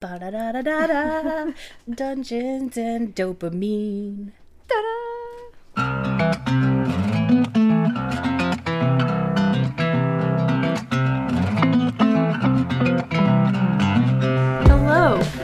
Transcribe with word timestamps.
Ba 0.00 0.18
da 0.18 0.30
da 0.30 0.52
da 0.52 0.62
da 0.62 0.86
da. 0.86 1.52
Dungeons 1.86 2.78
and 2.78 3.14
dopamine. 3.14 4.32
Da 4.66 4.80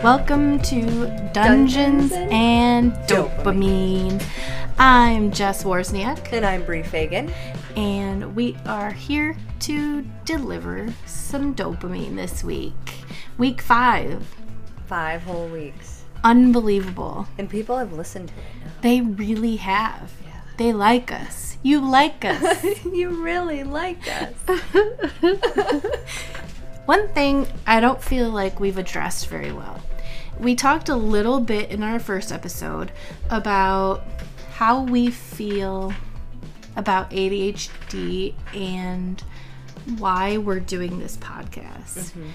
welcome 0.02 0.60
to 0.60 0.80
Dungeons, 1.32 2.10
Dungeons 2.10 2.12
and 2.30 2.92
Dopamine. 3.08 4.22
I'm 4.78 5.32
Jess 5.32 5.64
Wozniak, 5.64 6.32
And 6.32 6.44
I'm 6.46 6.64
Bre 6.64 6.82
Fagan. 6.82 7.32
and 7.76 8.34
we 8.36 8.56
are 8.66 8.92
here 8.92 9.36
to 9.60 10.02
deliver 10.24 10.92
some 11.06 11.54
dopamine 11.54 12.16
this 12.16 12.44
week. 12.44 12.74
Week 13.38 13.60
five. 13.60 14.24
Five 14.86 15.22
whole 15.22 15.48
weeks. 15.48 16.04
Unbelievable. 16.22 17.26
And 17.38 17.48
people 17.48 17.78
have 17.78 17.92
listened 17.92 18.28
to 18.28 18.34
it 18.34 18.82
They 18.82 19.00
really 19.00 19.56
have. 19.56 20.12
Yeah. 20.24 20.40
They 20.56 20.72
like 20.72 21.12
us. 21.12 21.56
You 21.62 21.80
like 21.80 22.24
us. 22.24 22.84
you 22.84 23.22
really 23.22 23.64
like 23.64 24.00
us. 24.10 24.34
One 26.86 27.08
thing 27.08 27.48
I 27.66 27.80
don't 27.80 28.00
feel 28.02 28.30
like 28.30 28.60
we've 28.60 28.78
addressed 28.78 29.28
very 29.28 29.52
well. 29.52 29.82
We 30.38 30.54
talked 30.54 30.88
a 30.88 30.96
little 30.96 31.40
bit 31.40 31.70
in 31.70 31.82
our 31.82 31.98
first 31.98 32.30
episode 32.30 32.92
about 33.30 34.04
how 34.52 34.82
we 34.82 35.10
feel 35.10 35.92
about 36.76 37.10
ADHD 37.10 38.34
and 38.54 39.22
why 39.98 40.38
we're 40.38 40.60
doing 40.60 40.98
this 40.98 41.16
podcast. 41.16 41.96
Mm-hmm. 41.98 42.28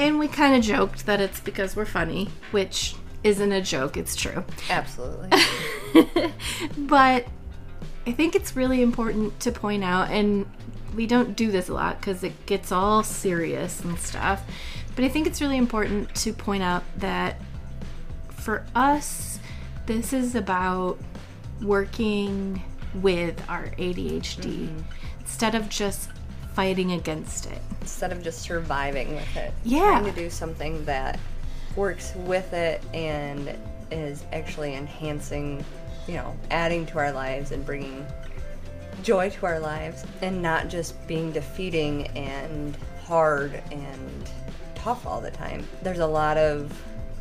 And 0.00 0.18
we 0.18 0.28
kind 0.28 0.56
of 0.56 0.62
joked 0.62 1.04
that 1.04 1.20
it's 1.20 1.40
because 1.40 1.76
we're 1.76 1.84
funny, 1.84 2.30
which 2.52 2.94
isn't 3.22 3.52
a 3.52 3.60
joke, 3.60 3.98
it's 3.98 4.16
true. 4.16 4.42
Absolutely. 4.70 5.28
but 6.78 7.26
I 8.06 8.12
think 8.12 8.34
it's 8.34 8.56
really 8.56 8.80
important 8.80 9.38
to 9.40 9.52
point 9.52 9.84
out, 9.84 10.08
and 10.08 10.46
we 10.96 11.06
don't 11.06 11.36
do 11.36 11.50
this 11.50 11.68
a 11.68 11.74
lot 11.74 12.00
because 12.00 12.24
it 12.24 12.46
gets 12.46 12.72
all 12.72 13.02
serious 13.02 13.82
and 13.82 13.98
stuff. 13.98 14.42
But 14.96 15.04
I 15.04 15.10
think 15.10 15.26
it's 15.26 15.42
really 15.42 15.58
important 15.58 16.14
to 16.14 16.32
point 16.32 16.62
out 16.62 16.82
that 16.96 17.38
for 18.30 18.64
us, 18.74 19.38
this 19.84 20.14
is 20.14 20.34
about 20.34 20.98
working 21.60 22.62
with 22.94 23.38
our 23.50 23.66
ADHD 23.78 24.66
mm-hmm. 24.66 24.78
instead 25.20 25.54
of 25.54 25.68
just 25.68 26.08
fighting 26.60 26.92
against 26.92 27.46
it. 27.46 27.62
Instead 27.80 28.12
of 28.12 28.22
just 28.22 28.42
surviving 28.42 29.14
with 29.14 29.34
it. 29.34 29.50
Yeah. 29.64 29.98
Trying 29.98 30.04
to 30.04 30.12
do 30.12 30.28
something 30.28 30.84
that 30.84 31.18
works 31.74 32.12
with 32.14 32.52
it 32.52 32.82
and 32.92 33.56
is 33.90 34.24
actually 34.30 34.74
enhancing, 34.74 35.64
you 36.06 36.16
know, 36.16 36.36
adding 36.50 36.84
to 36.84 36.98
our 36.98 37.12
lives 37.12 37.52
and 37.52 37.64
bringing 37.64 38.06
joy 39.02 39.30
to 39.30 39.46
our 39.46 39.58
lives 39.58 40.04
and 40.20 40.42
not 40.42 40.68
just 40.68 41.06
being 41.08 41.32
defeating 41.32 42.08
and 42.08 42.76
hard 43.06 43.62
and 43.72 44.30
tough 44.74 45.06
all 45.06 45.22
the 45.22 45.30
time. 45.30 45.66
There's 45.80 46.00
a 46.00 46.06
lot 46.06 46.36
of 46.36 46.70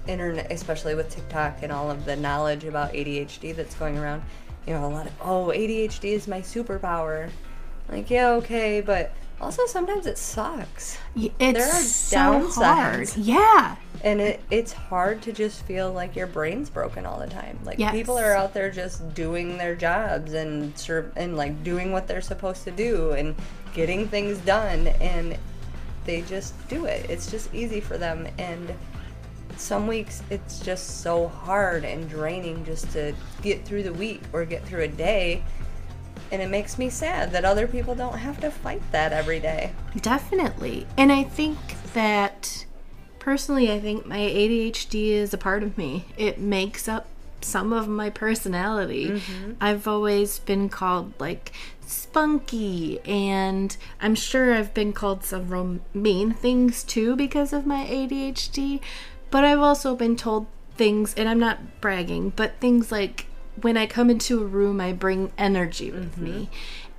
internet, 0.06 0.52
especially 0.52 0.96
with 0.96 1.10
TikTok 1.10 1.64
and 1.64 1.72
all 1.72 1.90
of 1.90 2.04
the 2.04 2.18
knowledge 2.18 2.66
about 2.66 2.92
ADHD 2.92 3.56
that's 3.56 3.76
going 3.76 3.98
around. 3.98 4.22
You 4.68 4.74
know, 4.74 4.86
a 4.86 4.92
lot 4.92 5.08
of, 5.08 5.14
oh, 5.22 5.46
ADHD 5.56 6.12
is 6.12 6.28
my 6.28 6.42
superpower. 6.42 7.30
Like, 7.88 8.10
yeah, 8.10 8.32
okay, 8.32 8.82
but 8.82 9.14
also 9.42 9.66
sometimes 9.66 10.06
it 10.06 10.18
sucks. 10.18 10.98
Y- 11.16 11.32
It's 11.40 11.60
There 11.60 11.68
are 11.68 11.82
so 11.82 12.50
hard. 12.50 13.00
downsides. 13.02 13.14
Yeah. 13.18 13.76
And 14.04 14.22
it, 14.22 14.42
it's 14.50 14.72
hard 14.72 15.22
to 15.24 15.32
just 15.34 15.64
feel 15.66 15.92
like 15.92 16.16
your 16.16 16.28
brain's 16.28 16.70
broken 16.70 17.06
all 17.06 17.20
the 17.20 17.28
time. 17.28 17.60
Like 17.66 17.80
Yes. 17.80 17.92
people 17.92 18.18
are 18.18 18.34
out 18.34 18.54
there 18.54 18.72
just 18.72 19.14
doing 19.14 19.58
their 19.58 19.76
jobs 19.76 20.34
and 20.34 20.78
ser- 20.78 21.12
and 21.16 21.36
like 21.36 21.64
doing 21.64 21.92
what 21.92 22.08
they're 22.08 22.22
supposed 22.22 22.64
to 22.64 22.72
do 22.72 23.12
and 23.12 23.36
getting 23.74 24.08
things 24.08 24.38
done 24.40 24.88
and 24.88 25.38
they 26.06 26.22
just 26.22 26.54
do 26.70 26.86
it. 26.86 27.10
It's 27.10 27.30
just 27.30 27.54
easy 27.54 27.82
for 27.82 27.98
them 27.98 28.28
and 28.38 28.74
some 29.58 29.88
weeks 29.88 30.24
it's 30.30 30.60
just 30.60 31.02
so 31.02 31.28
hard 31.28 31.84
and 31.84 32.10
draining 32.10 32.64
just 32.64 32.90
to 32.92 33.14
get 33.42 33.66
through 33.66 33.84
the 33.84 33.92
week 33.92 34.22
or 34.32 34.46
get 34.46 34.64
through 34.66 34.84
a 34.84 34.88
day. 34.88 35.44
And 36.32 36.42
it 36.42 36.50
makes 36.50 36.78
me 36.78 36.90
sad 36.90 37.32
that 37.32 37.44
other 37.44 37.68
people 37.68 37.96
don't 37.96 38.20
have 38.20 38.40
to 38.42 38.52
fight 38.52 38.82
that 38.92 39.12
every 39.12 39.40
day. 39.40 39.72
Definitely. 40.00 40.86
And 40.98 41.12
I 41.12 41.24
think 41.24 41.58
that 41.94 42.66
personally, 43.18 43.72
I 43.72 43.80
think 43.80 44.06
my 44.06 44.20
ADHD 44.20 45.10
is 45.10 45.34
a 45.34 45.38
part 45.38 45.64
of 45.64 45.78
me. 45.78 46.06
It 46.18 46.40
makes 46.40 46.88
up 46.88 47.08
some 47.42 47.74
of 47.74 47.88
my 47.88 48.10
personality. 48.10 49.10
Mm-hmm. 49.10 49.54
I've 49.62 49.88
always 49.88 50.40
been 50.40 50.70
called 50.70 51.14
like 51.20 51.52
spunky, 51.86 53.00
and 53.06 53.76
I'm 54.02 54.16
sure 54.16 54.54
I've 54.54 54.74
been 54.74 54.94
called 54.94 55.24
several 55.24 55.80
mean 55.94 56.32
things 56.32 56.84
too 56.84 57.16
because 57.16 57.54
of 57.54 57.66
my 57.66 57.86
ADHD. 57.86 58.82
But 59.32 59.46
I've 59.46 59.62
also 59.62 59.96
been 59.96 60.16
told 60.16 60.48
things, 60.76 61.14
and 61.16 61.30
I'm 61.30 61.40
not 61.40 61.82
bragging, 61.82 62.32
but 62.36 62.60
things 62.60 62.92
like 62.92 63.26
when 63.62 63.78
I 63.78 63.86
come 63.86 64.10
into 64.10 64.42
a 64.42 64.46
room, 64.46 64.80
I 64.80 64.94
bring 64.94 65.32
energy 65.38 65.92
with 65.92 66.18
me. 66.18 66.50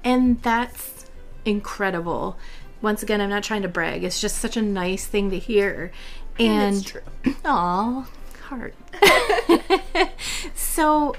And 0.04 0.42
that's 0.42 1.10
incredible. 1.44 2.36
Once 2.82 3.02
again, 3.02 3.20
I'm 3.20 3.30
not 3.30 3.42
trying 3.42 3.62
to 3.62 3.68
brag. 3.68 4.04
It's 4.04 4.20
just 4.20 4.38
such 4.38 4.56
a 4.56 4.62
nice 4.62 5.06
thing 5.06 5.30
to 5.30 5.38
hear. 5.38 5.92
And, 6.38 6.76
it's 6.76 6.90
true. 6.90 7.02
aw, 7.44 8.08
heart. 8.44 8.74
so 10.54 11.14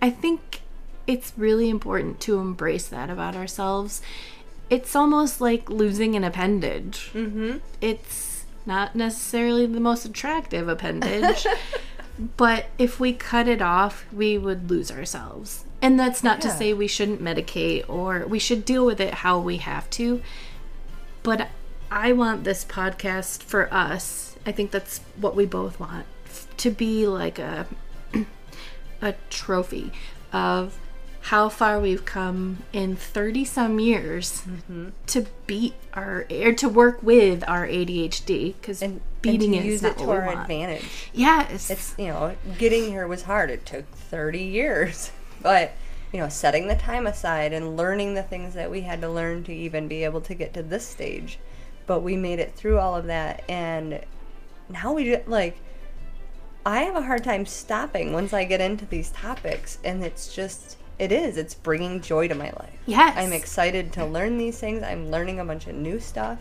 I 0.00 0.10
think 0.10 0.60
it's 1.06 1.32
really 1.36 1.68
important 1.68 2.20
to 2.20 2.38
embrace 2.38 2.86
that 2.88 3.10
about 3.10 3.36
ourselves. 3.36 4.02
It's 4.70 4.94
almost 4.96 5.40
like 5.40 5.68
losing 5.68 6.14
an 6.16 6.24
appendage. 6.24 7.10
Mm-hmm. 7.12 7.58
It's 7.80 8.44
not 8.64 8.94
necessarily 8.94 9.66
the 9.66 9.80
most 9.80 10.04
attractive 10.04 10.68
appendage, 10.68 11.46
but 12.36 12.66
if 12.78 13.00
we 13.00 13.12
cut 13.12 13.48
it 13.48 13.62
off, 13.62 14.04
we 14.12 14.38
would 14.38 14.70
lose 14.70 14.90
ourselves. 14.90 15.64
And 15.80 15.98
that's 15.98 16.22
not 16.22 16.40
to 16.42 16.50
say 16.50 16.72
we 16.72 16.86
shouldn't 16.86 17.20
medicate 17.20 17.88
or 17.88 18.24
we 18.26 18.38
should 18.38 18.64
deal 18.64 18.86
with 18.86 19.00
it 19.00 19.14
how 19.14 19.38
we 19.40 19.56
have 19.56 19.90
to. 19.90 20.22
But 21.24 21.48
I 21.90 22.12
want 22.12 22.44
this 22.44 22.64
podcast 22.64 23.42
for 23.42 23.72
us. 23.74 24.36
I 24.46 24.52
think 24.52 24.70
that's 24.70 25.00
what 25.16 25.34
we 25.34 25.44
both 25.44 25.80
want 25.80 26.06
to 26.58 26.70
be 26.70 27.06
like 27.06 27.38
a 27.38 27.66
a 29.02 29.14
trophy 29.28 29.92
of 30.32 30.78
how 31.26 31.48
far 31.48 31.78
we've 31.78 32.04
come 32.04 32.58
in 32.72 32.96
30 32.96 33.44
some 33.44 33.78
years 33.78 34.42
mm-hmm. 34.42 34.88
to 35.06 35.26
beat 35.46 35.74
our 35.94 36.26
or 36.30 36.52
to 36.52 36.68
work 36.68 37.02
with 37.02 37.44
our 37.48 37.66
ADHD 37.66 38.54
because 38.60 38.82
And, 38.82 39.00
beating 39.22 39.54
and 39.54 39.64
it 39.64 39.68
use 39.68 39.82
it 39.82 39.98
to 39.98 40.10
our 40.10 40.28
advantage. 40.28 41.08
Yes. 41.12 41.70
It's 41.70 41.94
you 41.98 42.08
know, 42.08 42.34
getting 42.58 42.84
here 42.84 43.06
was 43.06 43.22
hard. 43.22 43.50
It 43.50 43.64
took 43.64 43.88
30 43.90 44.40
years. 44.40 45.10
But, 45.42 45.72
you 46.12 46.20
know, 46.20 46.28
setting 46.28 46.68
the 46.68 46.76
time 46.76 47.04
aside 47.04 47.52
and 47.52 47.76
learning 47.76 48.14
the 48.14 48.22
things 48.22 48.54
that 48.54 48.70
we 48.70 48.82
had 48.82 49.00
to 49.00 49.08
learn 49.08 49.42
to 49.42 49.52
even 49.52 49.88
be 49.88 50.04
able 50.04 50.20
to 50.20 50.34
get 50.34 50.54
to 50.54 50.62
this 50.62 50.86
stage. 50.86 51.40
But 51.88 52.04
we 52.04 52.16
made 52.16 52.38
it 52.38 52.54
through 52.54 52.78
all 52.78 52.94
of 52.94 53.06
that 53.06 53.42
and 53.48 54.04
now 54.68 54.92
we 54.92 55.04
just 55.04 55.28
like 55.28 55.58
I 56.64 56.82
have 56.82 56.94
a 56.94 57.02
hard 57.02 57.24
time 57.24 57.44
stopping 57.44 58.12
once 58.12 58.32
I 58.32 58.44
get 58.44 58.60
into 58.60 58.86
these 58.86 59.10
topics 59.10 59.78
and 59.84 60.04
it's 60.04 60.32
just 60.32 60.76
it 60.98 61.10
is 61.10 61.36
it's 61.36 61.54
bringing 61.54 62.00
joy 62.00 62.28
to 62.28 62.34
my 62.34 62.52
life. 62.60 62.78
yes. 62.86 63.14
I'm 63.16 63.32
excited 63.32 63.92
to 63.94 64.04
learn 64.04 64.38
these 64.38 64.58
things. 64.58 64.82
I'm 64.82 65.10
learning 65.10 65.40
a 65.40 65.44
bunch 65.44 65.66
of 65.66 65.74
new 65.74 65.98
stuff. 65.98 66.38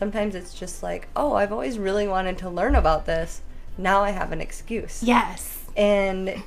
Sometimes 0.00 0.34
it's 0.34 0.54
just 0.54 0.82
like, 0.82 1.08
oh, 1.14 1.34
I've 1.34 1.52
always 1.52 1.78
really 1.78 2.08
wanted 2.08 2.38
to 2.38 2.48
learn 2.48 2.74
about 2.74 3.04
this. 3.04 3.42
Now 3.76 4.00
I 4.02 4.10
have 4.10 4.32
an 4.32 4.40
excuse. 4.40 5.02
Yes. 5.02 5.62
And 5.76 6.42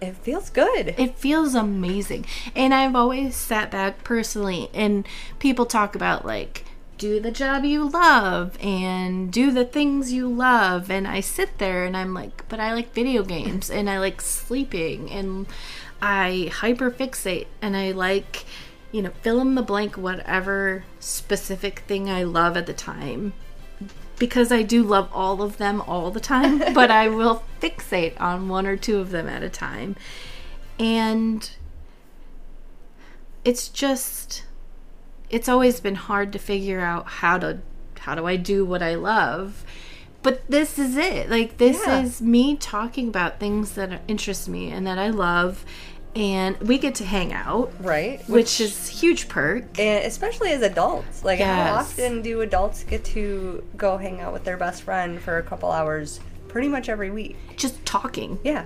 it 0.00 0.16
feels 0.16 0.48
good. 0.48 0.94
It 0.96 1.14
feels 1.18 1.54
amazing. 1.54 2.24
And 2.56 2.72
I've 2.72 2.96
always 2.96 3.36
sat 3.36 3.70
back 3.70 4.02
personally 4.02 4.70
and 4.72 5.06
people 5.38 5.66
talk 5.66 5.94
about 5.94 6.24
like 6.24 6.64
do 6.96 7.20
the 7.20 7.30
job 7.30 7.64
you 7.64 7.86
love 7.86 8.56
and 8.62 9.30
do 9.30 9.50
the 9.50 9.66
things 9.66 10.10
you 10.10 10.26
love 10.26 10.90
and 10.90 11.06
I 11.06 11.20
sit 11.20 11.58
there 11.58 11.84
and 11.84 11.94
I'm 11.94 12.14
like, 12.14 12.48
but 12.48 12.60
I 12.60 12.72
like 12.72 12.94
video 12.94 13.24
games 13.24 13.70
and 13.70 13.90
I 13.90 13.98
like 13.98 14.22
sleeping 14.22 15.10
and 15.10 15.46
I 16.00 16.48
hyperfixate 16.50 17.48
and 17.60 17.76
I 17.76 17.92
like 17.92 18.46
you 18.92 19.02
know, 19.02 19.10
fill 19.22 19.40
in 19.40 19.54
the 19.54 19.62
blank 19.62 19.96
whatever 19.96 20.84
specific 21.00 21.80
thing 21.80 22.08
I 22.10 22.22
love 22.22 22.56
at 22.56 22.66
the 22.66 22.72
time 22.74 23.32
because 24.18 24.52
I 24.52 24.62
do 24.62 24.82
love 24.84 25.08
all 25.12 25.42
of 25.42 25.56
them 25.56 25.80
all 25.80 26.10
the 26.12 26.20
time, 26.20 26.58
but 26.74 26.90
I 26.90 27.08
will 27.08 27.42
fixate 27.60 28.20
on 28.20 28.48
one 28.48 28.66
or 28.66 28.76
two 28.76 28.98
of 28.98 29.10
them 29.10 29.28
at 29.28 29.42
a 29.42 29.48
time. 29.48 29.96
And 30.78 31.50
it's 33.44 33.68
just 33.68 34.44
it's 35.30 35.48
always 35.48 35.80
been 35.80 35.94
hard 35.96 36.32
to 36.32 36.38
figure 36.38 36.80
out 36.80 37.06
how 37.06 37.38
to 37.38 37.58
how 38.00 38.14
do 38.14 38.26
I 38.26 38.36
do 38.36 38.64
what 38.64 38.82
I 38.82 38.94
love 38.94 39.64
but 40.22 40.48
this 40.48 40.78
is 40.78 40.96
it. 40.96 41.28
Like 41.28 41.58
this 41.58 41.84
Yeah. 41.84 42.00
is 42.02 42.22
me 42.22 42.56
talking 42.56 43.08
about 43.08 43.40
things 43.40 43.72
that 43.72 44.02
interest 44.06 44.48
me 44.48 44.70
and 44.70 44.86
that 44.86 44.96
I 44.98 45.08
love, 45.08 45.64
and 46.14 46.58
we 46.60 46.78
get 46.78 46.94
to 46.96 47.04
hang 47.04 47.32
out, 47.32 47.72
Right. 47.80 48.20
which, 48.28 48.60
is 48.60 48.88
huge 48.88 49.28
perk. 49.28 49.64
and 49.78 50.04
especially 50.04 50.50
as 50.52 50.62
adults. 50.62 51.24
Like 51.24 51.40
how 51.40 51.74
often 51.74 52.22
do 52.22 52.40
adults 52.42 52.84
get 52.84 53.04
to 53.06 53.64
go 53.76 53.96
hang 53.96 54.20
out 54.20 54.32
with 54.32 54.44
their 54.44 54.56
best 54.56 54.82
friend 54.82 55.20
for 55.20 55.38
a 55.38 55.42
couple 55.42 55.70
hours 55.72 56.20
pretty 56.48 56.68
much 56.68 56.88
every 56.88 57.10
week? 57.10 57.36
Just 57.56 57.84
talking. 57.86 58.38
Yeah. 58.44 58.64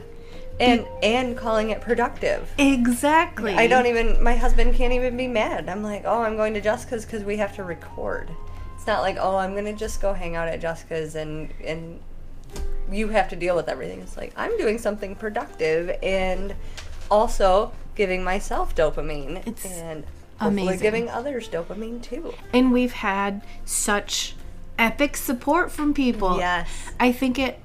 And 0.59 0.87
and 1.03 1.37
calling 1.37 1.69
it 1.71 1.81
productive. 1.83 2.49
Exactly. 2.59 3.53
I 3.55 3.67
don't 3.67 3.87
even 3.87 4.23
my 4.23 4.35
husband 4.35 4.75
can't 4.75 4.93
even 4.95 5.17
be 5.17 5.29
mad. 5.29 5.69
I'm 5.69 5.83
like, 5.83 6.03
"Oh, 6.07 6.23
I'm 6.23 6.35
going 6.37 6.55
to 6.55 6.61
Jessica's 6.63 7.05
cuz 7.05 7.23
we 7.25 7.37
have 7.37 7.55
to 7.57 7.63
record." 7.63 8.31
It's 8.75 8.87
not 8.87 9.03
like, 9.03 9.19
"Oh, 9.21 9.37
I'm 9.37 9.53
going 9.53 9.67
to 9.67 9.75
just 9.75 10.01
go 10.01 10.15
hang 10.15 10.35
out 10.35 10.49
at 10.49 10.61
Jessica's 10.61 11.15
and 11.15 11.53
and 11.63 12.01
you 12.91 13.09
have 13.09 13.29
to 13.29 13.37
deal 13.37 13.55
with 13.55 13.69
everything." 13.69 14.01
It's 14.01 14.17
like, 14.17 14.33
"I'm 14.35 14.57
doing 14.57 14.79
something 14.79 15.15
productive 15.15 15.95
and 16.03 16.55
also 17.11 17.73
giving 17.95 18.23
myself 18.23 18.75
dopamine 18.75 19.47
It's 19.47 19.65
and 19.65 20.05
amazing. 20.41 20.81
giving 20.81 21.09
others 21.09 21.49
dopamine 21.49 22.03
too." 22.03 22.35
And 22.53 22.73
we've 22.73 22.93
had 22.93 23.43
such 23.65 24.35
epic 24.79 25.17
support 25.17 25.73
from 25.73 25.95
people. 25.95 26.39
Yes. 26.39 26.69
I 27.01 27.13
think 27.13 27.39
it 27.39 27.59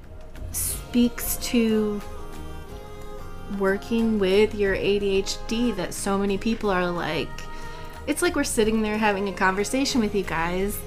speaks 0.52 1.36
to 1.38 2.00
working 3.58 4.18
with 4.18 4.54
your 4.54 4.74
ADHD 4.74 5.72
that 5.72 5.92
so 5.92 6.16
many 6.16 6.38
people 6.38 6.70
are 6.70 6.90
like, 6.90 7.28
it's 8.06 8.22
like 8.22 8.34
we're 8.34 8.44
sitting 8.44 8.82
there 8.82 8.96
having 8.98 9.28
a 9.28 9.32
conversation 9.32 10.00
with 10.00 10.14
you 10.14 10.22
guys. 10.22 10.78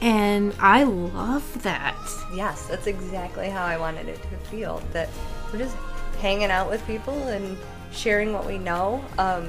And 0.00 0.54
I 0.60 0.84
love 0.84 1.62
that. 1.62 1.96
Yes, 2.34 2.66
that's 2.66 2.86
exactly 2.86 3.48
how 3.48 3.64
I 3.64 3.76
wanted 3.78 4.08
it 4.08 4.20
to 4.22 4.36
feel. 4.50 4.82
That 4.92 5.08
we're 5.52 5.58
just 5.60 5.76
hanging 6.20 6.50
out 6.50 6.68
with 6.70 6.86
people 6.86 7.14
and 7.28 7.56
sharing 7.94 8.32
what 8.32 8.46
we 8.46 8.58
know. 8.58 9.04
Um, 9.18 9.48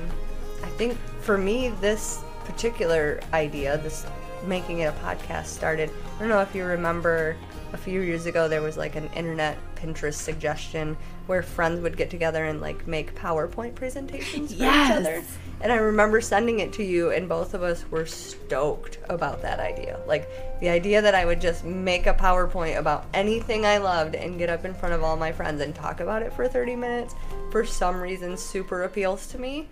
I 0.63 0.67
think 0.77 0.97
for 1.21 1.37
me, 1.37 1.69
this 1.81 2.21
particular 2.45 3.19
idea, 3.33 3.77
this 3.79 4.05
making 4.45 4.79
it 4.79 4.85
a 4.85 4.91
podcast, 5.03 5.47
started. 5.47 5.89
I 6.15 6.19
don't 6.19 6.29
know 6.29 6.41
if 6.41 6.53
you 6.55 6.63
remember 6.65 7.35
a 7.73 7.77
few 7.77 8.01
years 8.01 8.25
ago, 8.25 8.47
there 8.47 8.61
was 8.61 8.77
like 8.77 8.95
an 8.95 9.09
internet 9.15 9.57
Pinterest 9.75 10.13
suggestion 10.15 10.95
where 11.27 11.41
friends 11.41 11.81
would 11.81 11.97
get 11.97 12.09
together 12.09 12.45
and 12.45 12.61
like 12.61 12.87
make 12.87 13.15
PowerPoint 13.15 13.75
presentations 13.75 14.53
for 14.53 14.59
Yes. 14.59 14.91
each 14.91 14.97
other. 15.07 15.23
And 15.61 15.71
I 15.71 15.77
remember 15.77 16.21
sending 16.21 16.59
it 16.59 16.73
to 16.73 16.83
you, 16.83 17.11
and 17.11 17.29
both 17.29 17.53
of 17.53 17.63
us 17.63 17.85
were 17.89 18.05
stoked 18.05 18.99
about 19.09 19.41
that 19.41 19.59
idea. 19.59 19.99
Like 20.05 20.29
the 20.59 20.69
idea 20.69 21.01
that 21.01 21.15
I 21.15 21.25
would 21.25 21.41
just 21.41 21.63
make 21.63 22.07
a 22.07 22.13
PowerPoint 22.13 22.77
about 22.77 23.05
anything 23.13 23.65
I 23.65 23.77
loved 23.77 24.15
and 24.15 24.37
get 24.37 24.49
up 24.49 24.65
in 24.65 24.73
front 24.73 24.93
of 24.93 25.03
all 25.03 25.17
my 25.17 25.31
friends 25.31 25.61
and 25.61 25.73
talk 25.73 25.99
about 26.01 26.21
it 26.21 26.33
for 26.33 26.47
30 26.47 26.75
minutes, 26.75 27.15
for 27.51 27.65
some 27.65 27.99
reason, 27.99 28.37
super 28.37 28.83
appeals 28.83 29.27
to 29.27 29.39
me. 29.39 29.67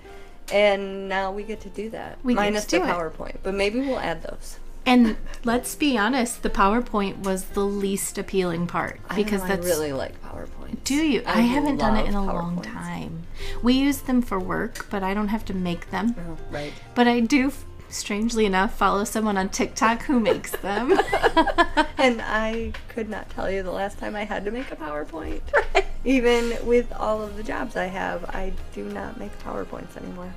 And 0.51 1.07
now 1.07 1.31
we 1.31 1.44
get 1.44 1.62
to 1.62 1.69
do 1.69 1.89
that. 1.91 2.18
We 2.24 2.33
minus 2.33 2.65
the 2.65 2.77
it. 2.77 2.83
PowerPoint, 2.83 3.38
but 3.44 3.53
maybe 3.53 3.79
we'll 3.79 4.00
add 4.00 4.24
those. 4.24 4.59
And 4.85 5.15
let's 5.44 5.75
be 5.75 5.97
honest, 5.97 6.44
the 6.44 6.50
PowerPoint 6.50 7.24
was 7.24 7.45
the 7.45 7.65
least 7.65 8.18
appealing 8.18 8.68
part 8.68 9.00
because 9.15 9.41
I, 9.41 9.47
know, 9.47 9.56
that's 9.56 9.68
I 9.68 9.69
really 9.69 9.94
like 9.94 10.21
PowerPoint. 10.21 10.83
Do 10.83 10.95
you? 10.95 11.24
I, 11.25 11.39
I 11.39 11.41
haven't 11.41 11.77
done 11.77 11.95
it 11.95 12.06
in 12.07 12.13
a 12.13 12.25
long 12.25 12.62
time. 12.62 13.24
We 13.62 13.74
use 13.74 14.00
them 14.01 14.21
for 14.21 14.39
work, 14.39 14.88
but 14.89 15.03
I 15.03 15.13
don't 15.13 15.30
have 15.30 15.45
to 15.45 15.53
make 15.53 15.89
them. 15.91 16.15
Oh, 16.19 16.38
right. 16.51 16.74
But 16.95 17.07
I 17.07 17.21
do, 17.21 17.53
strangely 17.89 18.45
enough, 18.45 18.75
follow 18.75 19.06
someone 19.06 19.38
on 19.38 19.50
TikTok 19.50 20.01
who 20.03 20.19
makes 20.19 20.51
them. 20.51 20.91
and 21.97 22.21
I 22.21 22.74
could 22.89 23.09
not 23.09 23.29
tell 23.29 23.50
you 23.50 23.63
the 23.63 23.71
last 23.71 24.00
time 24.00 24.15
I 24.15 24.25
had 24.25 24.44
to 24.45 24.51
make 24.51 24.71
a 24.71 24.75
PowerPoint. 24.75 25.41
Right. 25.74 25.86
Even 26.03 26.53
with 26.65 26.91
all 26.94 27.21
of 27.21 27.38
the 27.38 27.44
jobs 27.44 27.77
I 27.77 27.86
have, 27.86 28.25
I 28.25 28.51
do 28.74 28.83
not 28.83 29.18
make 29.18 29.38
PowerPoints 29.39 29.95
anymore. 29.95 30.33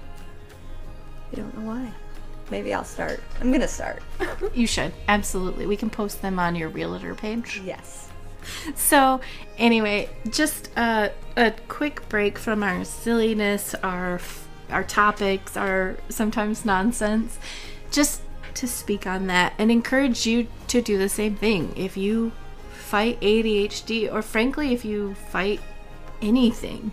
I 1.32 1.36
don't 1.36 1.58
know 1.58 1.66
why. 1.66 1.92
Maybe 2.50 2.72
I'll 2.72 2.84
start. 2.84 3.20
I'm 3.40 3.50
gonna 3.52 3.68
start. 3.68 4.02
you 4.54 4.66
should 4.66 4.92
absolutely. 5.08 5.66
We 5.66 5.76
can 5.76 5.90
post 5.90 6.22
them 6.22 6.38
on 6.38 6.54
your 6.54 6.68
realtor 6.68 7.14
page. 7.14 7.60
yes. 7.64 8.08
So, 8.76 9.20
anyway, 9.58 10.08
just 10.30 10.70
a, 10.76 11.10
a 11.36 11.52
quick 11.66 12.08
break 12.08 12.38
from 12.38 12.62
our 12.62 12.84
silliness, 12.84 13.74
our 13.82 14.20
our 14.70 14.84
topics, 14.84 15.56
our 15.56 15.96
sometimes 16.08 16.64
nonsense, 16.64 17.38
just 17.90 18.22
to 18.54 18.66
speak 18.66 19.06
on 19.06 19.26
that 19.26 19.52
and 19.58 19.70
encourage 19.70 20.26
you 20.26 20.46
to 20.68 20.80
do 20.80 20.98
the 20.98 21.08
same 21.08 21.36
thing. 21.36 21.72
If 21.76 21.96
you 21.96 22.32
fight 22.72 23.20
ADHD, 23.20 24.12
or 24.12 24.22
frankly, 24.22 24.72
if 24.72 24.84
you 24.84 25.14
fight 25.14 25.60
anything 26.22 26.92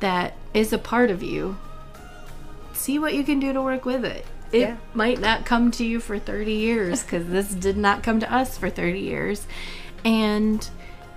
that 0.00 0.34
is 0.54 0.72
a 0.72 0.78
part 0.78 1.10
of 1.10 1.22
you, 1.22 1.56
see 2.72 2.98
what 2.98 3.14
you 3.14 3.24
can 3.24 3.40
do 3.40 3.52
to 3.52 3.62
work 3.62 3.84
with 3.84 4.04
it. 4.04 4.24
It 4.52 4.60
Yeah. 4.60 4.76
might 4.94 5.20
not 5.20 5.44
come 5.44 5.70
to 5.72 5.84
you 5.84 6.00
for 6.00 6.18
30 6.18 6.52
years 6.52 7.02
because 7.02 7.26
this 7.26 7.48
did 7.48 7.76
not 7.76 8.02
come 8.02 8.18
to 8.20 8.32
us 8.32 8.56
for 8.56 8.70
30 8.70 9.00
years. 9.00 9.46
And 10.04 10.66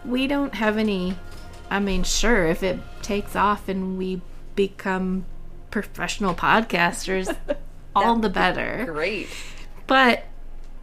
we 0.06 0.28
don't 0.28 0.56
have 0.56 0.78
any, 0.78 1.16
I 1.70 1.80
mean, 1.80 2.04
sure, 2.04 2.46
if 2.48 2.62
it 2.64 2.80
takes 3.02 3.36
off 3.36 3.70
and 3.70 3.98
we 3.98 4.22
become 4.56 5.26
professional 5.70 6.34
podcasters, 6.36 7.34
all 7.96 8.18
the 8.18 8.30
better. 8.30 8.84
Great. 8.86 9.30
But 9.88 10.26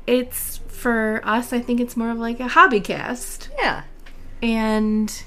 it's 0.07 0.59
for 0.69 1.21
us, 1.25 1.53
I 1.53 1.61
think 1.61 1.81
it's 1.81 1.97
more 1.97 2.11
of 2.11 2.19
like 2.19 2.41
a 2.41 2.49
hobby 2.49 2.81
cast. 2.81 3.51
Yeah. 3.59 3.83
And 4.43 5.23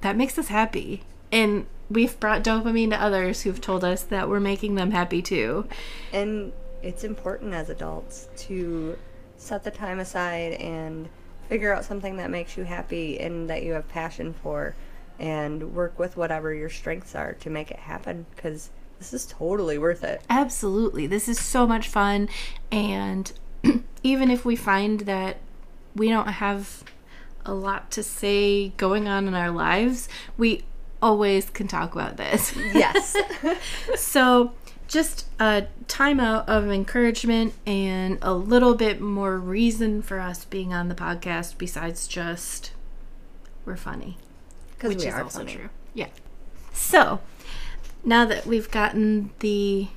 that 0.00 0.16
makes 0.16 0.38
us 0.38 0.48
happy. 0.48 1.02
And 1.30 1.66
we've 1.90 2.18
brought 2.20 2.42
dopamine 2.42 2.90
to 2.90 3.02
others 3.02 3.42
who've 3.42 3.60
told 3.60 3.84
us 3.84 4.02
that 4.04 4.28
we're 4.28 4.40
making 4.40 4.74
them 4.74 4.90
happy 4.90 5.22
too. 5.22 5.66
And 6.12 6.52
it's 6.82 7.04
important 7.04 7.54
as 7.54 7.70
adults 7.70 8.28
to 8.36 8.98
set 9.36 9.64
the 9.64 9.70
time 9.70 9.98
aside 9.98 10.52
and 10.54 11.08
figure 11.48 11.74
out 11.74 11.84
something 11.84 12.16
that 12.18 12.30
makes 12.30 12.56
you 12.56 12.64
happy 12.64 13.18
and 13.18 13.48
that 13.48 13.62
you 13.62 13.72
have 13.72 13.88
passion 13.88 14.34
for 14.42 14.74
and 15.18 15.74
work 15.74 15.98
with 15.98 16.16
whatever 16.16 16.52
your 16.52 16.68
strengths 16.68 17.14
are 17.14 17.32
to 17.34 17.50
make 17.50 17.70
it 17.70 17.78
happen 17.78 18.26
because 18.34 18.70
this 18.98 19.14
is 19.14 19.26
totally 19.26 19.78
worth 19.78 20.04
it. 20.04 20.20
Absolutely. 20.28 21.06
This 21.06 21.28
is 21.28 21.38
so 21.38 21.66
much 21.66 21.88
fun. 21.88 22.28
And 22.70 23.32
even 24.02 24.30
if 24.30 24.44
we 24.44 24.56
find 24.56 25.00
that 25.00 25.38
we 25.94 26.08
don't 26.08 26.28
have 26.28 26.84
a 27.46 27.54
lot 27.54 27.90
to 27.92 28.02
say 28.02 28.68
going 28.70 29.08
on 29.08 29.26
in 29.26 29.34
our 29.34 29.50
lives, 29.50 30.08
we 30.36 30.64
always 31.02 31.50
can 31.50 31.68
talk 31.68 31.94
about 31.94 32.16
this. 32.16 32.54
Yes. 32.74 33.16
so, 33.96 34.52
just 34.86 35.26
a 35.38 35.66
timeout 35.86 36.46
of 36.48 36.70
encouragement 36.70 37.54
and 37.66 38.18
a 38.22 38.32
little 38.32 38.74
bit 38.74 39.00
more 39.00 39.38
reason 39.38 40.00
for 40.02 40.18
us 40.20 40.44
being 40.44 40.72
on 40.72 40.88
the 40.88 40.94
podcast 40.94 41.58
besides 41.58 42.08
just 42.08 42.72
we're 43.66 43.76
funny 43.76 44.16
Because 44.70 44.88
which 44.94 45.02
we 45.02 45.08
is 45.08 45.14
are 45.14 45.22
also 45.22 45.38
funny. 45.40 45.54
true. 45.56 45.68
Yeah. 45.92 46.08
So, 46.72 47.20
now 48.04 48.24
that 48.24 48.46
we've 48.46 48.70
gotten 48.70 49.30
the 49.40 49.88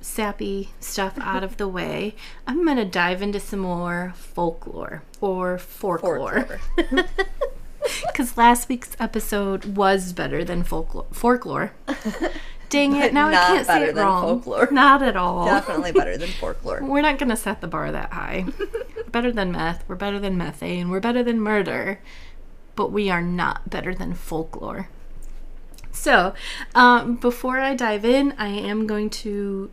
sappy 0.00 0.70
stuff 0.80 1.14
out 1.20 1.44
of 1.44 1.56
the 1.58 1.68
way, 1.68 2.14
I'm 2.46 2.64
going 2.64 2.76
to 2.78 2.84
dive 2.84 3.22
into 3.22 3.38
some 3.38 3.60
more 3.60 4.14
folklore 4.16 5.02
or 5.20 5.58
folklore. 5.58 6.60
Folklore. 6.76 7.04
Because 8.06 8.36
last 8.36 8.68
week's 8.68 8.96
episode 8.98 9.76
was 9.76 10.12
better 10.12 10.44
than 10.44 10.62
folklore. 10.64 11.06
Folklore. 11.12 11.72
Dang 12.68 12.94
it! 12.96 13.12
Now 13.12 13.28
I 13.28 13.32
can't 13.32 13.66
say 13.66 13.72
better 13.74 13.86
it 13.86 13.94
than 13.94 14.04
wrong. 14.04 14.22
folklore. 14.42 14.68
Not 14.70 15.02
at 15.02 15.16
all. 15.16 15.46
Definitely 15.46 15.92
better 15.92 16.16
than 16.16 16.28
folklore. 16.40 16.80
We're 16.82 17.02
not 17.02 17.18
going 17.18 17.30
to 17.30 17.36
set 17.36 17.60
the 17.60 17.66
bar 17.66 17.90
that 17.90 18.12
high. 18.12 18.44
better 19.10 19.32
than 19.32 19.50
meth. 19.52 19.84
We're 19.88 19.96
better 19.96 20.20
than 20.20 20.36
methane. 20.36 20.88
We're 20.90 21.00
better 21.00 21.22
than 21.22 21.40
murder. 21.40 22.00
But 22.76 22.92
we 22.92 23.10
are 23.10 23.22
not 23.22 23.68
better 23.70 23.94
than 23.94 24.14
folklore. 24.14 24.88
So, 25.90 26.34
um, 26.74 27.16
before 27.16 27.58
I 27.58 27.74
dive 27.74 28.04
in, 28.04 28.32
I 28.38 28.48
am 28.48 28.86
going 28.86 29.10
to 29.10 29.70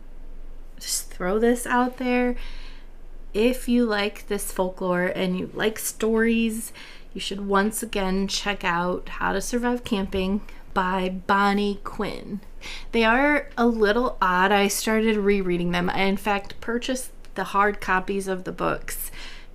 just 0.80 1.10
throw 1.10 1.38
this 1.38 1.66
out 1.66 1.98
there. 1.98 2.34
If 3.32 3.68
you 3.68 3.84
like 3.84 4.26
this 4.26 4.50
folklore 4.50 5.06
and 5.06 5.38
you 5.38 5.50
like 5.54 5.78
stories, 5.78 6.72
you 7.18 7.20
should 7.20 7.48
once 7.48 7.82
again 7.82 8.28
check 8.28 8.62
out 8.62 9.08
How 9.08 9.32
to 9.32 9.40
Survive 9.40 9.82
Camping 9.82 10.40
by 10.72 11.08
Bonnie 11.08 11.80
Quinn. 11.82 12.38
They 12.92 13.02
are 13.02 13.50
a 13.58 13.66
little 13.66 14.16
odd. 14.22 14.52
I 14.52 14.68
started 14.68 15.16
rereading 15.16 15.72
them. 15.72 15.90
I, 15.90 16.02
in 16.02 16.16
fact, 16.16 16.60
purchased 16.60 17.10
the 17.34 17.42
hard 17.42 17.80
copies 17.80 18.28
of 18.28 18.44
the 18.44 18.52
books 18.52 19.10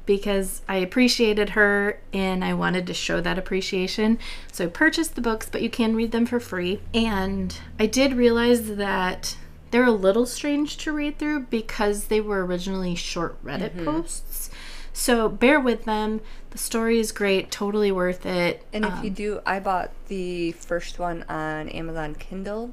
because 0.05 0.62
I 0.67 0.75
appreciated 0.75 1.51
her 1.51 2.01
and 2.12 2.43
I 2.43 2.53
wanted 2.53 2.86
to 2.88 2.93
show 2.93 3.22
that 3.22 3.39
appreciation. 3.39 4.20
So 4.51 4.65
I 4.65 4.67
purchased 4.67 5.15
the 5.15 5.22
books, 5.22 5.48
but 5.50 5.62
you 5.62 5.70
can 5.70 5.96
read 5.96 6.12
them 6.12 6.25
for 6.25 6.41
free. 6.41 6.82
And 6.93 7.58
I 7.79 7.86
did 7.86 8.12
realize 8.12 8.75
that 8.75 9.38
they're 9.72 9.86
a 9.86 9.91
little 9.91 10.25
strange 10.25 10.75
to 10.79 10.91
read 10.91 11.17
through 11.17 11.43
because 11.43 12.08
they 12.08 12.20
were 12.20 12.46
originally 12.46 12.96
short 12.96 13.41
Reddit 13.41 13.72
mm-hmm. 13.72 13.86
posts. 13.86 14.50
So 14.94 15.28
bear 15.28 15.60
with 15.60 15.86
them. 15.86 16.22
The 16.52 16.58
story 16.60 17.00
is 17.00 17.12
great, 17.12 17.50
totally 17.52 17.92
worth 17.92 18.26
it. 18.26 18.64
And 18.72 18.86
if 18.86 18.94
Um, 18.94 19.04
you 19.04 19.10
do, 19.10 19.42
I 19.46 19.60
bought 19.60 19.92
the 20.08 20.52
first 20.54 21.00
one 21.00 21.24
on 21.28 21.68
Amazon 21.70 22.14
Kindle, 22.14 22.72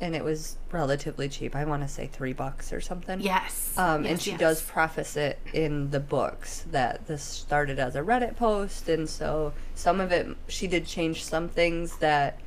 and 0.00 0.16
it 0.16 0.24
was 0.24 0.56
relatively 0.72 1.28
cheap. 1.28 1.54
I 1.54 1.64
want 1.64 1.82
to 1.82 1.88
say 1.88 2.08
three 2.08 2.32
bucks 2.32 2.72
or 2.72 2.80
something. 2.80 3.20
yes, 3.20 3.72
Um, 3.78 4.04
and 4.04 4.20
she 4.20 4.32
yes. 4.32 4.40
does 4.40 4.62
preface 4.62 5.16
it 5.16 5.38
in 5.54 5.90
the 5.90 6.00
books 6.00 6.64
that 6.72 7.06
this 7.06 7.22
started 7.22 7.78
as 7.78 7.94
a 7.94 8.00
Reddit 8.02 8.36
post, 8.36 8.88
and 8.88 9.08
so 9.08 9.52
some 9.76 10.00
of 10.00 10.10
it 10.10 10.26
she 10.48 10.66
did 10.66 10.84
change 10.84 11.24
some 11.24 11.48
things 11.48 11.98
that 11.98 12.40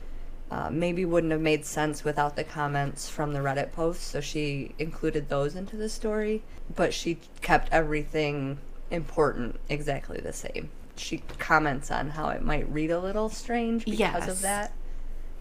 uh, 0.52 0.68
maybe 0.72 1.06
wouldn't 1.06 1.32
have 1.32 1.42
made 1.42 1.64
sense 1.64 2.04
without 2.04 2.36
the 2.36 2.44
comments 2.44 3.08
from 3.08 3.34
the 3.34 3.40
Reddit 3.40 3.72
post. 3.72 4.02
So 4.02 4.20
she 4.20 4.74
included 4.78 5.30
those 5.30 5.56
into 5.56 5.78
the 5.78 5.88
story, 5.90 6.42
but 6.76 6.92
she 6.94 7.20
kept 7.42 7.70
everything 7.72 8.58
important 8.92 9.60
exactly 9.70 10.20
the 10.20 10.34
same. 10.34 10.70
She 10.96 11.24
comments 11.38 11.92
on 11.92 12.10
how 12.10 12.30
it 12.30 12.42
might 12.44 12.72
read 12.72 12.92
a 12.92 13.00
little 13.00 13.30
strange 13.30 13.86
because 13.86 14.00
Yes. 14.00 14.28
of 14.28 14.42
that, 14.42 14.74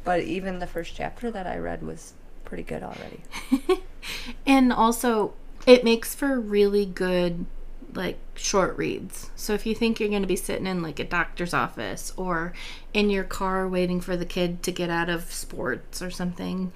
but 0.04 0.20
even 0.20 0.58
the 0.60 0.66
first 0.66 0.94
chapter 0.94 1.30
that 1.30 1.46
I 1.46 1.58
read 1.58 1.82
was 1.82 2.14
pretty 2.44 2.62
good 2.62 2.82
already. 2.82 3.22
And 4.46 4.72
also, 4.72 5.34
it 5.66 5.84
makes 5.84 6.14
for 6.14 6.38
really 6.40 6.86
good, 6.86 7.44
like, 7.92 8.18
short 8.34 8.76
reads. 8.78 9.30
So 9.36 9.52
if 9.52 9.66
you 9.66 9.74
think 9.74 10.00
you're 10.00 10.08
going 10.08 10.22
to 10.22 10.28
be 10.28 10.36
sitting 10.36 10.66
in, 10.66 10.82
like, 10.82 10.98
a 10.98 11.04
doctor's 11.04 11.52
office 11.52 12.12
or 12.16 12.52
in 12.94 13.10
your 13.10 13.24
car 13.24 13.68
waiting 13.68 14.00
for 14.00 14.16
the 14.16 14.24
kid 14.24 14.62
to 14.62 14.72
get 14.72 14.88
out 14.88 15.10
of 15.10 15.30
sports 15.32 16.00
or 16.00 16.10
something, 16.10 16.72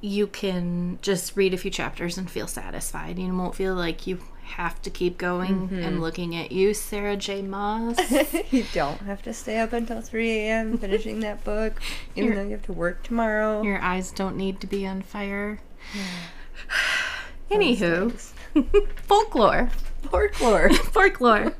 you 0.00 0.26
can 0.26 0.98
just 1.02 1.36
read 1.36 1.54
a 1.54 1.58
few 1.58 1.70
chapters 1.70 2.18
and 2.18 2.28
feel 2.30 2.46
satisfied. 2.48 3.18
You 3.18 3.34
won't 3.36 3.54
feel 3.54 3.74
like 3.74 4.06
you 4.06 4.18
have 4.44 4.80
to 4.82 4.90
keep 4.90 5.18
going 5.18 5.50
and 5.50 5.70
mm-hmm. 5.70 6.00
looking 6.00 6.36
at 6.36 6.52
you, 6.52 6.74
Sarah 6.74 7.16
J. 7.16 7.42
Maas. 7.42 7.98
you 8.52 8.64
don't 8.72 9.00
have 9.00 9.22
to 9.22 9.32
stay 9.32 9.58
up 9.58 9.72
until 9.72 10.00
3 10.00 10.30
a.m. 10.30 10.78
finishing 10.84 11.20
that 11.20 11.42
book, 11.44 11.80
even 12.14 12.24
You're- 12.24 12.36
though 12.36 12.44
you 12.44 12.52
have 12.52 12.66
to 12.66 12.72
work 12.72 13.02
tomorrow. 13.02 13.62
Your 13.62 13.80
eyes 13.80 14.10
don't 14.10 14.36
need 14.36 14.60
to 14.60 14.66
be 14.66 14.86
on 14.86 15.02
fire. 15.02 15.60
Anywho, 17.50 18.12
folklore. 18.96 19.70
folklore. 20.02 20.70
folklore. 20.72 21.54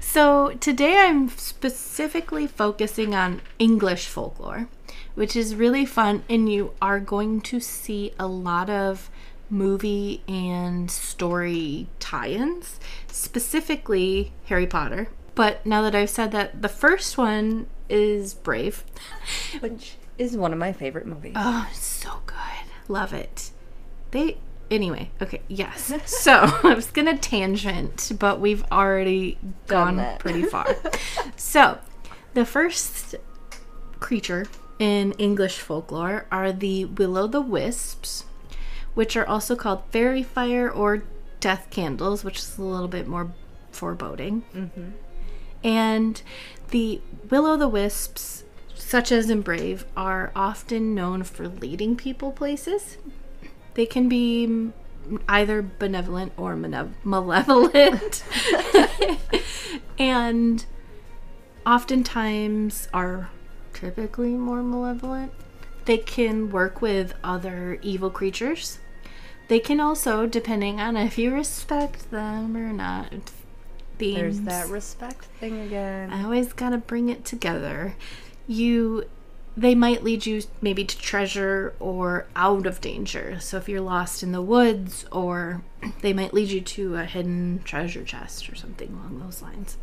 so 0.00 0.50
today 0.60 0.98
I'm 0.98 1.28
specifically 1.28 2.46
focusing 2.46 3.14
on 3.14 3.40
English 3.58 4.06
folklore, 4.06 4.68
which 5.14 5.34
is 5.34 5.54
really 5.54 5.86
fun, 5.86 6.22
and 6.28 6.52
you 6.52 6.72
are 6.82 7.00
going 7.00 7.40
to 7.42 7.60
see 7.60 8.12
a 8.18 8.26
lot 8.26 8.68
of 8.68 9.10
movie 9.52 10.22
and 10.26 10.90
story 10.90 11.86
tie 12.00 12.30
ins, 12.30 12.80
specifically 13.08 14.32
Harry 14.46 14.66
Potter. 14.66 15.08
But 15.34 15.64
now 15.64 15.82
that 15.82 15.94
I've 15.94 16.10
said 16.10 16.32
that, 16.32 16.62
the 16.62 16.68
first 16.68 17.16
one 17.16 17.66
is 17.88 18.34
Brave. 18.34 18.84
Which 19.60 19.96
is 20.18 20.36
one 20.36 20.52
of 20.52 20.58
my 20.58 20.72
favorite 20.72 21.06
movies. 21.06 21.34
Oh, 21.36 21.68
so 21.72 22.22
good. 22.26 22.36
Love 22.88 23.12
it. 23.12 23.50
They 24.10 24.38
anyway, 24.70 25.10
okay, 25.20 25.42
yes. 25.48 25.92
So 26.06 26.32
I 26.62 26.74
was 26.74 26.90
gonna 26.90 27.18
tangent, 27.18 28.12
but 28.18 28.40
we've 28.40 28.64
already 28.72 29.38
Done 29.66 29.96
gone 29.96 30.18
pretty 30.18 30.42
far. 30.44 30.66
so 31.36 31.78
the 32.34 32.44
first 32.44 33.14
creature 34.00 34.46
in 34.78 35.12
English 35.12 35.60
folklore 35.60 36.26
are 36.32 36.52
the 36.52 36.86
will 36.86 37.16
o' 37.16 37.26
the 37.26 37.40
wisps, 37.40 38.24
which 38.94 39.16
are 39.16 39.26
also 39.26 39.56
called 39.56 39.82
fairy 39.90 40.22
fire 40.22 40.70
or 40.70 41.04
death 41.40 41.68
candles, 41.70 42.24
which 42.24 42.38
is 42.38 42.58
a 42.58 42.62
little 42.62 42.88
bit 42.88 43.06
more 43.06 43.32
foreboding. 43.70 44.44
Mm-hmm. 44.54 44.90
And 45.64 46.22
the 46.70 47.00
will 47.30 47.46
o' 47.46 47.56
the 47.56 47.68
wisps, 47.68 48.44
such 48.74 49.12
as 49.12 49.30
in 49.30 49.42
Brave, 49.42 49.84
are 49.96 50.32
often 50.34 50.94
known 50.94 51.22
for 51.22 51.48
leading 51.48 51.96
people 51.96 52.32
places. 52.32 52.98
They 53.74 53.86
can 53.86 54.08
be 54.08 54.72
either 55.28 55.62
benevolent 55.62 56.32
or 56.36 56.56
malevolent. 56.56 58.24
and 59.98 60.64
oftentimes 61.66 62.88
are 62.92 63.30
typically 63.72 64.34
more 64.34 64.62
malevolent. 64.62 65.32
They 65.84 65.98
can 65.98 66.50
work 66.50 66.80
with 66.80 67.14
other 67.24 67.78
evil 67.82 68.10
creatures. 68.10 68.78
They 69.48 69.58
can 69.58 69.80
also, 69.80 70.26
depending 70.26 70.80
on 70.80 70.96
if 70.96 71.18
you 71.18 71.34
respect 71.34 72.10
them 72.10 72.56
or 72.56 72.72
not, 72.72 73.12
themes. 73.98 74.16
There's 74.16 74.40
that 74.42 74.68
respect 74.68 75.24
thing 75.24 75.60
again. 75.60 76.12
I 76.12 76.22
always 76.24 76.52
gotta 76.52 76.78
bring 76.78 77.08
it 77.08 77.24
together. 77.24 77.96
You, 78.46 79.04
they 79.56 79.74
might 79.74 80.02
lead 80.02 80.26
you 80.26 80.42
maybe 80.60 80.84
to 80.84 80.98
treasure 80.98 81.74
or 81.80 82.26
out 82.36 82.66
of 82.66 82.80
danger. 82.80 83.38
So 83.40 83.56
if 83.58 83.68
you're 83.68 83.80
lost 83.80 84.22
in 84.22 84.32
the 84.32 84.42
woods, 84.42 85.04
or 85.10 85.62
they 86.00 86.12
might 86.12 86.32
lead 86.32 86.48
you 86.48 86.60
to 86.60 86.96
a 86.96 87.04
hidden 87.04 87.60
treasure 87.64 88.04
chest 88.04 88.48
or 88.48 88.54
something 88.54 88.88
along 88.92 89.20
those 89.20 89.42
lines. 89.42 89.76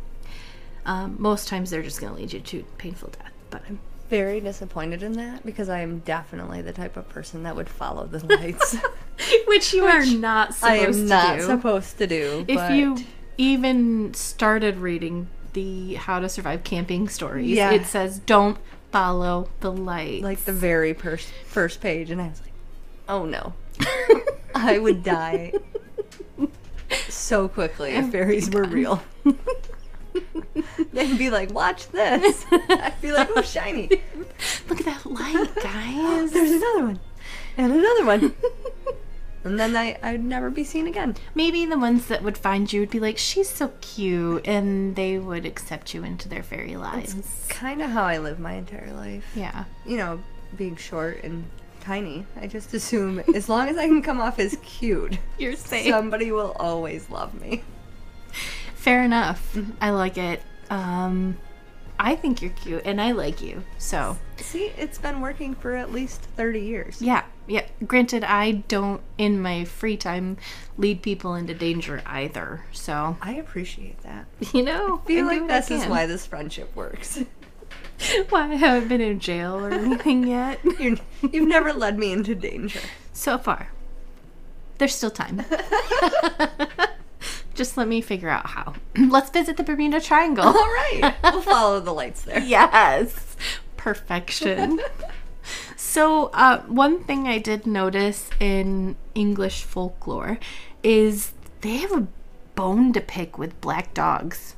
Um, 0.86 1.16
most 1.18 1.48
times 1.48 1.70
they're 1.70 1.82
just 1.82 2.00
gonna 2.00 2.16
lead 2.16 2.32
you 2.32 2.40
to 2.40 2.64
painful 2.78 3.10
death. 3.10 3.32
But 3.50 3.62
I'm 3.68 3.80
Very 4.10 4.40
disappointed 4.40 5.02
in 5.02 5.12
that 5.12 5.46
because 5.46 5.68
I 5.68 5.80
am 5.80 6.00
definitely 6.00 6.60
the 6.62 6.72
type 6.72 6.96
of 6.96 7.08
person 7.08 7.44
that 7.44 7.54
would 7.56 7.68
follow 7.68 8.06
the 8.06 8.24
lights. 8.36 8.76
which 9.46 9.72
you 9.72 9.84
are 9.86 10.04
not 10.04 10.52
supposed 10.54 10.78
to 10.80 10.82
do. 10.82 10.82
I 10.82 10.84
am 10.84 11.06
not 11.08 11.38
do. 11.38 11.44
supposed 11.46 11.98
to 11.98 12.06
do. 12.06 12.44
if 12.48 12.56
but 12.56 12.72
you 12.72 12.96
even 13.38 14.12
started 14.14 14.78
reading 14.78 15.28
the 15.52 15.94
How 15.94 16.18
to 16.20 16.28
Survive 16.28 16.64
Camping 16.64 17.08
stories, 17.08 17.50
Yeah. 17.56 17.70
it 17.72 17.86
says 17.86 18.18
don't 18.18 18.58
follow 18.92 19.48
the 19.60 19.70
light. 19.70 20.22
like 20.22 20.44
the 20.44 20.52
very 20.52 20.92
first 20.92 21.28
first 21.46 21.80
page, 21.80 22.10
and 22.10 22.20
I 22.20 22.28
was 22.28 22.40
like, 22.40 22.52
oh 23.08 23.24
no, 23.24 23.54
I 24.54 24.78
would 24.78 25.02
die 25.04 25.52
so 27.08 27.46
quickly 27.48 27.90
if 27.92 28.10
fairies 28.10 28.50
were 28.50 28.64
real. 28.64 29.02
They'd 30.92 31.18
be 31.18 31.30
like, 31.30 31.52
watch 31.52 31.88
this. 31.88 32.44
I'd 32.50 32.94
be 33.00 33.12
like, 33.12 33.28
oh, 33.36 33.42
shiny. 33.42 33.88
Look 34.68 34.80
at 34.80 34.86
that 34.86 35.06
light, 35.06 35.36
oh, 35.36 35.60
guys. 35.62 36.32
There's 36.32 36.50
another 36.50 36.84
one. 36.86 37.00
And 37.56 37.72
another 37.72 38.04
one. 38.04 38.34
and 39.44 39.60
then 39.60 39.76
I, 39.76 39.98
I'd 40.02 40.24
never 40.24 40.50
be 40.50 40.64
seen 40.64 40.86
again. 40.88 41.14
Maybe 41.34 41.64
the 41.64 41.78
ones 41.78 42.06
that 42.06 42.22
would 42.22 42.36
find 42.36 42.72
you 42.72 42.80
would 42.80 42.90
be 42.90 42.98
like, 42.98 43.18
she's 43.18 43.48
so 43.48 43.70
cute, 43.80 44.46
and 44.48 44.96
they 44.96 45.18
would 45.18 45.46
accept 45.46 45.94
you 45.94 46.02
into 46.02 46.28
their 46.28 46.42
fairy 46.42 46.76
lives. 46.76 47.46
Kind 47.48 47.82
of 47.82 47.90
how 47.90 48.02
I 48.04 48.18
live 48.18 48.40
my 48.40 48.54
entire 48.54 48.92
life. 48.92 49.24
Yeah. 49.36 49.64
You 49.86 49.96
know, 49.96 50.20
being 50.56 50.74
short 50.76 51.22
and 51.22 51.44
tiny. 51.80 52.26
I 52.40 52.46
just 52.46 52.74
assume 52.74 53.20
as 53.34 53.48
long 53.48 53.68
as 53.68 53.76
I 53.76 53.86
can 53.86 54.02
come 54.02 54.20
off 54.20 54.38
as 54.38 54.56
cute, 54.62 55.18
You're 55.38 55.56
safe. 55.56 55.88
somebody 55.88 56.32
will 56.32 56.56
always 56.58 57.08
love 57.10 57.40
me. 57.40 57.62
Fair 58.74 59.02
enough. 59.02 59.54
Mm-hmm. 59.54 59.72
I 59.80 59.90
like 59.90 60.16
it. 60.18 60.42
Um, 60.70 61.36
I 61.98 62.16
think 62.16 62.40
you're 62.40 62.52
cute, 62.52 62.82
and 62.86 62.98
I 63.00 63.12
like 63.12 63.42
you. 63.42 63.62
So, 63.76 64.16
See, 64.38 64.72
it's 64.78 64.96
been 64.96 65.20
working 65.20 65.54
for 65.54 65.76
at 65.76 65.92
least 65.92 66.22
30 66.36 66.60
years. 66.60 67.02
yeah, 67.02 67.24
yeah. 67.46 67.66
Granted, 67.86 68.24
I 68.24 68.52
don't, 68.52 69.02
in 69.18 69.42
my 69.42 69.64
free 69.64 69.98
time, 69.98 70.38
lead 70.78 71.02
people 71.02 71.34
into 71.34 71.52
danger 71.52 72.02
either. 72.06 72.64
So, 72.72 73.18
I 73.20 73.34
appreciate 73.34 74.00
that. 74.02 74.26
you 74.54 74.62
know, 74.62 75.02
I 75.04 75.06
feel 75.06 75.26
I 75.28 75.38
like 75.38 75.48
this 75.48 75.70
is 75.70 75.86
why 75.86 76.06
this 76.06 76.24
friendship 76.24 76.74
works. 76.74 77.22
why 78.30 78.50
I 78.50 78.54
haven't 78.54 78.88
been 78.88 79.00
in 79.00 79.20
jail 79.20 79.54
or 79.54 79.70
anything 79.70 80.26
yet. 80.26 80.58
You're, 80.78 80.96
you've 81.30 81.48
never 81.48 81.72
led 81.72 81.98
me 81.98 82.12
into 82.12 82.34
danger. 82.34 82.80
So 83.12 83.36
far. 83.36 83.68
There's 84.78 84.94
still 84.94 85.10
time. 85.10 85.44
Just 87.60 87.76
let 87.76 87.88
me 87.88 88.00
figure 88.00 88.30
out 88.30 88.46
how. 88.46 88.72
Let's 88.96 89.28
visit 89.28 89.58
the 89.58 89.62
Bermuda 89.62 90.00
Triangle. 90.00 90.46
All 90.46 90.54
right, 90.54 91.14
we'll 91.22 91.42
follow 91.42 91.78
the 91.78 91.92
lights 91.92 92.22
there. 92.22 92.40
yes. 92.56 93.36
Perfection. 93.76 94.80
so, 95.76 96.30
uh, 96.32 96.62
one 96.62 97.04
thing 97.04 97.28
I 97.28 97.36
did 97.36 97.66
notice 97.66 98.30
in 98.40 98.96
English 99.14 99.64
folklore 99.64 100.38
is 100.82 101.32
they 101.60 101.76
have 101.76 101.92
a 101.92 102.06
bone 102.54 102.94
to 102.94 103.00
pick 103.02 103.36
with 103.36 103.60
black 103.60 103.92
dogs. 103.92 104.56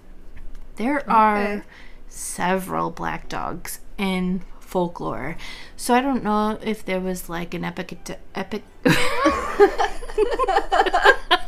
There 0.77 1.03
are 1.11 1.65
several 2.09 2.93
black 2.93 3.29
dogs 3.29 3.81
in 3.99 4.43
folklore. 4.61 5.37
So 5.77 5.93
I 5.93 6.01
don't 6.01 6.23
know 6.23 6.57
if 6.63 6.85
there 6.85 7.01
was 7.01 7.29
like 7.29 7.53
an 7.53 7.65
epic 7.65 7.99
epic 8.37 8.63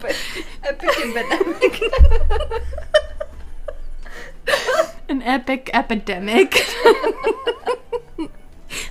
But 0.00 0.16
epic 0.64 0.98
and 1.00 1.14
pandemic. 1.14 1.82
an 5.08 5.22
epic 5.22 5.70
epidemic. 5.72 6.54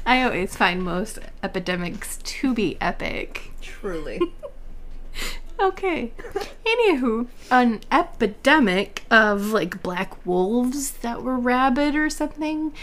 I 0.06 0.24
always 0.24 0.56
find 0.56 0.84
most 0.84 1.20
epidemics 1.44 2.18
to 2.24 2.54
be 2.54 2.78
epic. 2.82 3.52
Truly. 3.62 4.20
okay. 5.60 6.14
Anywho, 6.66 7.28
an 7.52 7.82
epidemic 7.92 9.04
of 9.12 9.48
like 9.48 9.84
black 9.84 10.26
wolves 10.26 10.92
that 10.92 11.22
were 11.24 11.38
rabid 11.38 11.96
or 11.96 12.10
something. 12.10 12.74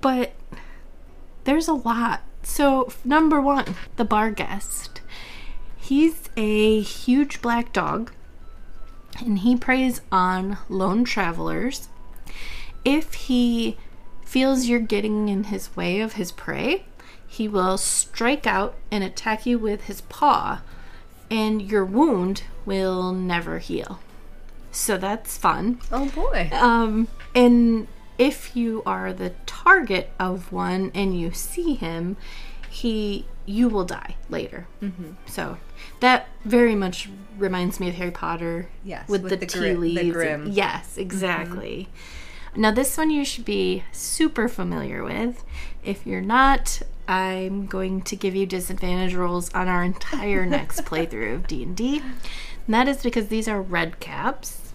But 0.00 0.32
there's 1.44 1.68
a 1.68 1.74
lot. 1.74 2.22
So, 2.42 2.92
number 3.04 3.40
one, 3.40 3.74
the 3.96 4.04
Barghest. 4.04 5.00
He's 5.88 6.28
a 6.36 6.82
huge 6.82 7.40
black 7.40 7.72
dog 7.72 8.12
and 9.24 9.38
he 9.38 9.56
preys 9.56 10.02
on 10.12 10.58
lone 10.68 11.04
travelers. 11.04 11.88
If 12.84 13.14
he 13.14 13.78
feels 14.22 14.66
you're 14.66 14.80
getting 14.80 15.30
in 15.30 15.44
his 15.44 15.74
way 15.74 16.00
of 16.00 16.12
his 16.12 16.30
prey, 16.30 16.84
he 17.26 17.48
will 17.48 17.78
strike 17.78 18.46
out 18.46 18.74
and 18.90 19.02
attack 19.02 19.46
you 19.46 19.58
with 19.58 19.84
his 19.84 20.02
paw, 20.02 20.60
and 21.30 21.62
your 21.62 21.86
wound 21.86 22.42
will 22.66 23.12
never 23.12 23.58
heal. 23.58 23.98
So 24.70 24.98
that's 24.98 25.38
fun. 25.38 25.80
Oh 25.90 26.10
boy. 26.10 26.50
Um, 26.52 27.08
and 27.34 27.88
if 28.18 28.54
you 28.54 28.82
are 28.84 29.14
the 29.14 29.30
target 29.46 30.10
of 30.20 30.52
one 30.52 30.90
and 30.94 31.18
you 31.18 31.32
see 31.32 31.76
him, 31.76 32.18
he 32.68 33.24
you 33.46 33.70
will 33.70 33.84
die 33.84 34.16
later. 34.28 34.66
Mm-hmm. 34.82 35.12
So 35.26 35.56
that 36.00 36.28
very 36.44 36.74
much 36.74 37.08
reminds 37.36 37.80
me 37.80 37.88
of 37.88 37.94
Harry 37.94 38.10
Potter. 38.10 38.68
Yes, 38.84 39.08
with, 39.08 39.22
with 39.22 39.30
the, 39.30 39.36
the 39.36 39.46
tea 39.46 39.58
gri- 39.58 39.72
the 39.72 39.78
leaves. 39.78 40.16
grim. 40.16 40.48
Yes, 40.48 40.92
mm-hmm. 40.92 41.00
exactly. 41.00 41.88
Now 42.56 42.70
this 42.70 42.96
one 42.96 43.10
you 43.10 43.24
should 43.24 43.44
be 43.44 43.84
super 43.92 44.48
familiar 44.48 45.04
with. 45.04 45.44
If 45.84 46.06
you're 46.06 46.20
not, 46.20 46.82
I'm 47.06 47.66
going 47.66 48.02
to 48.02 48.16
give 48.16 48.34
you 48.34 48.46
disadvantage 48.46 49.14
rolls 49.14 49.52
on 49.54 49.68
our 49.68 49.84
entire 49.84 50.44
next 50.44 50.80
playthrough 50.84 51.34
of 51.34 51.46
D 51.46 51.62
and 51.62 51.76
D. 51.76 52.02
And 52.66 52.74
that 52.74 52.88
is 52.88 53.02
because 53.02 53.28
these 53.28 53.48
are 53.48 53.62
red 53.62 54.00
caps. 54.00 54.67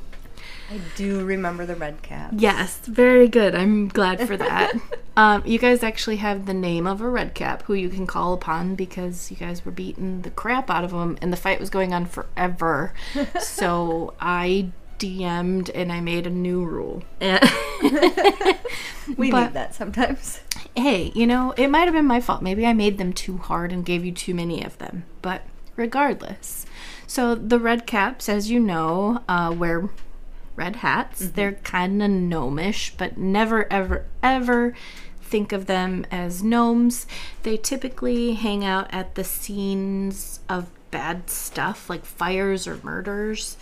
I 0.73 0.79
do 0.95 1.23
remember 1.23 1.67
the 1.67 1.75
red 1.75 2.01
cap. 2.01 2.33
Yes, 2.35 2.77
very 2.79 3.27
good. 3.27 3.53
I'm 3.53 3.89
glad 3.89 4.25
for 4.27 4.35
that. 4.37 4.73
um, 5.17 5.43
you 5.45 5.59
guys 5.59 5.83
actually 5.83 6.15
have 6.17 6.47
the 6.47 6.53
name 6.53 6.87
of 6.87 6.99
a 6.99 7.07
red 7.07 7.35
cap 7.35 7.61
who 7.63 7.75
you 7.75 7.89
can 7.89 8.07
call 8.07 8.33
upon 8.33 8.73
because 8.73 9.29
you 9.29 9.37
guys 9.37 9.63
were 9.63 9.71
beating 9.71 10.23
the 10.23 10.31
crap 10.31 10.71
out 10.71 10.83
of 10.83 10.89
them 10.89 11.15
and 11.21 11.31
the 11.31 11.37
fight 11.37 11.59
was 11.59 11.69
going 11.69 11.93
on 11.93 12.07
forever. 12.07 12.91
so 13.39 14.15
I 14.19 14.71
DM'd 14.97 15.69
and 15.69 15.91
I 15.91 15.99
made 16.01 16.25
a 16.25 16.31
new 16.31 16.65
rule. 16.65 17.03
We 19.17 19.29
But- 19.29 19.43
need 19.43 19.53
that 19.53 19.75
sometimes. 19.75 20.39
hey, 20.75 21.11
you 21.13 21.27
know, 21.27 21.53
it 21.57 21.67
might 21.67 21.83
have 21.83 21.93
been 21.93 22.05
my 22.07 22.19
fault. 22.21 22.41
Maybe 22.41 22.65
I 22.65 22.73
made 22.73 22.97
them 22.97 23.13
too 23.13 23.37
hard 23.37 23.71
and 23.73 23.85
gave 23.85 24.03
you 24.05 24.11
too 24.13 24.33
many 24.33 24.63
of 24.63 24.77
them. 24.79 25.03
But 25.21 25.41
regardless. 25.75 26.65
So 27.05 27.35
the 27.35 27.59
red 27.59 27.85
caps, 27.85 28.27
as 28.29 28.49
you 28.49 28.59
know, 28.59 29.21
uh, 29.27 29.53
wear 29.55 29.89
red 30.55 30.77
hats. 30.77 31.21
Mm-hmm. 31.21 31.35
They're 31.35 31.53
kind 31.53 32.03
of 32.03 32.09
gnomish, 32.09 32.95
but 32.97 33.17
never, 33.17 33.71
ever, 33.71 34.05
ever 34.21 34.73
think 35.21 35.51
of 35.51 35.65
them 35.65 36.05
as 36.11 36.43
gnomes. 36.43 37.07
They 37.43 37.57
typically 37.57 38.33
hang 38.33 38.63
out 38.63 38.87
at 38.93 39.15
the 39.15 39.23
scenes 39.23 40.39
of 40.47 40.69
bad 40.91 41.29
stuff 41.29 41.89
like 41.89 42.05
fires 42.05 42.67
or 42.67 42.79
murders. 42.83 43.57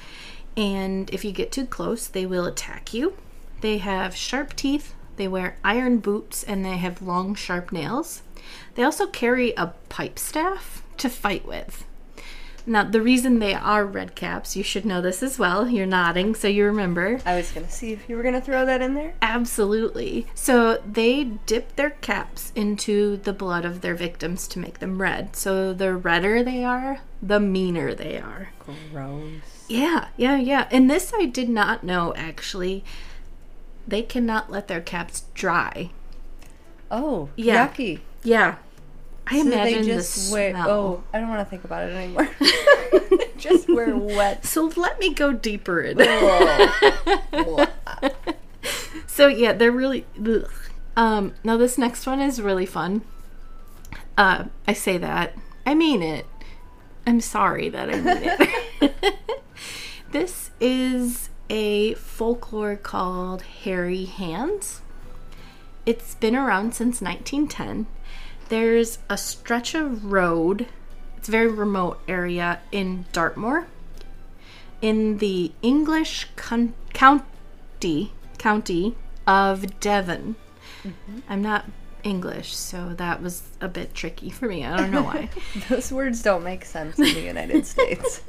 And 0.58 1.10
if 1.12 1.24
you 1.24 1.32
get 1.32 1.52
too 1.52 1.66
close, 1.66 2.08
they 2.08 2.26
will 2.26 2.46
attack 2.46 2.94
you. 2.94 3.16
They 3.62 3.78
have 3.78 4.16
sharp 4.16 4.56
teeth, 4.56 4.96
they 5.16 5.28
wear 5.28 5.58
iron 5.64 6.00
boots, 6.00 6.44
and 6.44 6.66
they 6.66 6.78
have 6.78 7.02
long, 7.02 7.36
sharp 7.36 7.72
nails. 7.72 8.24
They 8.76 8.84
also 8.84 9.08
carry 9.08 9.54
a 9.56 9.68
pipe 9.88 10.20
staff 10.20 10.84
to 10.98 11.10
fight 11.10 11.46
with. 11.46 11.86
Now, 12.66 12.84
the 12.84 13.02
reason 13.02 13.40
they 13.40 13.54
are 13.56 13.86
red 13.86 14.16
caps, 14.16 14.56
you 14.56 14.64
should 14.64 14.86
know 14.86 15.02
this 15.02 15.24
as 15.24 15.40
well. 15.40 15.68
You're 15.68 15.86
nodding, 15.88 16.36
so 16.36 16.48
you 16.48 16.66
remember. 16.66 17.20
I 17.26 17.36
was 17.36 17.52
gonna 17.52 17.70
see 17.70 17.92
if 17.92 18.08
you 18.08 18.16
were 18.16 18.24
gonna 18.24 18.42
throw 18.42 18.66
that 18.66 18.82
in 18.82 18.94
there. 18.94 19.14
Absolutely. 19.22 20.28
So 20.36 20.82
they 20.86 21.24
dip 21.46 21.76
their 21.76 21.90
caps 21.90 22.52
into 22.56 23.18
the 23.18 23.34
blood 23.34 23.66
of 23.66 23.82
their 23.82 23.96
victims 23.96 24.48
to 24.50 24.60
make 24.60 24.80
them 24.80 25.02
red. 25.02 25.36
So 25.36 25.74
the 25.74 25.96
redder 25.96 26.44
they 26.44 26.64
are, 26.64 27.00
the 27.22 27.40
meaner 27.40 27.94
they 27.96 28.18
are. 28.18 28.50
Gross. 28.92 29.66
Yeah, 29.68 30.08
yeah, 30.18 30.38
yeah. 30.38 30.68
And 30.72 30.90
this 30.90 31.12
I 31.18 31.26
did 31.26 31.50
not 31.50 31.84
know 31.84 32.14
actually. 32.16 32.84
They 33.88 34.04
cannot 34.04 34.52
let 34.52 34.68
their 34.68 34.82
caps 34.82 35.24
dry. 35.34 35.90
Oh, 36.92 37.30
Yeah. 37.36 37.68
yucky. 37.70 38.00
Yeah. 38.24 38.56
I 39.28 39.40
So 39.42 39.48
imagine 39.48 39.82
they 39.82 39.88
just 39.88 40.28
the 40.30 40.34
wear. 40.34 40.52
smell. 40.52 40.70
Oh, 40.70 41.04
I 41.14 41.20
don't 41.20 41.30
want 41.30 41.40
to 41.40 41.46
think 41.50 41.64
about 41.64 41.90
it 41.90 41.94
anymore. 41.94 42.30
just 43.38 43.70
wear 43.70 43.96
wet. 43.98 44.46
So 44.46 44.72
let 44.76 45.00
me 45.00 45.14
go 45.14 45.32
deeper 45.34 45.82
in. 45.82 45.98
Oh. 46.00 47.68
So 49.08 49.28
yeah, 49.28 49.52
they're 49.54 49.72
really. 49.72 50.06
Ugh. 50.20 50.50
Um, 50.96 51.34
now 51.44 51.58
this 51.58 51.78
next 51.78 52.06
one 52.08 52.22
is 52.22 52.42
really 52.42 52.66
fun. 52.66 53.02
Uh, 54.18 54.46
I 54.68 54.74
say 54.74 54.98
that 54.98 55.36
I 55.66 55.76
mean 55.76 56.02
it. 56.02 56.26
I'm 57.06 57.20
sorry 57.22 57.70
that 57.70 57.90
I 57.90 58.00
mean 58.00 58.92
it. 58.92 59.16
this 60.12 60.52
is 60.60 61.30
a 61.50 61.94
folklore 61.96 62.76
called 62.78 63.42
Hairy 63.42 64.06
Hands. 64.06 64.82
It's 65.86 66.16
been 66.16 66.36
around 66.36 66.74
since 66.74 67.02
1910. 67.02 67.88
There's 68.52 69.00
a 69.10 69.18
stretch 69.18 69.74
of 69.76 70.12
road. 70.12 70.68
It's 71.16 71.30
a 71.30 71.32
very 71.32 71.48
remote 71.48 72.02
area 72.06 72.60
in 72.70 73.06
Dartmoor 73.14 73.68
in 74.82 75.20
the 75.20 75.54
English 75.62 76.28
con- 76.36 76.74
county 76.94 78.12
county 78.38 78.96
of 79.26 79.80
Devon. 79.80 80.36
Mm-hmm. 80.84 81.20
I'm 81.30 81.42
not 81.42 81.64
English, 82.04 82.54
so 82.58 82.94
that 82.98 83.22
was 83.22 83.44
a 83.62 83.70
bit 83.70 83.94
tricky 83.94 84.30
for 84.30 84.48
me. 84.48 84.66
I 84.66 84.76
don't 84.76 84.92
know 84.92 85.04
why. 85.04 85.30
Those 85.70 85.90
words 85.94 86.22
don't 86.22 86.44
make 86.44 86.66
sense 86.66 87.00
in 87.00 87.06
the 87.06 87.22
United 87.22 87.66
States. 87.66 88.22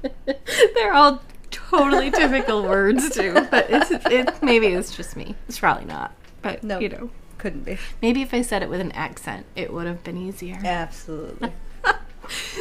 They're 0.74 0.94
all 0.94 1.20
totally 1.50 2.10
typical 2.10 2.62
words 2.62 3.10
too, 3.14 3.34
but 3.50 3.66
it's 3.68 3.90
it 4.06 4.42
maybe 4.42 4.68
it's 4.68 4.96
just 4.96 5.14
me. 5.14 5.34
It's 5.46 5.58
probably 5.58 5.84
not. 5.84 6.12
But 6.40 6.64
No. 6.64 6.78
you 6.78 6.88
know, 6.88 7.10
Couldn't 7.42 7.64
be. 7.64 7.76
maybe 8.00 8.22
if 8.22 8.32
I 8.32 8.40
said 8.42 8.62
it 8.62 8.70
with 8.70 8.80
an 8.80 8.92
accent, 8.92 9.46
it 9.56 9.72
would 9.72 9.88
have 9.88 10.04
been 10.04 10.16
easier. 10.16 10.60
Absolutely. 10.64 11.52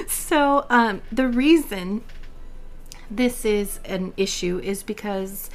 So, 0.07 0.65
um, 0.71 1.01
the 1.11 1.27
reason 1.27 2.03
this 3.11 3.45
is 3.45 3.79
an 3.85 4.13
issue 4.17 4.59
is 4.63 4.81
because 4.81 5.51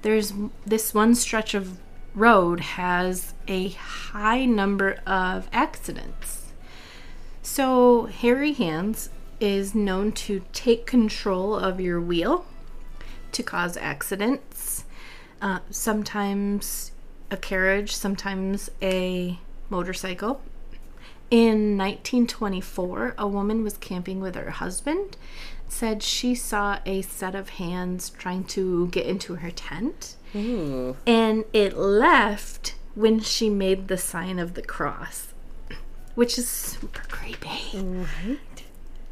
there's 0.00 0.32
this 0.64 0.94
one 0.94 1.14
stretch 1.14 1.52
of 1.54 1.78
road 2.14 2.60
has 2.60 3.34
a 3.46 3.68
high 3.68 4.46
number 4.46 5.00
of 5.06 5.48
accidents. 5.52 6.52
So, 7.42 8.06
Hairy 8.06 8.52
Hands 8.52 9.10
is 9.38 9.74
known 9.74 10.12
to 10.12 10.42
take 10.54 10.86
control 10.86 11.54
of 11.54 11.78
your 11.78 12.00
wheel 12.00 12.46
to 13.32 13.42
cause 13.42 13.76
accidents. 13.76 14.84
Uh, 15.42 15.58
sometimes 15.70 16.92
a 17.32 17.36
carriage, 17.36 17.96
sometimes 17.96 18.70
a 18.80 19.40
motorcycle. 19.70 20.40
In 21.30 21.78
1924, 21.78 23.14
a 23.16 23.26
woman 23.26 23.64
was 23.64 23.78
camping 23.78 24.20
with 24.20 24.34
her 24.36 24.50
husband. 24.50 25.16
Said 25.66 26.02
she 26.02 26.34
saw 26.34 26.78
a 26.84 27.00
set 27.00 27.34
of 27.34 27.48
hands 27.50 28.10
trying 28.10 28.44
to 28.44 28.88
get 28.88 29.06
into 29.06 29.36
her 29.36 29.50
tent, 29.50 30.16
Ooh. 30.36 30.98
and 31.06 31.44
it 31.54 31.74
left 31.78 32.74
when 32.94 33.20
she 33.20 33.48
made 33.48 33.88
the 33.88 33.96
sign 33.96 34.38
of 34.38 34.52
the 34.52 34.60
cross, 34.60 35.32
which 36.14 36.36
is 36.36 36.46
super 36.46 37.04
creepy. 37.08 37.48
Right. 37.78 38.38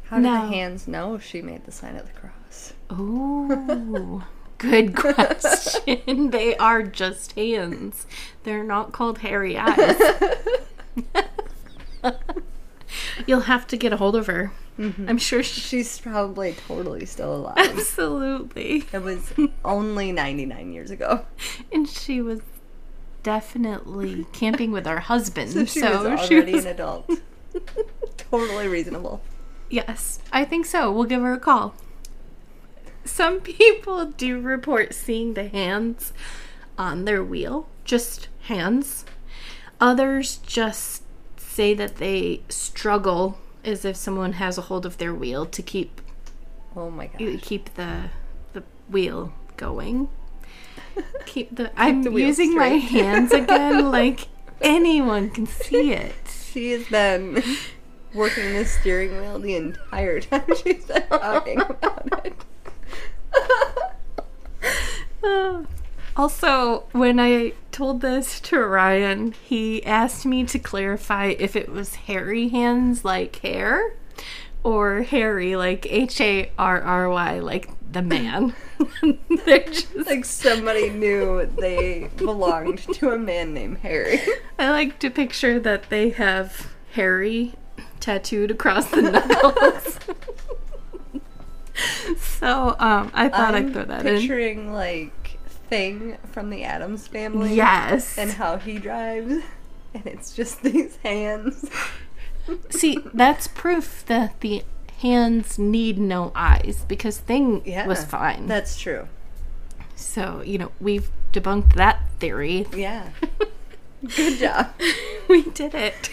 How 0.03 0.17
did 0.17 0.23
No. 0.25 0.33
the 0.45 0.53
hands 0.53 0.87
know 0.87 1.17
she 1.17 1.41
made 1.41 1.65
the 1.65 1.71
sign 1.71 1.95
of 1.95 2.05
the 2.05 2.13
cross? 2.13 2.73
Ooh, 2.91 4.21
good 4.61 4.95
question. 5.03 6.29
they 6.29 6.55
are 6.57 6.83
just 6.83 7.33
hands. 7.33 8.05
They're 8.43 8.63
not 8.63 8.91
called 8.91 9.19
hairy 9.19 9.57
eyes. 9.57 9.99
You'll 13.25 13.41
have 13.41 13.67
to 13.67 13.77
get 13.77 13.91
a 13.93 13.97
hold 13.97 14.15
of 14.15 14.27
her. 14.27 14.51
Mm-hmm. 14.77 15.09
I'm 15.09 15.17
sure 15.17 15.43
she. 15.43 15.61
She's 15.61 15.99
probably 15.99 16.53
totally 16.67 17.05
still 17.05 17.35
alive. 17.35 17.57
Absolutely. 17.57 18.85
It 18.93 19.01
was 19.01 19.33
only 19.65 20.11
99 20.11 20.71
years 20.71 20.91
ago. 20.91 21.25
And 21.71 21.87
she 21.87 22.21
was 22.21 22.41
definitely 23.23 24.25
camping 24.31 24.71
with 24.71 24.85
her 24.85 24.99
husband. 24.99 25.51
So 25.53 25.65
she 25.65 25.81
was 25.81 26.31
already 26.31 26.57
an 26.57 26.67
adult. 26.67 27.09
totally 28.17 28.67
reasonable. 28.67 29.21
Yes, 29.69 30.19
I 30.31 30.45
think 30.45 30.65
so. 30.65 30.91
We'll 30.91 31.05
give 31.05 31.21
her 31.21 31.33
a 31.33 31.39
call. 31.39 31.73
Some 33.03 33.41
people 33.41 34.05
do 34.05 34.39
report 34.39 34.93
seeing 34.93 35.33
the 35.33 35.47
hands 35.47 36.13
on 36.77 37.05
their 37.05 37.23
wheel, 37.23 37.67
just 37.83 38.27
hands. 38.43 39.05
Others 39.79 40.37
just 40.37 41.03
say 41.37 41.73
that 41.73 41.97
they 41.97 42.41
struggle 42.49 43.37
as 43.63 43.85
if 43.85 43.95
someone 43.95 44.33
has 44.33 44.57
a 44.57 44.61
hold 44.61 44.85
of 44.85 44.97
their 44.97 45.13
wheel 45.13 45.45
to 45.45 45.61
keep 45.61 46.01
Oh 46.75 46.89
my 46.89 47.07
god 47.07 47.19
You 47.19 47.37
keep 47.37 47.73
the 47.75 48.09
the 48.53 48.63
wheel 48.89 49.33
going. 49.57 50.09
Keep 51.25 51.55
the. 51.55 51.71
I'm 51.77 52.03
the 52.03 52.11
using 52.11 52.55
my 52.55 52.67
hands 52.69 53.31
again, 53.31 53.91
like 53.91 54.27
anyone 54.61 55.29
can 55.29 55.45
see 55.45 55.91
it. 55.93 56.15
She 56.51 56.71
has 56.71 56.85
been 56.87 57.41
working 58.13 58.53
the 58.53 58.65
steering 58.65 59.11
wheel 59.17 59.39
the 59.39 59.55
entire 59.55 60.19
time 60.19 60.43
she's 60.61 60.85
been 60.85 61.03
talking 61.09 61.61
about 61.61 62.25
it. 62.25 62.33
Also, 66.15 66.83
when 66.91 67.19
I 67.19 67.53
told 67.71 68.01
this 68.01 68.39
to 68.41 68.59
Ryan, 68.59 69.31
he 69.31 69.83
asked 69.85 70.25
me 70.25 70.43
to 70.43 70.59
clarify 70.59 71.27
if 71.39 71.55
it 71.55 71.69
was 71.69 71.95
hairy 71.95 72.49
hands 72.49 73.05
like 73.05 73.37
hair 73.37 73.95
or 74.63 75.03
hairy 75.03 75.55
like 75.55 75.87
H 75.89 76.19
A 76.19 76.51
R 76.59 76.81
R 76.81 77.09
Y 77.09 77.39
like 77.39 77.69
the 77.91 78.01
man. 78.01 78.53
They're 79.45 79.63
just 79.63 79.95
like 80.05 80.25
somebody 80.25 80.89
knew 80.89 81.49
they 81.57 82.09
belonged 82.17 82.79
to 82.95 83.11
a 83.11 83.17
man 83.17 83.53
named 83.53 83.77
Harry. 83.79 84.19
I 84.59 84.69
like 84.69 84.99
to 84.99 85.09
picture 85.09 85.59
that 85.61 85.89
they 85.89 86.09
have 86.09 86.73
Harry 86.91 87.53
tattooed 88.01 88.51
across 88.51 88.91
the 88.91 89.01
knuckles. 89.03 89.97
So 92.17 92.75
um, 92.79 93.11
I 93.13 93.29
thought 93.29 93.55
I'm 93.55 93.67
I'd 93.67 93.73
throw 93.73 93.85
that 93.85 94.05
in. 94.05 94.17
picturing 94.19 94.73
like 94.73 95.39
Thing 95.69 96.17
from 96.31 96.49
the 96.49 96.63
Addams 96.63 97.07
family. 97.07 97.55
Yes. 97.55 98.17
And 98.17 98.31
how 98.31 98.57
he 98.57 98.77
drives. 98.77 99.43
And 99.93 100.05
it's 100.05 100.35
just 100.35 100.63
these 100.63 100.97
hands. 100.97 101.69
See, 102.69 102.97
that's 103.13 103.47
proof 103.47 104.03
that 104.07 104.39
the 104.41 104.63
hands 105.01 105.57
need 105.57 105.97
no 105.97 106.31
eyes 106.35 106.83
because 106.87 107.19
Thing 107.19 107.61
Yeah. 107.65 107.87
was 107.87 108.03
fine. 108.03 108.47
That's 108.47 108.77
true. 108.79 109.07
so, 109.95 110.41
you 110.45 110.57
know, 110.57 110.71
we've 110.81 111.09
debunked 111.31 111.73
that 111.75 111.99
theory. 112.19 112.65
Yeah. 112.75 113.09
Good 114.15 114.39
job. 114.39 114.73
we 115.29 115.43
did 115.43 115.73
it. 115.75 116.09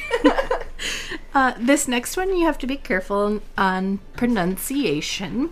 Uh, 1.34 1.54
this 1.58 1.88
next 1.88 2.16
one, 2.16 2.36
you 2.36 2.46
have 2.46 2.58
to 2.58 2.66
be 2.66 2.76
careful 2.76 3.40
on 3.56 3.98
pronunciation. 4.14 5.50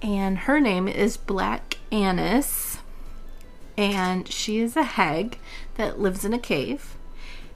And 0.00 0.38
her 0.38 0.60
name 0.60 0.88
is 0.88 1.16
Black 1.16 1.78
Annis. 1.90 2.78
And 3.76 4.28
she 4.28 4.60
is 4.60 4.76
a 4.76 4.82
hag 4.82 5.38
that 5.76 6.00
lives 6.00 6.24
in 6.24 6.32
a 6.32 6.38
cave. 6.38 6.96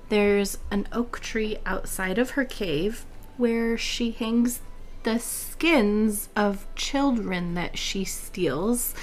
There's 0.08 0.58
an 0.70 0.86
oak 0.92 1.20
tree 1.20 1.58
outside 1.66 2.18
of 2.18 2.30
her 2.30 2.44
cave 2.44 3.04
where 3.36 3.76
she 3.76 4.12
hangs 4.12 4.60
the 5.02 5.18
skins 5.18 6.28
of 6.34 6.66
children 6.74 7.54
that 7.54 7.78
she 7.78 8.04
steals 8.04 8.94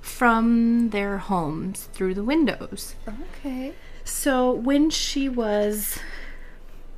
from 0.00 0.90
their 0.90 1.18
homes 1.18 1.88
through 1.92 2.14
the 2.14 2.24
windows. 2.24 2.94
Okay. 3.38 3.74
So 4.04 4.52
when 4.52 4.90
she 4.90 5.28
was 5.28 5.98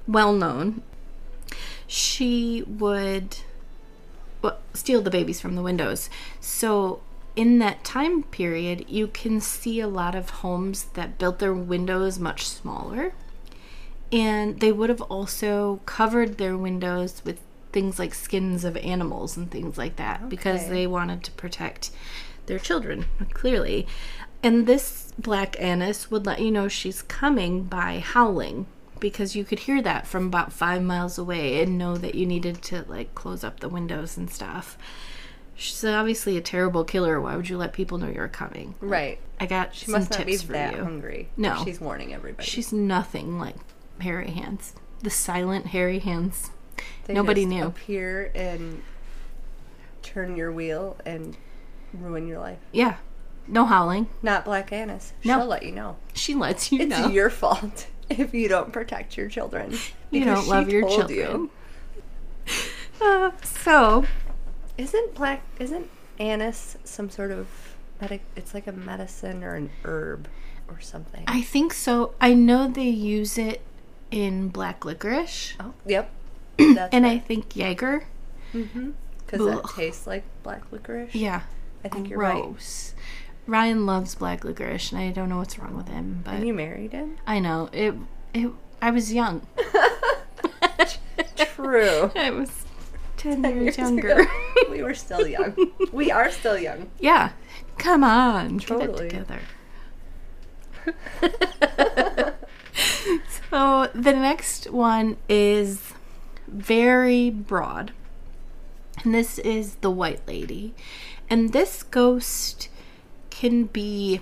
well 0.06 0.32
known, 0.32 0.82
she 1.86 2.62
would 2.66 3.36
well, 4.42 4.58
steal 4.74 5.02
the 5.02 5.10
babies 5.10 5.40
from 5.40 5.54
the 5.54 5.62
windows. 5.62 6.10
So 6.40 7.00
in 7.36 7.58
that 7.60 7.84
time 7.84 8.24
period, 8.24 8.84
you 8.88 9.06
can 9.06 9.40
see 9.40 9.80
a 9.80 9.88
lot 9.88 10.14
of 10.14 10.30
homes 10.30 10.84
that 10.94 11.18
built 11.18 11.38
their 11.38 11.54
windows 11.54 12.18
much 12.18 12.46
smaller. 12.46 13.14
And 14.10 14.60
they 14.60 14.72
would 14.72 14.90
have 14.90 15.00
also 15.02 15.80
covered 15.86 16.36
their 16.36 16.56
windows 16.56 17.22
with 17.24 17.40
things 17.72 17.98
like 17.98 18.12
skins 18.12 18.64
of 18.64 18.76
animals 18.78 19.36
and 19.36 19.50
things 19.50 19.78
like 19.78 19.96
that 19.96 20.28
because 20.28 20.68
they 20.68 20.86
wanted 20.86 21.24
to 21.24 21.30
protect 21.32 21.90
their 22.44 22.58
children, 22.58 23.06
clearly. 23.32 23.86
And 24.42 24.66
this 24.66 25.12
Black 25.18 25.56
Annis 25.58 26.10
would 26.10 26.26
let 26.26 26.40
you 26.40 26.50
know 26.50 26.68
she's 26.68 27.00
coming 27.00 27.62
by 27.62 28.00
howling 28.00 28.66
because 29.02 29.34
you 29.36 29.44
could 29.44 29.58
hear 29.58 29.82
that 29.82 30.06
from 30.06 30.28
about 30.28 30.52
five 30.52 30.80
miles 30.80 31.18
away 31.18 31.60
and 31.60 31.76
know 31.76 31.96
that 31.98 32.14
you 32.14 32.24
needed 32.24 32.62
to 32.62 32.84
like 32.88 33.14
close 33.16 33.42
up 33.42 33.58
the 33.60 33.68
windows 33.68 34.16
and 34.16 34.30
stuff. 34.30 34.78
She's 35.56 35.84
obviously 35.84 36.36
a 36.36 36.40
terrible 36.40 36.84
killer. 36.84 37.20
Why 37.20 37.36
would 37.36 37.48
you 37.48 37.58
let 37.58 37.72
people 37.72 37.98
know 37.98 38.08
you're 38.08 38.28
coming? 38.28 38.76
Right. 38.80 39.18
I 39.40 39.46
got 39.46 39.74
She 39.74 39.86
some 39.86 39.92
must 39.92 40.10
not 40.12 40.24
be 40.24 40.32
tips 40.32 40.44
for 40.44 40.52
that 40.52 40.76
you. 40.76 40.82
hungry. 40.84 41.28
No. 41.36 41.62
She's 41.64 41.80
warning 41.80 42.14
everybody. 42.14 42.48
She's 42.48 42.72
nothing 42.72 43.38
like 43.38 43.56
hairy 44.00 44.30
hands. 44.30 44.72
The 45.02 45.10
silent 45.10 45.66
hairy 45.66 45.98
hands. 45.98 46.52
They 47.04 47.12
nobody 47.14 47.44
knew. 47.44 47.66
Appear 47.66 48.30
and 48.34 48.82
turn 50.02 50.36
your 50.36 50.52
wheel 50.52 50.96
and 51.04 51.36
ruin 51.92 52.26
your 52.28 52.38
life. 52.38 52.58
Yeah. 52.72 52.96
No 53.48 53.66
howling. 53.66 54.08
Not 54.22 54.44
Black 54.44 54.72
Annis. 54.72 55.12
No. 55.24 55.38
She'll 55.40 55.46
let 55.48 55.64
you 55.64 55.72
know. 55.72 55.96
She 56.14 56.34
lets 56.34 56.70
you 56.70 56.80
It's 56.82 56.90
know. 56.90 57.08
your 57.08 57.28
fault 57.30 57.88
if 58.10 58.34
you 58.34 58.48
don't 58.48 58.72
protect 58.72 59.16
your 59.16 59.28
children. 59.28 59.76
you 60.10 60.24
don't 60.24 60.46
love 60.48 60.68
your 60.68 60.88
children. 60.88 61.50
Uh, 63.00 63.32
so, 63.42 64.04
Isn't 64.78 65.14
black? 65.14 65.42
Isn't 65.58 65.90
anise 66.20 66.76
some 66.84 67.10
sort 67.10 67.32
of 67.32 67.48
medic? 68.00 68.22
It's 68.36 68.54
like 68.54 68.68
a 68.68 68.72
medicine 68.72 69.42
or 69.42 69.56
an 69.56 69.70
herb 69.84 70.28
or 70.68 70.80
something. 70.80 71.24
I 71.26 71.42
think 71.42 71.72
so. 71.72 72.14
I 72.20 72.34
know 72.34 72.68
they 72.68 72.88
use 72.88 73.38
it 73.38 73.60
in 74.12 74.50
black 74.50 74.84
licorice. 74.84 75.54
oh, 75.58 75.74
yep. 75.84 76.10
And 76.58 77.04
I 77.06 77.18
think 77.18 77.56
Jaeger. 77.56 78.04
Mm-hmm. 78.54 78.90
Because 79.18 79.46
that 79.46 79.64
tastes 79.74 80.06
like 80.06 80.22
black 80.44 80.70
licorice. 80.70 81.14
Yeah. 81.14 81.42
I 81.84 81.88
think 81.88 82.08
you're 82.08 82.18
right. 82.18 82.54
Ryan 83.46 83.86
loves 83.86 84.14
black 84.14 84.44
licorice, 84.44 84.92
and 84.92 85.00
I 85.00 85.10
don't 85.10 85.28
know 85.28 85.38
what's 85.38 85.58
wrong 85.58 85.76
with 85.76 85.88
him, 85.88 86.22
but 86.24 86.34
And 86.34 86.46
you 86.46 86.54
married 86.54 86.92
him. 86.92 87.18
I 87.26 87.38
know 87.40 87.68
it. 87.72 87.94
It. 88.34 88.50
I 88.80 88.90
was 88.90 89.12
young. 89.12 89.46
True. 91.36 92.10
I 92.16 92.30
was 92.30 92.64
ten 93.16 93.42
years 93.44 93.54
years 93.62 93.78
younger. 93.78 94.08
ago. 94.20 94.26
we 94.70 94.82
were 94.82 94.94
still 94.94 95.26
young. 95.26 95.54
We 95.92 96.10
are 96.10 96.30
still 96.30 96.58
young. 96.58 96.90
yeah. 97.00 97.30
Come 97.78 98.04
on, 98.04 98.58
Totally. 98.60 99.08
get 99.08 99.22
it 99.22 99.26
together. 99.26 99.40
so 103.50 103.88
the 103.94 104.12
next 104.12 104.70
one 104.70 105.16
is 105.28 105.92
very 106.46 107.30
broad. 107.30 107.92
And 109.04 109.14
this 109.14 109.38
is 109.40 109.76
the 109.76 109.90
White 109.90 110.20
Lady. 110.28 110.74
And 111.30 111.52
this 111.52 111.82
ghost 111.82 112.68
can 113.42 113.64
be 113.64 114.20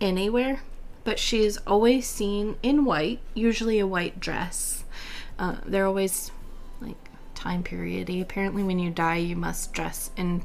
anywhere, 0.00 0.60
but 1.04 1.20
she 1.20 1.44
is 1.44 1.56
always 1.68 2.04
seen 2.04 2.56
in 2.64 2.84
white, 2.84 3.20
usually 3.32 3.78
a 3.78 3.86
white 3.86 4.18
dress. 4.18 4.82
Uh, 5.38 5.54
they're 5.64 5.86
always 5.86 6.32
like 6.80 6.96
time 7.36 7.62
periody. 7.62 8.20
Apparently, 8.20 8.64
when 8.64 8.80
you 8.80 8.90
die, 8.90 9.18
you 9.18 9.36
must 9.36 9.72
dress 9.72 10.10
in 10.16 10.42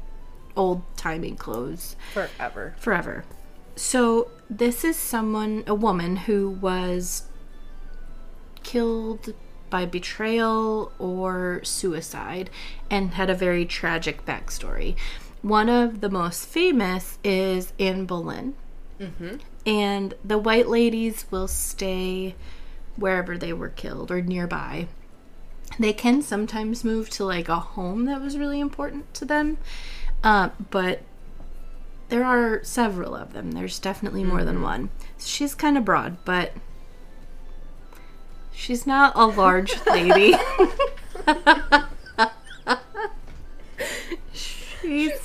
old 0.56 0.82
timey 0.96 1.32
clothes 1.32 1.96
Forever. 2.14 2.76
forever. 2.78 3.24
So 3.74 4.30
this 4.48 4.84
is 4.84 4.94
someone, 4.94 5.64
a 5.66 5.74
woman 5.74 6.14
who 6.14 6.50
was 6.50 7.24
killed 8.62 9.34
by 9.68 9.84
betrayal 9.84 10.92
or 11.00 11.60
suicide 11.64 12.50
and 12.88 13.14
had 13.14 13.30
a 13.30 13.34
very 13.34 13.66
tragic 13.66 14.24
backstory. 14.24 14.94
One 15.46 15.68
of 15.68 16.00
the 16.00 16.10
most 16.10 16.44
famous 16.48 17.20
is 17.22 17.72
Anne 17.78 18.04
Boleyn. 18.04 18.54
And 19.64 20.14
the 20.24 20.38
white 20.38 20.66
ladies 20.66 21.24
will 21.30 21.46
stay 21.46 22.34
wherever 22.96 23.38
they 23.38 23.52
were 23.52 23.68
killed 23.68 24.10
or 24.10 24.20
nearby. 24.20 24.88
They 25.78 25.92
can 25.92 26.20
sometimes 26.20 26.82
move 26.82 27.10
to 27.10 27.24
like 27.24 27.48
a 27.48 27.60
home 27.60 28.06
that 28.06 28.20
was 28.20 28.36
really 28.36 28.58
important 28.58 29.14
to 29.14 29.24
them, 29.24 29.58
uh, 30.24 30.48
but 30.70 31.02
there 32.08 32.24
are 32.24 32.64
several 32.64 33.14
of 33.14 33.32
them. 33.32 33.52
There's 33.52 33.78
definitely 33.78 34.24
more 34.24 34.42
than 34.42 34.62
one. 34.62 34.90
She's 35.16 35.54
kind 35.54 35.78
of 35.78 35.84
broad, 35.84 36.16
but 36.24 36.54
she's 38.50 38.84
not 38.84 39.12
a 39.14 39.26
large 39.26 39.76
lady. 39.86 40.34
she's 44.86 45.20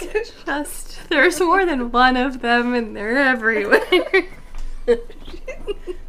just 0.45 1.10
there's 1.10 1.39
more 1.39 1.65
than 1.65 1.91
one 1.91 2.17
of 2.17 2.41
them 2.41 2.74
and 2.74 2.95
they're 2.95 3.17
everywhere. 3.17 4.28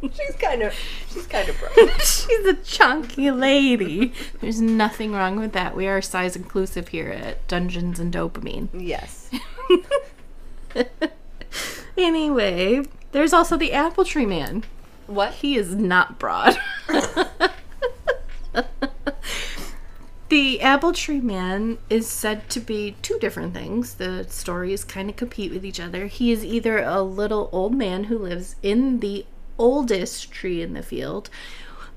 She's 0.01 0.35
kind 0.37 0.61
of. 0.63 0.73
She's 1.09 1.27
kind 1.27 1.47
of 1.47 1.57
broke. 1.59 1.89
she's 2.01 2.45
a 2.45 2.55
chunky 2.55 3.31
lady. 3.31 4.13
There's 4.41 4.59
nothing 4.59 5.13
wrong 5.13 5.39
with 5.39 5.53
that. 5.53 5.75
We 5.75 5.87
are 5.87 6.01
size 6.01 6.35
inclusive 6.35 6.89
here 6.89 7.09
at 7.09 7.47
Dungeons 7.47 7.99
and 7.99 8.13
Dopamine. 8.13 8.67
yes. 8.73 9.29
anyway, 11.97 12.83
there's 13.11 13.31
also 13.33 13.55
the 13.55 13.71
apple 13.71 14.03
tree 14.03 14.25
man. 14.25 14.65
What? 15.07 15.35
He 15.35 15.55
is 15.55 15.75
not 15.75 16.19
broad. 16.19 16.57
The 20.33 20.61
apple 20.61 20.93
tree 20.93 21.21
man 21.21 21.77
is 21.91 22.07
said 22.07 22.49
to 22.49 22.59
be 22.59 22.95
two 23.03 23.19
different 23.19 23.53
things. 23.53 23.93
The 23.93 24.25
stories 24.27 24.83
kind 24.83 25.07
of 25.07 25.15
compete 25.15 25.53
with 25.53 25.63
each 25.63 25.79
other. 25.79 26.07
He 26.07 26.31
is 26.31 26.43
either 26.43 26.79
a 26.79 27.03
little 27.03 27.49
old 27.51 27.75
man 27.75 28.05
who 28.05 28.17
lives 28.17 28.55
in 28.63 28.99
the 28.99 29.27
oldest 29.59 30.31
tree 30.31 30.63
in 30.63 30.73
the 30.73 30.81
field, 30.81 31.29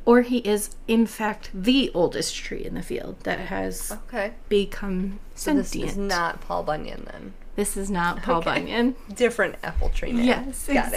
or 0.05 0.21
he 0.21 0.41
is, 0.41 0.77
in 0.87 1.07
fact, 1.07 1.49
the 1.55 1.91
oldest 1.95 2.37
tree 2.37 2.63
in 2.63 2.75
the 2.75 2.83
field 2.83 3.17
that 3.23 3.39
has 3.41 3.91
Okay. 3.91 4.35
become 4.51 5.19
So 5.35 5.55
this 5.55 5.75
is 5.75 5.97
not 5.97 6.43
Paul 6.43 6.63
Bunyan 6.63 7.09
then. 7.11 7.33
This 7.55 7.75
is 7.75 7.91
not 7.91 8.23
Paul 8.23 8.41
Okay. 8.41 8.51
Bunyan. 8.51 8.97
Different 9.15 9.55
apple 9.63 9.89
tree 9.89 10.13
man. 10.13 10.27
Yes, 10.27 10.67
Got 10.67 10.93
it. 10.93 10.95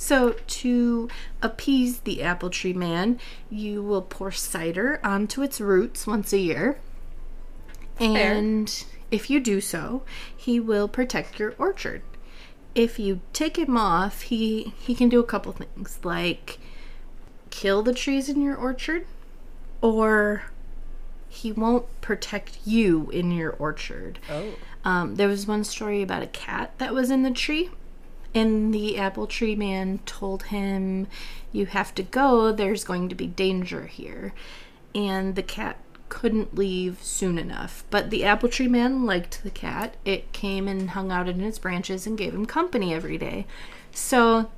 So, 0.00 0.34
to 0.46 1.10
appease 1.42 2.00
the 2.00 2.22
apple 2.22 2.48
tree 2.48 2.72
man, 2.72 3.20
you 3.50 3.82
will 3.82 4.00
pour 4.00 4.32
cider 4.32 4.98
onto 5.04 5.42
its 5.42 5.60
roots 5.60 6.06
once 6.06 6.32
a 6.32 6.38
year. 6.38 6.80
And 8.00 8.82
if 9.10 9.28
you 9.28 9.40
do 9.40 9.60
so, 9.60 10.02
he 10.34 10.58
will 10.58 10.88
protect 10.88 11.38
your 11.38 11.54
orchard. 11.58 12.00
If 12.74 12.98
you 12.98 13.20
take 13.34 13.58
him 13.58 13.76
off, 13.76 14.22
he 14.22 14.72
he 14.78 14.94
can 14.94 15.10
do 15.10 15.20
a 15.20 15.24
couple 15.24 15.52
things 15.52 16.00
like 16.02 16.58
kill 17.50 17.82
the 17.82 17.92
trees 17.92 18.30
in 18.30 18.40
your 18.40 18.56
orchard 18.56 19.04
or 19.82 20.44
he 21.28 21.52
won't 21.52 21.84
protect 22.00 22.58
you 22.64 23.10
in 23.10 23.32
your 23.32 23.50
orchard. 23.50 24.18
Oh. 24.30 24.54
Um, 24.82 25.16
there 25.16 25.28
was 25.28 25.46
one 25.46 25.62
story 25.62 26.00
about 26.00 26.22
a 26.22 26.26
cat 26.26 26.72
that 26.78 26.94
was 26.94 27.10
in 27.10 27.22
the 27.22 27.30
tree, 27.30 27.68
and 28.34 28.72
the 28.72 28.98
apple 28.98 29.26
tree 29.26 29.56
man 29.56 30.00
told 30.06 30.44
him, 30.44 31.06
You 31.52 31.66
have 31.66 31.94
to 31.96 32.02
go, 32.02 32.52
there's 32.52 32.84
going 32.84 33.08
to 33.08 33.14
be 33.14 33.26
danger 33.26 33.86
here. 33.86 34.32
And 34.94 35.34
the 35.34 35.42
cat 35.42 35.78
couldn't 36.08 36.54
leave 36.54 37.02
soon 37.02 37.38
enough. 37.38 37.84
But 37.90 38.10
the 38.10 38.24
apple 38.24 38.48
tree 38.48 38.68
man 38.68 39.06
liked 39.06 39.42
the 39.42 39.50
cat. 39.50 39.96
It 40.04 40.32
came 40.32 40.68
and 40.68 40.90
hung 40.90 41.10
out 41.10 41.28
in 41.28 41.40
its 41.40 41.58
branches 41.58 42.06
and 42.06 42.18
gave 42.18 42.34
him 42.34 42.46
company 42.46 42.92
every 42.92 43.18
day. 43.18 43.46
So 43.92 44.50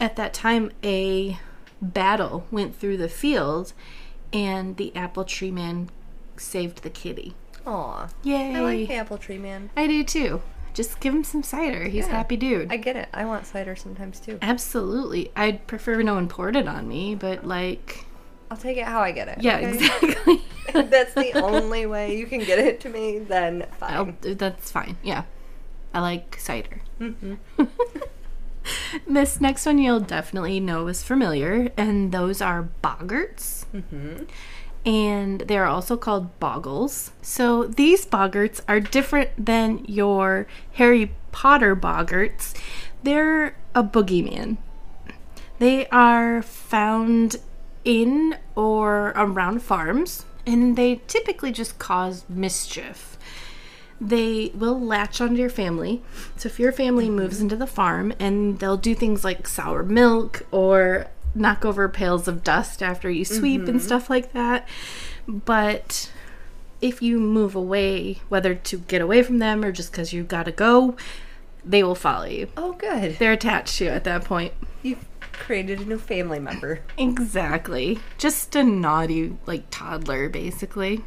at 0.00 0.16
that 0.16 0.32
time, 0.34 0.70
a 0.84 1.38
battle 1.82 2.46
went 2.50 2.76
through 2.76 2.98
the 2.98 3.08
field, 3.08 3.72
and 4.32 4.76
the 4.76 4.94
apple 4.94 5.24
tree 5.24 5.50
man 5.50 5.90
saved 6.36 6.82
the 6.82 6.90
kitty. 6.90 7.34
Aw. 7.66 8.08
Yay! 8.22 8.54
I 8.54 8.60
like 8.60 8.88
the 8.88 8.94
apple 8.94 9.18
tree 9.18 9.38
man. 9.38 9.70
I 9.76 9.86
do 9.86 10.04
too. 10.04 10.42
Just 10.78 11.00
give 11.00 11.12
him 11.12 11.24
some 11.24 11.42
cider. 11.42 11.88
He's 11.88 12.06
a 12.06 12.08
Yeah. 12.08 12.16
happy 12.18 12.36
dude. 12.36 12.70
I 12.72 12.76
get 12.76 12.94
it. 12.94 13.08
I 13.12 13.24
want 13.24 13.46
cider 13.46 13.74
sometimes 13.74 14.20
too. 14.20 14.38
Absolutely. 14.40 15.32
I'd 15.34 15.66
prefer 15.66 16.00
no 16.02 16.14
one 16.14 16.28
poured 16.28 16.54
it 16.54 16.68
on 16.68 16.86
me, 16.86 17.16
but 17.16 17.44
like, 17.44 18.04
I'll 18.48 18.56
take 18.56 18.76
it 18.76 18.84
how 18.84 19.00
I 19.00 19.10
get 19.10 19.26
it. 19.26 19.38
yeah, 19.42 19.56
okay? 19.56 19.70
exactly. 19.74 20.42
If 20.68 20.88
that's 20.90 21.14
the 21.14 21.32
only 21.42 21.84
way 21.86 22.16
you 22.16 22.26
can 22.26 22.38
get 22.44 22.60
it 22.60 22.78
to 22.82 22.88
me, 22.90 23.18
then 23.18 23.66
I'll, 23.82 24.04
fine. 24.04 24.36
that's 24.36 24.70
fine. 24.70 24.96
Yeah. 25.02 25.24
I 25.92 25.98
like 26.00 26.38
cider. 26.38 26.80
hmm 26.98 27.34
This 29.06 29.40
next 29.40 29.64
one 29.66 29.78
you'll 29.78 29.98
definitely 30.00 30.60
know 30.60 30.86
is 30.88 31.02
familiar, 31.02 31.72
and 31.76 32.12
those 32.12 32.40
are 32.40 32.68
boggarts. 32.84 33.64
hmm 33.72 34.24
and 34.88 35.42
they're 35.42 35.66
also 35.66 35.98
called 35.98 36.40
boggles. 36.40 37.12
So 37.20 37.64
these 37.64 38.06
boggarts 38.06 38.62
are 38.66 38.80
different 38.80 39.28
than 39.36 39.84
your 39.84 40.46
Harry 40.72 41.12
Potter 41.30 41.76
boggarts. 41.76 42.56
They're 43.02 43.54
a 43.74 43.84
boogeyman. 43.84 44.56
They 45.58 45.86
are 45.88 46.40
found 46.40 47.36
in 47.84 48.36
or 48.54 49.08
around 49.14 49.62
farms, 49.62 50.24
and 50.46 50.74
they 50.74 51.02
typically 51.06 51.52
just 51.52 51.78
cause 51.78 52.24
mischief. 52.26 53.18
They 54.00 54.52
will 54.54 54.80
latch 54.80 55.20
onto 55.20 55.36
your 55.36 55.50
family. 55.50 56.00
So 56.36 56.46
if 56.46 56.58
your 56.58 56.72
family 56.72 57.10
moves 57.10 57.42
into 57.42 57.56
the 57.56 57.66
farm 57.66 58.14
and 58.18 58.58
they'll 58.58 58.78
do 58.78 58.94
things 58.94 59.22
like 59.22 59.46
sour 59.48 59.82
milk 59.82 60.46
or 60.50 61.08
knock 61.34 61.64
over 61.64 61.88
pails 61.88 62.28
of 62.28 62.42
dust 62.42 62.82
after 62.82 63.10
you 63.10 63.24
sweep 63.24 63.68
and 63.68 63.80
stuff 63.82 64.08
like 64.10 64.32
that. 64.32 64.66
But 65.26 66.10
if 66.80 67.02
you 67.02 67.18
move 67.18 67.54
away, 67.54 68.20
whether 68.28 68.54
to 68.54 68.78
get 68.78 69.00
away 69.00 69.22
from 69.22 69.38
them 69.38 69.64
or 69.64 69.72
just 69.72 69.90
because 69.90 70.12
you've 70.12 70.28
gotta 70.28 70.52
go, 70.52 70.96
they 71.64 71.82
will 71.82 71.94
follow 71.94 72.26
you. 72.26 72.48
Oh, 72.56 72.72
good. 72.72 73.18
They're 73.18 73.32
attached 73.32 73.78
to 73.78 73.84
you 73.84 73.90
at 73.90 74.04
that 74.04 74.24
point. 74.24 74.52
You've 74.82 75.04
created 75.32 75.80
a 75.80 75.84
new 75.84 75.98
family 75.98 76.38
member. 76.38 76.80
Exactly. 76.96 77.98
Just 78.16 78.54
a 78.56 78.62
naughty, 78.62 79.36
like, 79.46 79.64
toddler, 79.70 80.28
basically. 80.28 81.04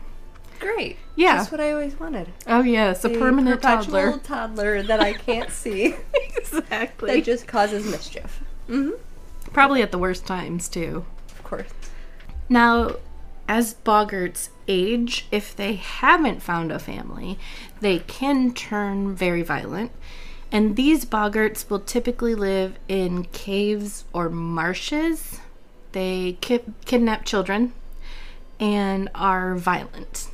Great. 0.59 0.97
Yeah. 1.15 1.37
That's 1.37 1.51
what 1.51 1.59
I 1.59 1.71
always 1.71 1.99
wanted. 1.99 2.27
Oh, 2.45 2.61
yes, 2.61 3.03
a, 3.03 3.09
permanent 3.09 3.61
perpetual 3.61 3.93
toddler. 3.93 4.17
toddler 4.19 4.83
that 4.83 4.99
I 4.99 5.13
can't 5.13 5.49
see 5.49 5.95
exactly. 6.13 7.15
that 7.15 7.25
just 7.25 7.47
causes 7.47 7.85
mischief. 7.85 8.43
Mm-hmm. 8.69 8.91
Probably 9.53 9.81
at 9.81 9.91
the 9.91 9.97
worst 9.97 10.25
times, 10.25 10.69
too. 10.69 11.05
Of 11.31 11.43
course. 11.43 11.69
Now, 12.49 12.95
as 13.47 13.73
boggarts 13.73 14.49
age, 14.67 15.27
if 15.31 15.55
they 15.55 15.73
haven't 15.75 16.41
found 16.41 16.71
a 16.71 16.79
family, 16.79 17.37
they 17.81 17.99
can 17.99 18.53
turn 18.53 19.13
very 19.15 19.41
violent. 19.41 19.91
And 20.51 20.75
these 20.75 21.05
boggarts 21.05 21.69
will 21.69 21.79
typically 21.79 22.35
live 22.35 22.77
in 22.87 23.25
caves 23.25 24.05
or 24.13 24.29
marshes. 24.29 25.39
They 25.93 26.37
ki- 26.41 26.61
kidnap 26.85 27.25
children 27.25 27.73
and 28.59 29.09
are 29.15 29.55
violent. 29.55 30.29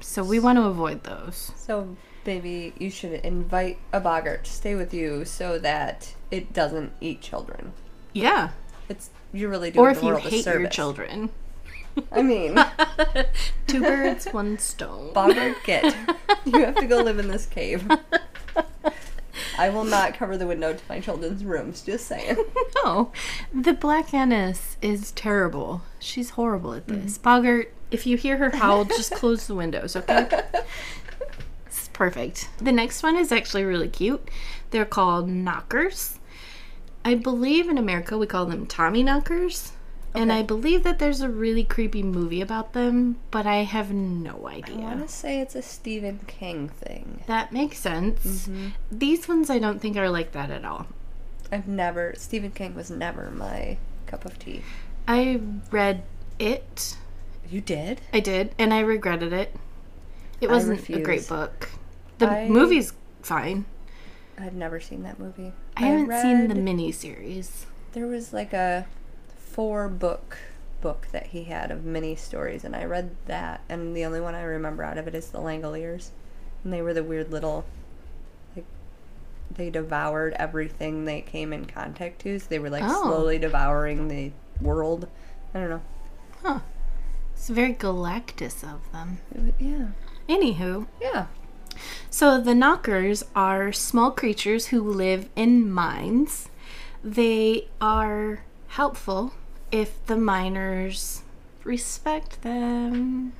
So 0.00 0.22
we 0.24 0.38
want 0.38 0.58
to 0.58 0.64
avoid 0.64 1.04
those. 1.04 1.52
So 1.56 1.96
maybe 2.26 2.72
you 2.78 2.90
should 2.90 3.12
invite 3.12 3.78
a 3.92 4.00
boggart 4.00 4.44
to 4.44 4.50
stay 4.50 4.74
with 4.74 4.92
you 4.92 5.24
so 5.24 5.58
that 5.58 6.14
it 6.30 6.52
doesn't 6.52 6.92
eat 7.00 7.20
children. 7.20 7.72
Yeah. 8.12 8.50
It's 8.88 9.10
you're 9.32 9.50
really 9.50 9.70
do 9.70 9.80
Or 9.80 9.90
if 9.90 10.02
you 10.02 10.16
hate 10.16 10.46
your 10.46 10.68
children. 10.68 11.30
I 12.12 12.22
mean, 12.22 12.58
Two 13.66 13.80
birds, 13.80 14.26
one 14.26 14.58
stone. 14.58 15.12
boggart, 15.12 15.56
get. 15.64 15.94
You 16.44 16.64
have 16.64 16.76
to 16.76 16.86
go 16.86 17.02
live 17.02 17.18
in 17.18 17.28
this 17.28 17.46
cave. 17.46 17.88
I 19.58 19.68
will 19.68 19.84
not 19.84 20.14
cover 20.14 20.38
the 20.38 20.46
window 20.46 20.72
to 20.72 20.82
my 20.88 21.00
children's 21.00 21.44
rooms. 21.44 21.82
Just 21.82 22.06
saying. 22.06 22.36
No, 22.36 22.42
oh, 22.84 23.12
the 23.52 23.72
Black 23.74 24.14
Annis 24.14 24.76
is 24.80 25.12
terrible. 25.12 25.82
She's 25.98 26.30
horrible 26.30 26.72
at 26.74 26.86
this. 26.86 27.18
Mm-hmm. 27.18 27.22
Boggart, 27.22 27.74
if 27.90 28.06
you 28.06 28.16
hear 28.16 28.38
her 28.38 28.50
howl, 28.50 28.84
just 28.84 29.12
close 29.12 29.46
the 29.46 29.54
windows, 29.54 29.96
okay? 29.96 30.28
It's 31.66 31.88
perfect. 31.88 32.48
The 32.58 32.72
next 32.72 33.02
one 33.02 33.16
is 33.16 33.32
actually 33.32 33.64
really 33.64 33.88
cute. 33.88 34.26
They're 34.70 34.84
called 34.84 35.28
knockers. 35.28 36.19
I 37.04 37.14
believe 37.14 37.68
in 37.68 37.78
America 37.78 38.18
we 38.18 38.26
call 38.26 38.46
them 38.46 38.66
Tommy 38.66 39.02
knockers. 39.02 39.72
And 40.12 40.32
I 40.32 40.42
believe 40.42 40.82
that 40.82 40.98
there's 40.98 41.20
a 41.20 41.28
really 41.28 41.62
creepy 41.62 42.02
movie 42.02 42.40
about 42.40 42.72
them, 42.72 43.18
but 43.30 43.46
I 43.46 43.58
have 43.58 43.92
no 43.92 44.48
idea. 44.48 44.78
I 44.78 44.80
want 44.80 45.06
to 45.06 45.14
say 45.14 45.40
it's 45.40 45.54
a 45.54 45.62
Stephen 45.62 46.18
King 46.26 46.68
thing. 46.68 47.22
That 47.26 47.52
makes 47.52 47.78
sense. 47.78 48.48
Mm-hmm. 48.48 48.68
These 48.90 49.28
ones 49.28 49.50
I 49.50 49.60
don't 49.60 49.80
think 49.80 49.96
are 49.96 50.10
like 50.10 50.32
that 50.32 50.50
at 50.50 50.64
all. 50.64 50.88
I've 51.52 51.68
never 51.68 52.14
Stephen 52.16 52.50
King 52.50 52.74
was 52.74 52.90
never 52.90 53.30
my 53.30 53.76
cup 54.06 54.24
of 54.24 54.38
tea. 54.38 54.62
I 55.06 55.40
read 55.70 56.02
it 56.38 56.96
You 57.48 57.60
did? 57.60 58.00
I 58.12 58.20
did, 58.20 58.54
and 58.58 58.74
I 58.74 58.80
regretted 58.80 59.32
it. 59.32 59.54
It 60.40 60.50
wasn't 60.50 60.88
a 60.88 61.00
great 61.00 61.28
book. 61.28 61.70
The 62.18 62.28
I- 62.28 62.48
movie's 62.48 62.92
fine. 63.22 63.64
I've 64.40 64.54
never 64.54 64.80
seen 64.80 65.02
that 65.02 65.18
movie. 65.18 65.52
I 65.76 65.82
haven't 65.82 66.20
seen 66.22 66.48
the 66.48 66.54
read- 66.54 66.64
mini 66.64 66.92
series. 66.92 67.66
There 67.92 68.06
was 68.06 68.32
like 68.32 68.52
a 68.52 68.86
four 69.36 69.88
book 69.88 70.38
book 70.80 71.08
that 71.12 71.26
he 71.28 71.44
had 71.44 71.70
of 71.70 71.84
mini 71.84 72.14
stories, 72.16 72.64
and 72.64 72.74
I 72.74 72.84
read 72.84 73.14
that, 73.26 73.60
and 73.68 73.94
the 73.94 74.04
only 74.04 74.20
one 74.20 74.34
I 74.34 74.42
remember 74.42 74.82
out 74.82 74.96
of 74.96 75.06
it 75.06 75.14
is 75.14 75.28
the 75.30 75.38
Langoliers, 75.38 76.08
and 76.64 76.72
they 76.72 76.80
were 76.80 76.94
the 76.94 77.04
weird 77.04 77.30
little, 77.30 77.66
like, 78.56 78.64
they 79.54 79.68
devoured 79.68 80.32
everything 80.38 81.04
they 81.04 81.20
came 81.20 81.52
in 81.52 81.66
contact 81.66 82.20
to. 82.22 82.38
So 82.38 82.46
they 82.48 82.58
were 82.58 82.70
like 82.70 82.84
Oh. 82.86 83.02
slowly 83.10 83.38
devouring 83.38 84.08
the 84.08 84.32
world. 84.62 85.06
I 85.54 85.58
don't 85.60 85.68
know. 85.70 85.82
Huh. 86.42 86.60
It's 87.34 87.48
very 87.50 87.74
Galactus 87.74 88.62
of 88.64 88.90
them. 88.92 89.18
It 89.34 89.54
yeah, 89.58 89.88
Anywho, 90.28 90.86
yeah. 91.00 91.26
So 92.10 92.40
the 92.40 92.54
knockers 92.54 93.24
are 93.34 93.72
small 93.72 94.10
creatures 94.10 94.66
who 94.66 94.80
live 94.82 95.28
in 95.36 95.70
mines. 95.70 96.48
They 97.02 97.68
are 97.80 98.44
helpful 98.68 99.32
if 99.72 100.04
the 100.06 100.16
miners 100.16 101.22
respect 101.64 102.42
them. 102.42 103.32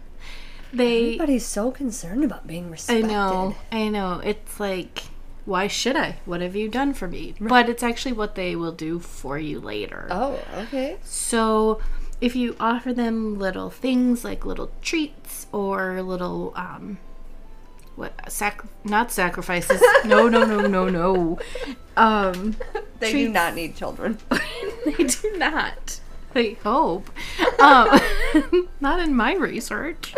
They 0.72 1.14
Everybody's 1.14 1.46
so 1.46 1.70
concerned 1.70 2.24
about 2.24 2.46
being 2.46 2.70
respected. 2.70 3.06
I 3.06 3.08
know, 3.08 3.56
I 3.72 3.88
know. 3.88 4.20
It's 4.24 4.60
like, 4.60 5.04
why 5.44 5.66
should 5.66 5.96
I? 5.96 6.18
What 6.24 6.40
have 6.40 6.54
you 6.54 6.68
done 6.68 6.94
for 6.94 7.08
me? 7.08 7.34
But 7.40 7.68
it's 7.68 7.82
actually 7.82 8.12
what 8.12 8.36
they 8.36 8.54
will 8.54 8.72
do 8.72 9.00
for 9.00 9.38
you 9.38 9.58
later. 9.58 10.06
Oh, 10.10 10.38
okay. 10.54 10.98
So, 11.02 11.80
if 12.20 12.36
you 12.36 12.54
offer 12.60 12.92
them 12.92 13.38
little 13.38 13.70
things 13.70 14.24
like 14.24 14.44
little 14.44 14.70
treats 14.80 15.46
or 15.52 16.02
little 16.02 16.52
um 16.54 16.98
what 17.96 18.12
sac 18.30 18.62
not 18.84 19.10
sacrifices. 19.12 19.82
No 20.04 20.28
no 20.28 20.44
no 20.44 20.66
no 20.66 20.88
no. 20.88 21.38
Um 21.96 22.56
They 22.98 23.12
do 23.12 23.28
not 23.28 23.54
need 23.54 23.76
children. 23.76 24.18
they 24.84 25.04
do 25.04 25.34
not. 25.36 26.00
I 26.34 26.56
hope. 26.62 27.10
Um 27.60 28.00
not 28.80 29.00
in 29.00 29.14
my 29.14 29.34
research. 29.34 30.14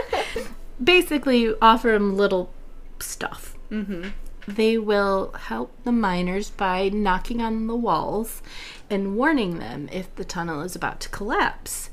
Basically 0.83 1.39
you 1.41 1.59
offer 1.61 1.93
them 1.93 2.17
little 2.17 2.53
stuff. 3.01 3.57
Mm-hmm. 3.71 4.11
they 4.47 4.77
will 4.77 5.33
help 5.33 5.73
the 5.85 5.93
miners 5.93 6.51
by 6.51 6.91
knocking 6.91 7.41
on 7.41 7.67
the 7.69 7.75
walls 7.75 8.43
and 8.91 9.17
warning 9.17 9.59
them 9.59 9.89
if 9.91 10.15
the 10.17 10.25
tunnel 10.27 10.61
is 10.61 10.77
about 10.77 11.01
to 11.01 11.09
collapse. 11.09 11.89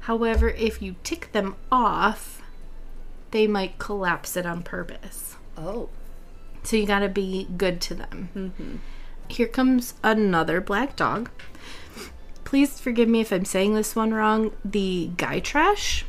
However, 0.00 0.48
if 0.48 0.80
you 0.80 0.96
tick 1.04 1.30
them 1.32 1.56
off, 1.70 2.39
they 3.30 3.46
might 3.46 3.78
collapse 3.78 4.36
it 4.36 4.46
on 4.46 4.62
purpose. 4.62 5.36
Oh. 5.56 5.88
So 6.62 6.76
you 6.76 6.86
gotta 6.86 7.08
be 7.08 7.48
good 7.56 7.80
to 7.82 7.94
them. 7.94 8.28
Mm-hmm. 8.34 8.76
Here 9.28 9.46
comes 9.46 9.94
another 10.02 10.60
black 10.60 10.96
dog. 10.96 11.30
Please 12.44 12.80
forgive 12.80 13.08
me 13.08 13.20
if 13.20 13.32
I'm 13.32 13.44
saying 13.44 13.74
this 13.74 13.94
one 13.94 14.12
wrong. 14.12 14.52
The 14.64 15.10
Gytrash. 15.16 16.02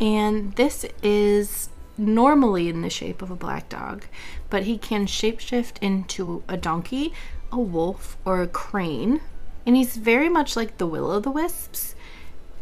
And 0.00 0.54
this 0.54 0.86
is 1.02 1.68
normally 1.98 2.68
in 2.68 2.80
the 2.82 2.90
shape 2.90 3.22
of 3.22 3.30
a 3.30 3.36
black 3.36 3.68
dog, 3.68 4.06
but 4.50 4.64
he 4.64 4.78
can 4.78 5.06
shapeshift 5.06 5.74
into 5.80 6.42
a 6.48 6.56
donkey, 6.56 7.12
a 7.52 7.58
wolf, 7.58 8.16
or 8.24 8.40
a 8.42 8.48
crane. 8.48 9.20
And 9.66 9.76
he's 9.76 9.96
very 9.96 10.28
much 10.28 10.56
like 10.56 10.78
the 10.78 10.86
will 10.86 11.10
o' 11.10 11.20
the 11.20 11.30
wisps, 11.30 11.94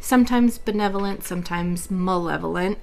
sometimes 0.01 0.59
benevolent, 0.59 1.23
sometimes 1.23 1.91
malevolent. 1.91 2.79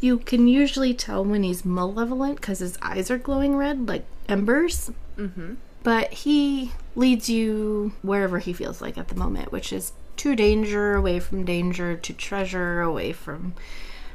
You 0.00 0.18
can 0.18 0.46
usually 0.46 0.94
tell 0.94 1.24
when 1.24 1.42
he's 1.42 1.64
malevolent 1.64 2.40
because 2.40 2.60
his 2.60 2.78
eyes 2.82 3.10
are 3.10 3.18
glowing 3.18 3.56
red 3.56 3.88
like 3.88 4.04
embers. 4.28 4.90
Mm-hmm. 5.16 5.54
But 5.82 6.12
he 6.12 6.72
leads 6.94 7.28
you 7.28 7.92
wherever 8.02 8.38
he 8.38 8.52
feels 8.52 8.80
like 8.80 8.98
at 8.98 9.08
the 9.08 9.14
moment, 9.14 9.52
which 9.52 9.72
is 9.72 9.92
to 10.18 10.34
danger, 10.34 10.94
away 10.94 11.20
from 11.20 11.44
danger, 11.44 11.96
to 11.96 12.12
treasure, 12.12 12.80
away 12.80 13.12
from 13.12 13.54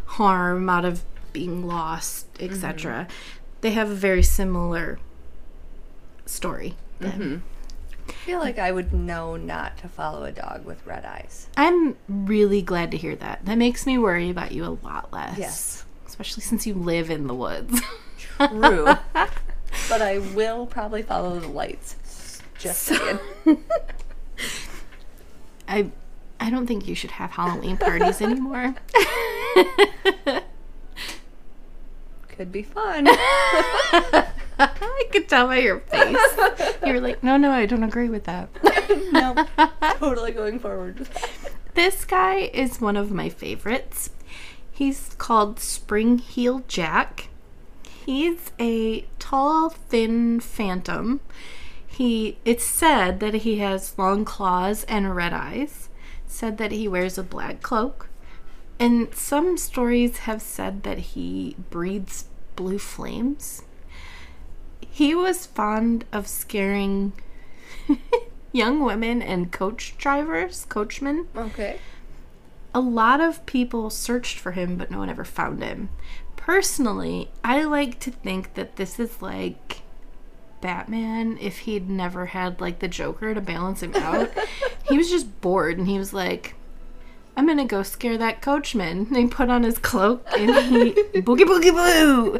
harm, 0.05 0.69
out 0.69 0.85
of 0.85 1.03
being 1.31 1.65
lost, 1.65 2.27
etc. 2.39 3.07
They 3.61 3.71
have 3.71 3.89
a 3.89 3.95
very 3.95 4.23
similar 4.23 4.99
story. 6.25 6.75
Mm-hmm. 6.99 7.37
I 8.07 8.11
feel 8.11 8.39
like 8.39 8.59
I 8.59 8.71
would 8.71 8.93
know 8.93 9.35
not 9.35 9.77
to 9.79 9.87
follow 9.87 10.23
a 10.23 10.31
dog 10.31 10.65
with 10.65 10.85
red 10.85 11.05
eyes. 11.05 11.47
I'm 11.57 11.95
really 12.07 12.61
glad 12.61 12.91
to 12.91 12.97
hear 12.97 13.15
that. 13.17 13.45
That 13.45 13.57
makes 13.57 13.85
me 13.85 13.97
worry 13.97 14.29
about 14.29 14.51
you 14.51 14.65
a 14.65 14.77
lot 14.83 15.11
less. 15.11 15.37
Yes. 15.37 15.85
Especially 16.05 16.43
since 16.43 16.67
you 16.67 16.73
live 16.73 17.09
in 17.09 17.27
the 17.27 17.33
woods. 17.33 17.81
True. 18.17 18.85
but 19.13 20.01
I 20.01 20.19
will 20.33 20.65
probably 20.65 21.01
follow 21.01 21.39
the 21.39 21.47
lights. 21.47 22.41
Just 22.59 22.83
saying. 22.83 23.19
I 25.67 25.91
I 26.39 26.49
don't 26.49 26.67
think 26.67 26.87
you 26.87 26.95
should 26.95 27.11
have 27.11 27.31
Halloween 27.31 27.77
parties 27.77 28.21
anymore. 28.21 28.75
Could 32.27 32.51
be 32.51 32.63
fun. 32.63 33.07
I 34.81 35.03
could 35.11 35.27
tell 35.27 35.47
by 35.47 35.57
your 35.59 35.79
face. 35.79 36.17
You 36.85 36.93
were 36.93 37.01
like, 37.01 37.23
no, 37.23 37.37
no, 37.37 37.51
I 37.51 37.65
don't 37.65 37.83
agree 37.83 38.09
with 38.09 38.23
that. 38.25 38.49
no, 39.11 39.45
totally 39.99 40.31
going 40.31 40.59
forward. 40.59 41.07
This 41.73 42.05
guy 42.05 42.51
is 42.53 42.79
one 42.79 42.95
of 42.95 43.11
my 43.11 43.29
favorites. 43.29 44.11
He's 44.71 45.15
called 45.17 45.59
Spring 45.59 46.17
Heel 46.17 46.63
Jack. 46.67 47.29
He's 48.05 48.51
a 48.59 49.05
tall, 49.19 49.69
thin 49.69 50.39
phantom. 50.39 51.21
He 51.85 52.37
it's 52.45 52.65
said 52.65 53.19
that 53.19 53.33
he 53.33 53.59
has 53.59 53.97
long 53.97 54.25
claws 54.25 54.83
and 54.85 55.15
red 55.15 55.33
eyes. 55.33 55.89
Said 56.25 56.57
that 56.57 56.71
he 56.71 56.87
wears 56.87 57.17
a 57.17 57.23
black 57.23 57.61
cloak. 57.61 58.09
And 58.79 59.13
some 59.13 59.57
stories 59.57 60.19
have 60.19 60.41
said 60.41 60.83
that 60.83 60.97
he 60.97 61.55
breathes 61.69 62.25
blue 62.55 62.79
flames. 62.79 63.61
He 64.91 65.15
was 65.15 65.45
fond 65.45 66.05
of 66.11 66.27
scaring 66.27 67.13
young 68.51 68.83
women 68.83 69.21
and 69.21 69.51
coach 69.51 69.95
drivers, 69.97 70.65
coachmen. 70.65 71.27
Okay. 71.35 71.79
A 72.73 72.79
lot 72.79 73.21
of 73.21 73.45
people 73.45 73.89
searched 73.89 74.39
for 74.39 74.51
him, 74.51 74.77
but 74.77 74.89
no 74.89 74.99
one 74.99 75.09
ever 75.09 75.25
found 75.25 75.61
him. 75.61 75.89
Personally, 76.35 77.31
I 77.43 77.63
like 77.63 77.99
to 78.01 78.11
think 78.11 78.55
that 78.55 78.75
this 78.75 78.99
is 78.99 79.21
like 79.21 79.81
Batman 80.61 81.37
if 81.41 81.59
he'd 81.59 81.89
never 81.89 82.27
had 82.27 82.61
like 82.61 82.79
the 82.79 82.87
Joker 82.87 83.33
to 83.33 83.41
balance 83.41 83.83
him 83.83 83.95
out. 83.95 84.31
he 84.87 84.97
was 84.97 85.09
just 85.09 85.41
bored 85.41 85.77
and 85.77 85.87
he 85.87 85.97
was 85.97 86.13
like, 86.13 86.55
I'm 87.35 87.47
gonna 87.47 87.65
go 87.65 87.83
scare 87.83 88.17
that 88.17 88.41
coachman. 88.41 89.07
And 89.07 89.17
he 89.17 89.27
put 89.27 89.49
on 89.49 89.63
his 89.63 89.77
cloak 89.77 90.25
and 90.37 90.55
he 90.55 90.93
boogie 91.21 91.45
boogie 91.45 91.71
boo. 91.71 92.39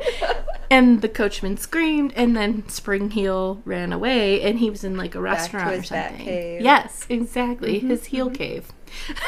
And 0.73 1.01
the 1.01 1.09
coachman 1.09 1.57
screamed, 1.57 2.13
and 2.15 2.36
then 2.36 2.67
Spring 2.67 3.12
Heel 3.12 3.62
ran 3.63 3.93
away, 3.93 4.41
and 4.41 4.57
he 4.57 4.69
was 4.71 4.83
in 4.83 4.97
like 4.97 5.13
a 5.13 5.21
restaurant 5.21 5.71
or 5.71 5.83
something. 5.83 6.17
cave. 6.25 6.55
Mm-hmm, 6.55 6.65
Yes, 6.65 7.05
exactly, 7.09 7.79
his 7.79 8.05
heel 8.05 8.29
cave. 8.31 8.71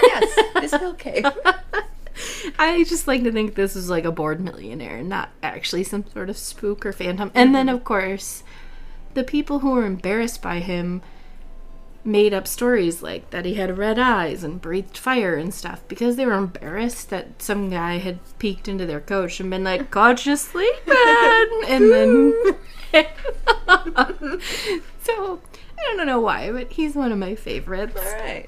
Yes, 0.01 0.39
his 0.62 0.71
heel 0.73 0.93
cave. 0.97 1.25
I 2.58 2.84
just 2.88 3.08
like 3.08 3.23
to 3.23 3.31
think 3.31 3.55
this 3.55 3.75
is 3.75 3.89
like 3.89 4.05
a 4.05 4.12
bored 4.12 4.39
millionaire, 4.41 5.03
not 5.03 5.29
actually 5.43 5.84
some 5.84 6.05
sort 6.08 6.29
of 6.29 6.38
spook 6.38 6.86
or 6.86 6.93
phantom. 6.93 7.31
And 7.36 7.53
then, 7.53 7.69
of 7.69 7.84
course, 7.84 8.43
the 9.13 9.23
people 9.23 9.60
who 9.60 9.71
were 9.71 9.86
embarrassed 9.86 10.41
by 10.41 10.60
him 10.60 11.01
made 12.05 12.33
up 12.33 12.47
stories 12.47 13.01
like 13.01 13.29
that 13.31 13.45
he 13.45 13.55
had 13.55 13.77
red 13.77 13.97
eyes 13.97 14.43
and 14.43 14.61
breathed 14.61 14.95
fire 14.97 15.35
and 15.35 15.51
stuff 15.53 15.81
because 15.87 16.15
they 16.15 16.25
were 16.25 16.33
embarrassed 16.33 17.09
that 17.09 17.41
some 17.41 17.69
guy 17.69 17.97
had 17.97 18.19
peeked 18.39 18.67
into 18.67 18.85
their 18.85 18.99
coach 19.01 19.39
and 19.39 19.49
been 19.49 19.63
like, 19.63 19.89
"Coach, 19.91 20.25
you 20.27 20.35
sleeping?" 20.35 20.93
and 21.67 21.91
then, 21.91 22.33
so 25.01 25.41
I 25.77 25.95
don't 25.97 26.05
know 26.07 26.19
why, 26.19 26.51
but 26.51 26.71
he's 26.71 26.95
one 26.95 27.11
of 27.11 27.17
my 27.17 27.35
favorites. 27.35 27.97
All 27.97 28.03
right. 28.19 28.47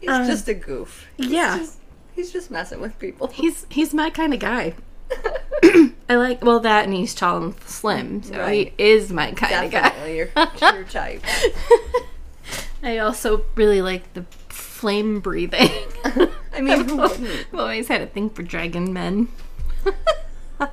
He's 0.00 0.10
Uh, 0.10 0.26
just 0.26 0.48
a 0.48 0.54
goof. 0.54 1.06
He's 1.16 1.26
yeah. 1.28 1.58
Just, 1.58 1.78
he's 2.14 2.32
just 2.32 2.50
messing 2.50 2.80
with 2.80 2.98
people. 2.98 3.28
He's 3.28 3.66
he's 3.70 3.92
my 3.94 4.10
kind 4.10 4.32
of 4.34 4.40
guy. 4.40 4.74
I 6.08 6.16
like 6.16 6.42
well 6.44 6.60
that 6.60 6.84
and 6.84 6.94
he's 6.94 7.14
tall 7.14 7.42
and 7.42 7.60
slim, 7.62 8.22
so 8.22 8.38
Right. 8.38 8.72
he 8.76 8.84
is 8.84 9.12
my 9.12 9.32
kind 9.32 9.66
of 9.66 9.70
guy. 9.70 9.80
Definitely 9.82 10.16
your, 10.16 10.28
your 10.74 10.84
type. 10.84 11.22
I 12.82 12.98
also 12.98 13.44
really 13.54 13.82
like 13.82 14.12
the 14.14 14.24
flame 14.48 15.20
breathing. 15.20 15.70
I 16.04 16.60
mean, 16.60 16.84
who 16.88 16.96
wouldn't? 16.96 17.46
I've 17.52 17.58
always 17.58 17.88
had 17.88 18.02
a 18.02 18.06
thing 18.06 18.30
for 18.30 18.42
dragon 18.42 18.92
men. 18.92 19.28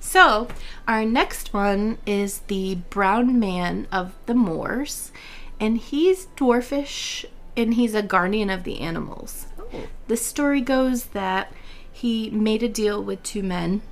so, 0.00 0.48
our 0.88 1.04
next 1.04 1.52
one 1.52 1.98
is 2.06 2.40
the 2.46 2.76
brown 2.90 3.38
man 3.38 3.86
of 3.92 4.12
the 4.26 4.34
moors, 4.34 5.12
and 5.60 5.78
he's 5.78 6.26
dwarfish 6.36 7.24
and 7.56 7.74
he's 7.74 7.94
a 7.94 8.02
guardian 8.02 8.50
of 8.50 8.64
the 8.64 8.80
animals. 8.80 9.46
Oh, 9.58 9.86
The 10.08 10.16
story 10.16 10.60
goes 10.60 11.06
that 11.06 11.52
he 11.92 12.30
made 12.30 12.62
a 12.62 12.68
deal 12.68 13.02
with 13.02 13.22
two 13.22 13.42
men 13.42 13.82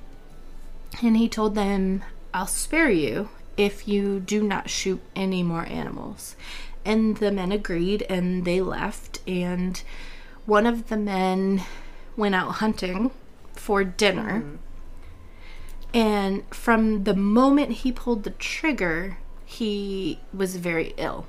and 1.01 1.17
he 1.17 1.29
told 1.29 1.55
them, 1.55 2.03
I'll 2.33 2.47
spare 2.47 2.89
you 2.89 3.29
if 3.57 3.87
you 3.87 4.19
do 4.19 4.43
not 4.43 4.69
shoot 4.69 5.01
any 5.15 5.43
more 5.43 5.65
animals. 5.65 6.35
And 6.85 7.17
the 7.17 7.31
men 7.31 7.51
agreed 7.51 8.03
and 8.03 8.45
they 8.45 8.61
left. 8.61 9.19
And 9.27 9.81
one 10.45 10.65
of 10.65 10.89
the 10.89 10.97
men 10.97 11.63
went 12.17 12.35
out 12.35 12.55
hunting 12.55 13.11
for 13.53 13.83
dinner. 13.83 14.41
Mm-hmm. 14.41 14.55
And 15.93 16.43
from 16.53 17.03
the 17.03 17.15
moment 17.15 17.71
he 17.71 17.91
pulled 17.91 18.23
the 18.23 18.31
trigger, 18.31 19.17
he 19.45 20.19
was 20.33 20.55
very 20.55 20.93
ill. 20.97 21.27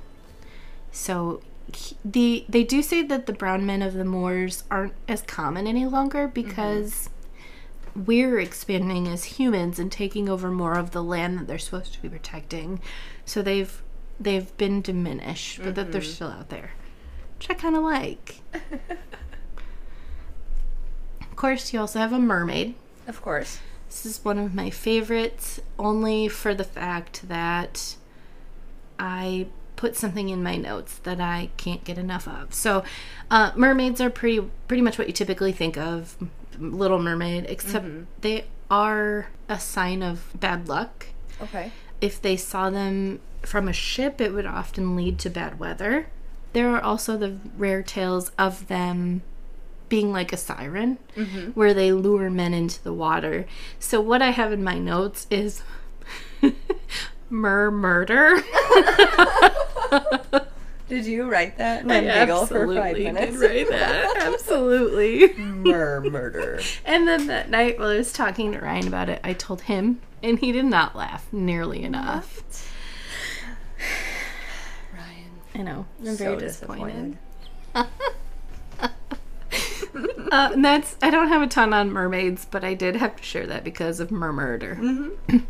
So 0.91 1.41
he- 1.71 1.97
the 2.03 2.45
they 2.49 2.63
do 2.63 2.81
say 2.81 3.03
that 3.03 3.25
the 3.25 3.33
brown 3.33 3.65
men 3.65 3.81
of 3.81 3.93
the 3.93 4.05
moors 4.05 4.63
aren't 4.71 4.93
as 5.07 5.21
common 5.21 5.67
any 5.67 5.85
longer 5.85 6.25
mm-hmm. 6.27 6.33
because 6.33 7.09
we're 7.95 8.39
expanding 8.39 9.07
as 9.07 9.23
humans 9.23 9.79
and 9.79 9.91
taking 9.91 10.27
over 10.27 10.51
more 10.51 10.77
of 10.77 10.91
the 10.91 11.03
land 11.03 11.39
that 11.39 11.47
they're 11.47 11.57
supposed 11.57 11.93
to 11.93 12.01
be 12.01 12.09
protecting. 12.09 12.81
So 13.23 13.41
they've 13.41 13.81
they've 14.19 14.55
been 14.57 14.81
diminished, 14.81 15.61
but 15.63 15.75
that 15.75 15.91
they're 15.91 16.01
still 16.01 16.29
out 16.29 16.49
there. 16.49 16.71
Which 17.37 17.49
I 17.49 17.53
kind 17.53 17.75
of 17.75 17.83
like. 17.83 18.41
of 21.21 21.35
course, 21.35 21.73
you 21.73 21.79
also 21.79 21.99
have 21.99 22.13
a 22.13 22.19
mermaid. 22.19 22.75
of 23.07 23.21
course. 23.21 23.59
This 23.87 24.05
is 24.05 24.25
one 24.25 24.37
of 24.39 24.53
my 24.53 24.69
favorites, 24.69 25.59
only 25.79 26.27
for 26.27 26.53
the 26.53 26.63
fact 26.63 27.27
that 27.29 27.95
I 28.99 29.47
put 29.75 29.95
something 29.95 30.29
in 30.29 30.41
my 30.41 30.55
notes 30.55 30.97
that 30.99 31.19
I 31.21 31.49
can't 31.57 31.83
get 31.83 31.97
enough 31.97 32.27
of. 32.27 32.53
So, 32.53 32.83
uh, 33.29 33.51
mermaids 33.55 34.01
are 34.01 34.09
pretty 34.09 34.41
pretty 34.67 34.81
much 34.81 34.97
what 34.97 35.07
you 35.07 35.13
typically 35.13 35.51
think 35.51 35.77
of, 35.77 36.17
Little 36.57 36.99
Mermaid, 36.99 37.45
except 37.47 37.85
they 38.21 38.45
are 38.71 39.27
a 39.49 39.59
sign 39.59 40.01
of 40.01 40.31
bad 40.39 40.67
luck. 40.67 41.07
Okay. 41.41 41.71
If 42.05 42.21
they 42.21 42.37
saw 42.37 42.69
them 42.69 43.19
from 43.41 43.67
a 43.67 43.73
ship, 43.73 44.21
it 44.21 44.31
would 44.31 44.45
often 44.45 44.95
lead 44.95 45.17
to 45.19 45.29
bad 45.31 45.57
weather. 45.57 46.05
There 46.53 46.69
are 46.69 46.79
also 46.79 47.17
the 47.17 47.39
rare 47.57 47.81
tales 47.81 48.29
of 48.37 48.67
them 48.67 49.23
being 49.89 50.11
like 50.11 50.31
a 50.31 50.37
siren, 50.37 50.99
mm-hmm. 51.15 51.49
where 51.51 51.73
they 51.73 51.91
lure 51.91 52.29
men 52.29 52.53
into 52.53 52.83
the 52.83 52.93
water. 52.93 53.47
So, 53.79 53.99
what 53.99 54.21
I 54.21 54.29
have 54.29 54.53
in 54.53 54.63
my 54.63 54.77
notes 54.77 55.25
is 55.31 55.63
mer 57.31 57.71
murder. 57.71 58.35
Did 60.87 61.07
you 61.07 61.27
write 61.27 61.57
that 61.57 61.81
and 61.81 61.89
then 61.89 62.03
giggle 62.03 62.45
for 62.45 62.71
five 62.75 62.97
minutes? 62.99 63.37
write 63.37 63.67
that. 63.69 64.17
Absolutely. 64.21 65.33
Mer 65.33 66.01
murder. 66.01 66.61
And 66.85 67.07
then 67.07 67.25
that 67.25 67.49
night 67.49 67.79
while 67.79 67.87
I 67.87 67.97
was 67.97 68.13
talking 68.13 68.51
to 68.51 68.59
Ryan 68.59 68.87
about 68.87 69.09
it, 69.09 69.19
I 69.23 69.33
told 69.33 69.61
him, 69.61 70.01
and 70.23 70.39
he 70.39 70.51
did 70.51 70.65
not 70.65 70.95
laugh 70.95 71.25
nearly 71.31 71.83
enough. 71.83 72.43
Ryan. 74.93 75.31
I 75.53 75.61
know. 75.61 75.85
I'm 75.99 76.05
So 76.05 76.15
very 76.15 76.37
disappointed. 76.37 77.17
disappointed. 77.73 77.91
Uh, 80.31 80.49
and 80.53 80.65
that's 80.65 80.97
I 81.01 81.09
don't 81.09 81.29
have 81.29 81.41
a 81.41 81.47
ton 81.47 81.71
on 81.71 81.89
mermaids, 81.91 82.45
but 82.49 82.65
I 82.65 82.73
did 82.73 82.97
have 82.97 83.15
to 83.15 83.23
share 83.23 83.47
that 83.47 83.63
because 83.63 84.01
of 84.01 84.09
mermurder. 84.09 85.13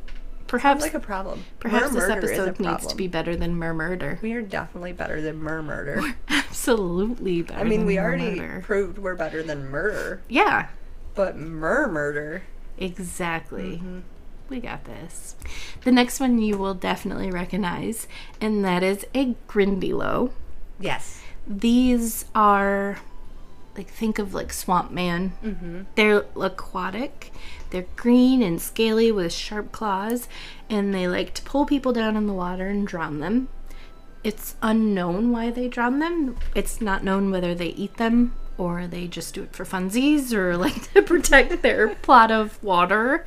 perhaps 0.47 0.82
Like 0.84 0.93
a 0.93 0.99
problem. 0.99 1.43
perhaps 1.59 1.86
this 1.91 1.95
Mer 2.07 2.09
murder 2.16 2.26
is 2.32 2.38
a 2.38 2.41
episode 2.43 2.59
needs 2.59 2.86
to 2.88 2.95
be 2.95 3.07
better 3.07 3.36
than 3.36 3.55
mermurder. 3.55 4.22
We 4.22 4.34
are 4.34 4.43
definitely 4.43 4.93
better 4.93 5.20
than 5.22 5.41
mer 5.41 5.63
murder. 5.63 6.03
Absolutely 6.30 7.41
better. 7.41 7.59
I 7.59 7.63
mean, 7.63 7.86
we 7.88 7.97
already 7.97 8.36
mermurder. 8.39 8.61
proved 8.63 8.99
we're 8.99 9.16
better 9.16 9.41
than 9.41 9.66
murder, 9.70 10.22
yeah, 10.30 10.68
but 11.16 11.36
mer 11.38 11.88
murder. 11.91 12.43
exactly. 12.78 13.78
Mm-hmm. 13.78 13.99
We 14.49 14.59
got 14.59 14.85
this. 14.85 15.35
The 15.83 15.91
next 15.91 16.19
one 16.19 16.39
you 16.39 16.57
will 16.57 16.73
definitely 16.73 17.31
recognize, 17.31 18.07
and 18.39 18.63
that 18.63 18.83
is 18.83 19.05
a 19.15 19.35
Grindylow. 19.47 20.31
Yes. 20.79 21.21
These 21.47 22.25
are 22.35 22.99
like 23.75 23.89
think 23.89 24.19
of 24.19 24.33
like 24.33 24.53
swamp 24.53 24.91
man. 24.91 25.33
Mm-hmm. 25.43 25.81
They're 25.95 26.25
aquatic. 26.39 27.31
They're 27.71 27.87
green 27.95 28.41
and 28.41 28.61
scaly 28.61 29.11
with 29.11 29.33
sharp 29.33 29.71
claws, 29.71 30.27
and 30.69 30.93
they 30.93 31.07
like 31.07 31.33
to 31.33 31.41
pull 31.43 31.65
people 31.65 31.91
down 31.91 32.15
in 32.15 32.27
the 32.27 32.33
water 32.33 32.67
and 32.67 32.87
drown 32.87 33.19
them. 33.19 33.49
It's 34.23 34.55
unknown 34.61 35.31
why 35.31 35.51
they 35.51 35.67
drown 35.67 35.99
them. 35.99 36.37
It's 36.55 36.81
not 36.81 37.03
known 37.03 37.31
whether 37.31 37.53
they 37.53 37.67
eat 37.69 37.97
them 37.97 38.33
or 38.57 38.87
they 38.87 39.07
just 39.07 39.33
do 39.33 39.43
it 39.43 39.53
for 39.53 39.65
funsies 39.65 40.33
or 40.33 40.57
like 40.57 40.91
to 40.93 41.01
protect 41.01 41.61
their 41.61 41.89
plot 41.95 42.31
of 42.31 42.61
water. 42.63 43.25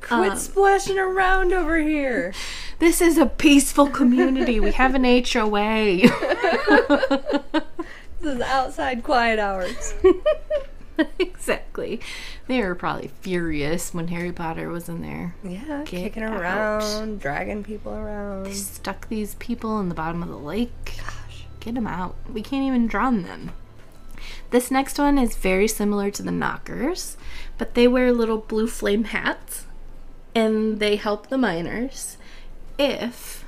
Quit 0.00 0.32
um, 0.32 0.38
splashing 0.38 0.98
around 0.98 1.52
over 1.52 1.78
here. 1.78 2.32
This 2.78 3.00
is 3.00 3.18
a 3.18 3.26
peaceful 3.26 3.88
community. 3.88 4.58
we 4.60 4.72
have 4.72 4.94
an 4.94 5.04
HOA. 5.04 6.08
This 8.22 8.36
is 8.36 8.40
outside 8.42 9.02
quiet 9.02 9.40
hours. 9.40 9.94
exactly. 11.18 12.00
They 12.46 12.62
were 12.62 12.76
probably 12.76 13.08
furious 13.08 13.92
when 13.92 14.06
Harry 14.08 14.30
Potter 14.30 14.68
was 14.68 14.88
in 14.88 15.02
there. 15.02 15.34
Yeah, 15.42 15.78
Get 15.78 15.86
kicking 15.86 16.22
out. 16.22 16.40
around, 16.40 17.20
dragging 17.20 17.64
people 17.64 17.92
around. 17.92 18.54
Stuck 18.54 19.08
these 19.08 19.34
people 19.36 19.80
in 19.80 19.88
the 19.88 19.96
bottom 19.96 20.22
of 20.22 20.28
the 20.28 20.36
lake. 20.38 20.70
Gosh. 20.84 21.46
Get 21.58 21.74
them 21.74 21.88
out. 21.88 22.14
We 22.32 22.42
can't 22.42 22.64
even 22.64 22.86
drown 22.86 23.24
them. 23.24 23.50
This 24.50 24.70
next 24.70 24.98
one 24.98 25.18
is 25.18 25.36
very 25.36 25.68
similar 25.68 26.10
to 26.10 26.22
the 26.22 26.30
knockers, 26.30 27.16
but 27.58 27.74
they 27.74 27.88
wear 27.88 28.12
little 28.12 28.38
blue 28.38 28.68
flame 28.68 29.04
hats 29.04 29.66
and 30.34 30.78
they 30.80 30.96
help 30.96 31.28
the 31.28 31.38
miners 31.38 32.16
if 32.78 33.44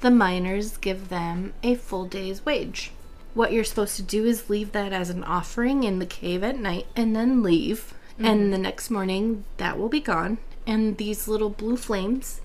the 0.00 0.10
miners 0.10 0.76
give 0.76 1.08
them 1.08 1.52
a 1.62 1.74
full 1.74 2.06
day's 2.06 2.44
wage. 2.44 2.92
What 3.34 3.52
you're 3.52 3.64
supposed 3.64 3.96
to 3.96 4.02
do 4.02 4.24
is 4.24 4.50
leave 4.50 4.72
that 4.72 4.92
as 4.92 5.10
an 5.10 5.24
offering 5.24 5.84
in 5.84 5.98
the 5.98 6.06
cave 6.06 6.42
at 6.42 6.58
night 6.58 6.86
and 6.96 7.14
then 7.14 7.42
leave. 7.42 7.94
And 8.18 8.40
mm-hmm. 8.40 8.50
the 8.50 8.58
next 8.58 8.90
morning, 8.90 9.44
that 9.58 9.78
will 9.78 9.88
be 9.88 10.00
gone. 10.00 10.38
And 10.66 10.96
these 10.96 11.28
little 11.28 11.50
blue 11.50 11.76
flames 11.76 12.40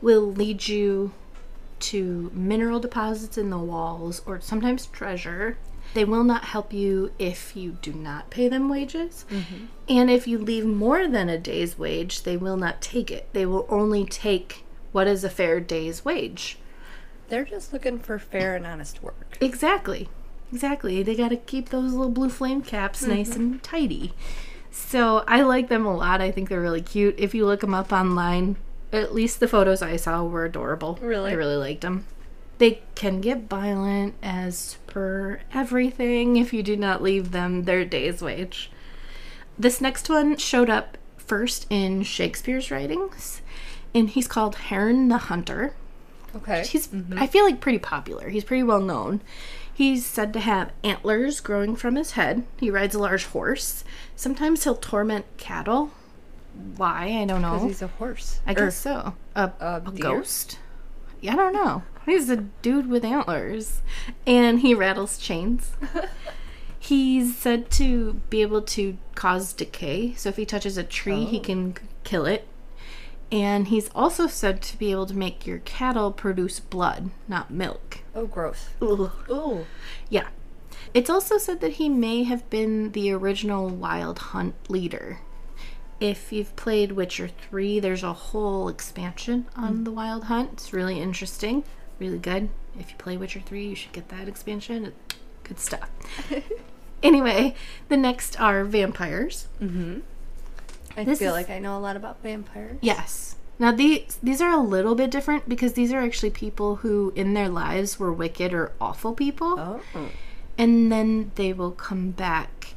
will 0.00 0.32
lead 0.32 0.68
you 0.68 1.12
to 1.80 2.30
mineral 2.34 2.80
deposits 2.80 3.38
in 3.38 3.50
the 3.50 3.58
walls 3.58 4.22
or 4.26 4.40
sometimes 4.40 4.86
treasure. 4.86 5.58
They 5.94 6.04
will 6.04 6.24
not 6.24 6.44
help 6.44 6.72
you 6.72 7.12
if 7.18 7.56
you 7.56 7.78
do 7.82 7.92
not 7.92 8.30
pay 8.30 8.48
them 8.48 8.68
wages. 8.68 9.24
Mm-hmm. 9.30 9.66
And 9.88 10.10
if 10.10 10.26
you 10.26 10.38
leave 10.38 10.64
more 10.64 11.08
than 11.08 11.28
a 11.28 11.38
day's 11.38 11.78
wage, 11.78 12.22
they 12.22 12.36
will 12.36 12.56
not 12.56 12.82
take 12.82 13.10
it. 13.10 13.28
They 13.32 13.46
will 13.46 13.66
only 13.68 14.04
take 14.04 14.64
what 14.92 15.06
is 15.06 15.24
a 15.24 15.30
fair 15.30 15.60
day's 15.60 16.04
wage. 16.04 16.58
They're 17.28 17.44
just 17.44 17.72
looking 17.72 17.98
for 17.98 18.18
fair 18.18 18.56
and 18.56 18.66
honest 18.66 19.02
work. 19.02 19.36
Exactly. 19.40 20.08
Exactly. 20.52 21.02
They 21.02 21.14
got 21.14 21.28
to 21.28 21.36
keep 21.36 21.68
those 21.68 21.92
little 21.92 22.12
blue 22.12 22.30
flame 22.30 22.62
caps 22.62 23.02
mm-hmm. 23.02 23.10
nice 23.10 23.36
and 23.36 23.62
tidy. 23.62 24.12
So 24.70 25.24
I 25.26 25.42
like 25.42 25.68
them 25.68 25.84
a 25.84 25.96
lot. 25.96 26.20
I 26.20 26.30
think 26.30 26.48
they're 26.48 26.60
really 26.60 26.82
cute. 26.82 27.16
If 27.18 27.34
you 27.34 27.44
look 27.46 27.60
them 27.60 27.74
up 27.74 27.92
online, 27.92 28.56
at 28.92 29.14
least 29.14 29.40
the 29.40 29.48
photos 29.48 29.82
I 29.82 29.96
saw 29.96 30.24
were 30.24 30.44
adorable. 30.44 30.98
Really? 31.02 31.32
I 31.32 31.34
really 31.34 31.56
liked 31.56 31.80
them. 31.82 32.06
They 32.58 32.82
can 32.94 33.20
get 33.20 33.48
violent 33.48 34.14
as 34.22 34.78
per 34.86 35.40
everything 35.52 36.36
if 36.36 36.52
you 36.52 36.62
do 36.62 36.76
not 36.76 37.02
leave 37.02 37.30
them 37.30 37.64
their 37.64 37.84
day's 37.84 38.20
wage. 38.20 38.70
This 39.58 39.80
next 39.80 40.08
one 40.08 40.36
showed 40.36 40.68
up 40.70 40.98
first 41.16 41.66
in 41.70 42.02
Shakespeare's 42.02 42.70
writings, 42.70 43.42
and 43.94 44.10
he's 44.10 44.26
called 44.28 44.56
Herne 44.56 45.08
the 45.08 45.18
Hunter. 45.18 45.74
Okay. 46.34 46.66
He's, 46.66 46.88
mm-hmm. 46.88 47.18
I 47.18 47.26
feel 47.26 47.44
like, 47.44 47.60
pretty 47.60 47.78
popular. 47.78 48.28
He's 48.28 48.44
pretty 48.44 48.62
well 48.62 48.80
known. 48.80 49.20
He's 49.72 50.04
said 50.04 50.32
to 50.32 50.40
have 50.40 50.72
antlers 50.82 51.40
growing 51.40 51.76
from 51.76 51.94
his 51.94 52.12
head. 52.12 52.44
He 52.58 52.70
rides 52.70 52.94
a 52.94 52.98
large 52.98 53.26
horse. 53.26 53.84
Sometimes 54.16 54.64
he'll 54.64 54.74
torment 54.74 55.24
cattle. 55.36 55.92
Why? 56.76 57.16
I 57.22 57.24
don't 57.24 57.42
know. 57.42 57.52
Because 57.54 57.68
he's 57.68 57.82
a 57.82 57.86
horse. 57.86 58.40
I 58.46 58.52
Or- 58.52 58.54
guess 58.56 58.76
so. 58.76 59.14
A, 59.36 59.52
a 59.60 59.82
a 59.86 59.92
ghost? 59.92 60.58
Yeah, 61.20 61.34
I 61.34 61.36
don't 61.36 61.52
know. 61.52 61.82
He's 62.08 62.30
a 62.30 62.36
dude 62.36 62.88
with 62.88 63.04
antlers. 63.04 63.82
And 64.26 64.60
he 64.60 64.74
rattles 64.74 65.18
chains. 65.18 65.72
He's 66.78 67.36
said 67.36 67.70
to 67.72 68.14
be 68.30 68.40
able 68.42 68.62
to 68.62 68.96
cause 69.14 69.52
decay. 69.52 70.14
So 70.14 70.28
if 70.28 70.36
he 70.36 70.46
touches 70.46 70.76
a 70.78 70.84
tree, 70.84 71.24
he 71.24 71.38
Oh. 71.38 71.42
can 71.42 71.74
kill 72.04 72.24
it. 72.24 72.46
And 73.30 73.68
he's 73.68 73.90
also 73.94 74.26
said 74.26 74.62
to 74.62 74.78
be 74.78 74.90
able 74.90 75.04
to 75.06 75.14
make 75.14 75.46
your 75.46 75.58
cattle 75.58 76.12
produce 76.12 76.60
blood, 76.60 77.10
not 77.26 77.50
milk. 77.50 77.98
Oh, 78.14 78.26
gross. 78.26 78.70
Ugh. 78.80 79.10
Oh. 79.28 79.66
Yeah. 80.08 80.28
It's 80.94 81.10
also 81.10 81.36
said 81.36 81.60
that 81.60 81.72
he 81.72 81.90
may 81.90 82.22
have 82.22 82.48
been 82.48 82.92
the 82.92 83.10
original 83.12 83.68
Wild 83.68 84.18
Hunt 84.18 84.54
leader. 84.70 85.18
If 86.00 86.32
you've 86.32 86.56
played 86.56 86.92
Witcher 86.92 87.28
3, 87.28 87.80
there's 87.80 88.04
a 88.04 88.12
whole 88.12 88.68
expansion 88.68 89.46
on 89.56 89.78
hmm. 89.78 89.84
the 89.84 89.90
Wild 89.90 90.24
Hunt. 90.24 90.50
It's 90.54 90.72
really 90.72 90.98
interesting, 91.00 91.64
really 91.98 92.18
good. 92.18 92.48
If 92.78 92.90
you 92.90 92.96
play 92.98 93.16
Witcher 93.16 93.40
3, 93.40 93.66
you 93.68 93.74
should 93.74 93.92
get 93.92 94.08
that 94.10 94.28
expansion. 94.28 94.92
Good 95.44 95.58
stuff. 95.58 95.88
anyway, 97.02 97.54
the 97.88 97.96
next 97.96 98.38
are 98.40 98.64
vampires. 98.64 99.48
I 100.96 101.04
This 101.04 101.18
feel 101.18 101.28
is- 101.28 101.32
like 101.34 101.50
I 101.50 101.58
know 101.58 101.76
a 101.76 101.80
lot 101.80 101.96
about 101.96 102.22
vampires. 102.22 102.78
Yes. 102.80 103.36
Now 103.60 103.72
these 103.72 104.18
these 104.22 104.40
are 104.40 104.50
a 104.52 104.60
little 104.62 104.94
bit 104.94 105.10
different 105.10 105.48
because 105.48 105.72
these 105.72 105.92
are 105.92 105.98
actually 106.00 106.30
people 106.30 106.76
who 106.76 107.12
in 107.16 107.34
their 107.34 107.48
lives 107.48 107.98
were 107.98 108.12
wicked 108.12 108.52
or 108.54 108.72
awful 108.80 109.14
people. 109.14 109.58
Oh. 109.58 110.08
and 110.56 110.90
then 110.92 111.32
they 111.34 111.52
will 111.52 111.72
come 111.72 112.10
back 112.12 112.74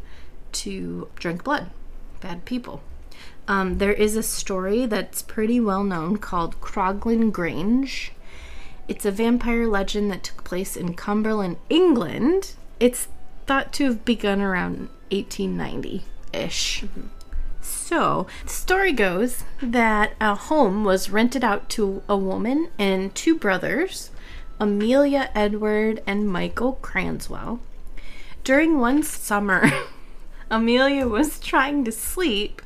to 0.53 1.07
drink 1.15 1.43
blood. 1.43 1.69
Bad 2.19 2.45
people. 2.45 2.81
Um, 3.47 3.77
there 3.77 3.93
is 3.93 4.15
a 4.15 4.23
story 4.23 4.85
that's 4.87 5.21
pretty 5.21 5.59
well 5.59 5.83
known 5.83 6.17
called 6.17 6.59
Croglin 6.61 7.31
Grange. 7.31 8.11
It's 8.91 9.05
a 9.05 9.11
vampire 9.11 9.67
legend 9.67 10.11
that 10.11 10.21
took 10.21 10.43
place 10.43 10.75
in 10.75 10.95
Cumberland, 10.95 11.55
England. 11.69 12.55
It's 12.77 13.07
thought 13.45 13.71
to 13.75 13.85
have 13.85 14.03
begun 14.03 14.41
around 14.41 14.89
1890 15.11 16.03
ish. 16.33 16.83
So, 17.61 18.27
the 18.43 18.49
story 18.49 18.91
goes 18.91 19.45
that 19.61 20.15
a 20.19 20.35
home 20.35 20.83
was 20.83 21.09
rented 21.09 21.41
out 21.41 21.69
to 21.69 22.03
a 22.09 22.17
woman 22.17 22.67
and 22.77 23.15
two 23.15 23.37
brothers, 23.37 24.11
Amelia 24.59 25.29
Edward 25.33 26.03
and 26.05 26.27
Michael 26.27 26.77
Cranswell. 26.81 27.59
During 28.43 28.77
one 28.77 29.03
summer, 29.03 29.71
Amelia 30.51 31.07
was 31.07 31.39
trying 31.39 31.85
to 31.85 31.93
sleep 31.93 32.61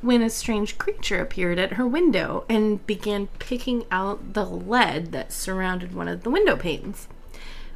when 0.00 0.22
a 0.22 0.30
strange 0.30 0.78
creature 0.78 1.20
appeared 1.20 1.58
at 1.58 1.72
her 1.74 1.86
window 1.86 2.44
and 2.48 2.86
began 2.86 3.26
picking 3.38 3.84
out 3.90 4.32
the 4.34 4.44
lead 4.44 5.10
that 5.12 5.32
surrounded 5.32 5.94
one 5.94 6.08
of 6.08 6.22
the 6.22 6.30
window 6.30 6.56
panes. 6.56 7.08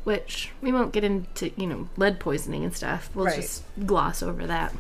which 0.05 0.51
we 0.61 0.73
won't 0.73 0.93
get 0.93 1.05
into, 1.05 1.51
you 1.57 1.65
know, 1.65 1.89
lead 1.97 2.19
poisoning 2.19 2.65
and 2.65 2.75
stuff. 2.75 3.09
We'll 3.15 3.27
Right. 3.27 3.37
just 3.37 3.63
gloss 3.87 4.21
over 4.21 4.49
that. 4.49 4.75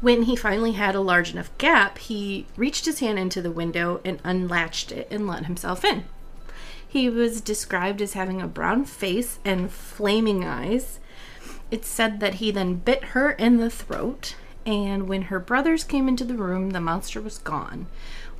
When 0.00 0.22
he 0.22 0.36
finally 0.36 0.72
had 0.72 0.94
a 0.94 1.00
large 1.00 1.32
enough 1.32 1.50
gap, 1.58 1.98
he 1.98 2.46
reached 2.56 2.84
his 2.84 3.00
hand 3.00 3.18
into 3.18 3.42
the 3.42 3.50
window 3.50 4.00
and 4.04 4.20
unlatched 4.22 4.92
it 4.92 5.08
and 5.10 5.26
let 5.26 5.46
himself 5.46 5.84
in. 5.84 6.04
He 6.86 7.08
was 7.10 7.40
described 7.40 8.00
as 8.00 8.12
having 8.12 8.40
a 8.40 8.46
brown 8.46 8.84
face 8.84 9.40
and 9.44 9.72
flaming 9.72 10.44
eyes. 10.44 11.00
It's 11.72 11.88
said 11.88 12.20
that 12.20 12.34
he 12.34 12.52
then 12.52 12.74
bit 12.76 13.06
her 13.06 13.32
in 13.32 13.56
the 13.56 13.70
throat, 13.70 14.36
and 14.66 15.08
when 15.08 15.22
her 15.22 15.38
brothers 15.38 15.84
came 15.84 16.08
into 16.08 16.24
the 16.24 16.34
room, 16.34 16.70
the 16.70 16.80
monster 16.80 17.20
was 17.20 17.38
gone. 17.38 17.86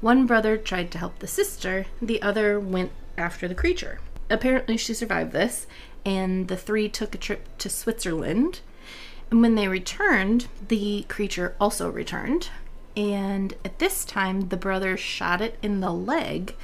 One 0.00 0.26
brother 0.26 0.56
tried 0.56 0.90
to 0.90 0.98
help 0.98 1.20
the 1.20 1.26
sister, 1.28 1.86
the 2.02 2.20
other 2.20 2.58
went 2.58 2.90
after 3.16 3.46
the 3.46 3.54
creature. 3.54 4.00
Apparently, 4.28 4.76
she 4.76 4.92
survived 4.92 5.32
this, 5.32 5.68
and 6.04 6.48
the 6.48 6.56
three 6.56 6.88
took 6.88 7.14
a 7.14 7.18
trip 7.18 7.46
to 7.58 7.70
Switzerland. 7.70 8.60
And 9.30 9.40
when 9.40 9.54
they 9.54 9.68
returned, 9.68 10.48
the 10.66 11.04
creature 11.08 11.54
also 11.60 11.88
returned. 11.90 12.50
And 12.96 13.54
at 13.64 13.78
this 13.78 14.04
time, 14.04 14.48
the 14.48 14.56
brother 14.56 14.96
shot 14.96 15.40
it 15.40 15.58
in 15.62 15.80
the 15.80 15.92
leg 15.92 16.54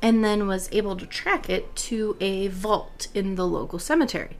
and 0.00 0.24
then 0.24 0.46
was 0.46 0.68
able 0.70 0.96
to 0.96 1.06
track 1.06 1.50
it 1.50 1.74
to 1.74 2.16
a 2.20 2.48
vault 2.48 3.08
in 3.14 3.34
the 3.34 3.46
local 3.46 3.78
cemetery. 3.78 4.36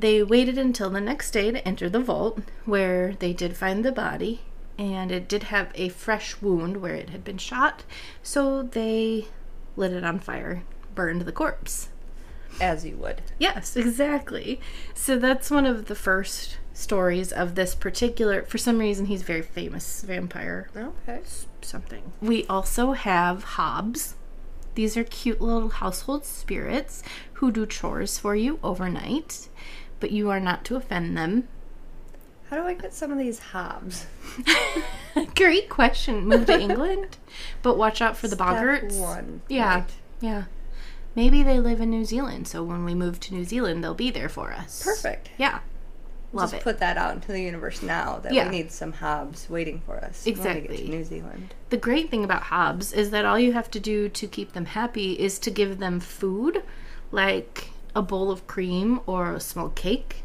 They 0.00 0.22
waited 0.22 0.56
until 0.56 0.88
the 0.90 1.00
next 1.00 1.30
day 1.32 1.50
to 1.50 1.66
enter 1.68 1.88
the 1.90 2.00
vault, 2.00 2.40
where 2.64 3.12
they 3.18 3.32
did 3.34 3.56
find 3.56 3.84
the 3.84 3.92
body, 3.92 4.40
and 4.78 5.12
it 5.12 5.28
did 5.28 5.44
have 5.44 5.70
a 5.74 5.90
fresh 5.90 6.40
wound 6.40 6.78
where 6.78 6.94
it 6.94 7.10
had 7.10 7.22
been 7.22 7.36
shot, 7.38 7.84
so 8.22 8.62
they 8.62 9.26
lit 9.76 9.92
it 9.92 10.02
on 10.04 10.18
fire, 10.18 10.62
burned 10.94 11.22
the 11.22 11.32
corpse. 11.32 11.90
As 12.60 12.84
you 12.86 12.96
would. 12.96 13.20
Yes, 13.38 13.76
exactly. 13.84 14.58
So 14.94 15.18
that's 15.18 15.50
one 15.50 15.66
of 15.66 15.86
the 15.86 15.94
first 15.94 16.56
stories 16.72 17.30
of 17.30 17.54
this 17.54 17.74
particular, 17.74 18.42
for 18.44 18.56
some 18.56 18.78
reason, 18.78 19.04
he's 19.06 19.20
a 19.20 19.24
very 19.26 19.42
famous 19.42 20.00
vampire 20.02 20.70
Okay. 20.74 21.20
something. 21.60 22.12
We 22.22 22.46
also 22.46 22.92
have 22.92 23.44
Hobs. 23.44 24.14
These 24.76 24.96
are 24.96 25.04
cute 25.04 25.42
little 25.42 25.68
household 25.68 26.24
spirits 26.24 27.02
who 27.34 27.50
do 27.52 27.66
chores 27.66 28.18
for 28.18 28.34
you 28.34 28.58
overnight, 28.62 29.48
but 30.00 30.10
you 30.10 30.30
are 30.30 30.40
not 30.40 30.64
to 30.66 30.76
offend 30.76 31.16
them. 31.16 31.46
How 32.48 32.56
do 32.56 32.62
I 32.66 32.74
get 32.74 32.92
some 32.92 33.12
of 33.12 33.18
these 33.18 33.38
hobs? 33.38 34.06
Great 35.36 35.68
question. 35.68 36.26
Move 36.26 36.46
to 36.46 36.58
England, 36.60 37.16
but 37.62 37.76
watch 37.78 38.00
out 38.02 38.16
for 38.16 38.26
the 38.28 38.34
Step 38.36 38.46
boggarts. 38.48 38.98
one. 39.00 39.42
Yeah, 39.48 39.74
Right. 39.74 39.84
yeah. 40.20 40.44
Maybe 41.14 41.42
they 41.42 41.58
live 41.58 41.80
in 41.80 41.90
New 41.90 42.04
Zealand, 42.04 42.46
so 42.48 42.62
when 42.62 42.84
we 42.84 42.94
move 42.94 43.18
to 43.20 43.34
New 43.34 43.44
Zealand, 43.44 43.82
they'll 43.82 43.94
be 43.94 44.10
there 44.10 44.28
for 44.28 44.52
us. 44.52 44.82
Perfect. 44.84 45.30
Yeah, 45.38 45.58
love 46.32 46.50
Just 46.50 46.60
it. 46.60 46.64
put 46.64 46.78
that 46.78 46.96
out 46.96 47.14
into 47.14 47.32
the 47.32 47.40
universe 47.40 47.82
now 47.82 48.18
that 48.22 48.32
Yeah. 48.32 48.44
we 48.48 48.56
need 48.58 48.70
some 48.72 48.92
hobs 48.92 49.48
waiting 49.50 49.80
for 49.84 49.96
us. 49.96 50.24
when 50.24 50.34
we 50.36 50.40
get 50.42 50.56
Exactly. 50.56 50.76
to 50.78 50.88
New 50.90 51.04
Zealand. 51.04 51.54
The 51.70 51.76
great 51.76 52.10
thing 52.10 52.22
about 52.24 52.44
Hobs 52.44 52.92
is 52.92 53.10
that 53.10 53.24
all 53.24 53.38
you 53.38 53.52
have 53.52 53.70
to 53.72 53.80
do 53.80 54.08
to 54.08 54.26
keep 54.28 54.52
them 54.52 54.66
happy 54.66 55.12
is 55.18 55.38
to 55.40 55.50
give 55.50 55.78
them 55.78 55.98
food, 56.00 56.62
like 57.12 57.70
a 57.94 58.02
bowl 58.02 58.30
of 58.30 58.46
cream 58.46 59.00
or 59.06 59.32
a 59.32 59.40
small 59.40 59.68
cake. 59.70 60.22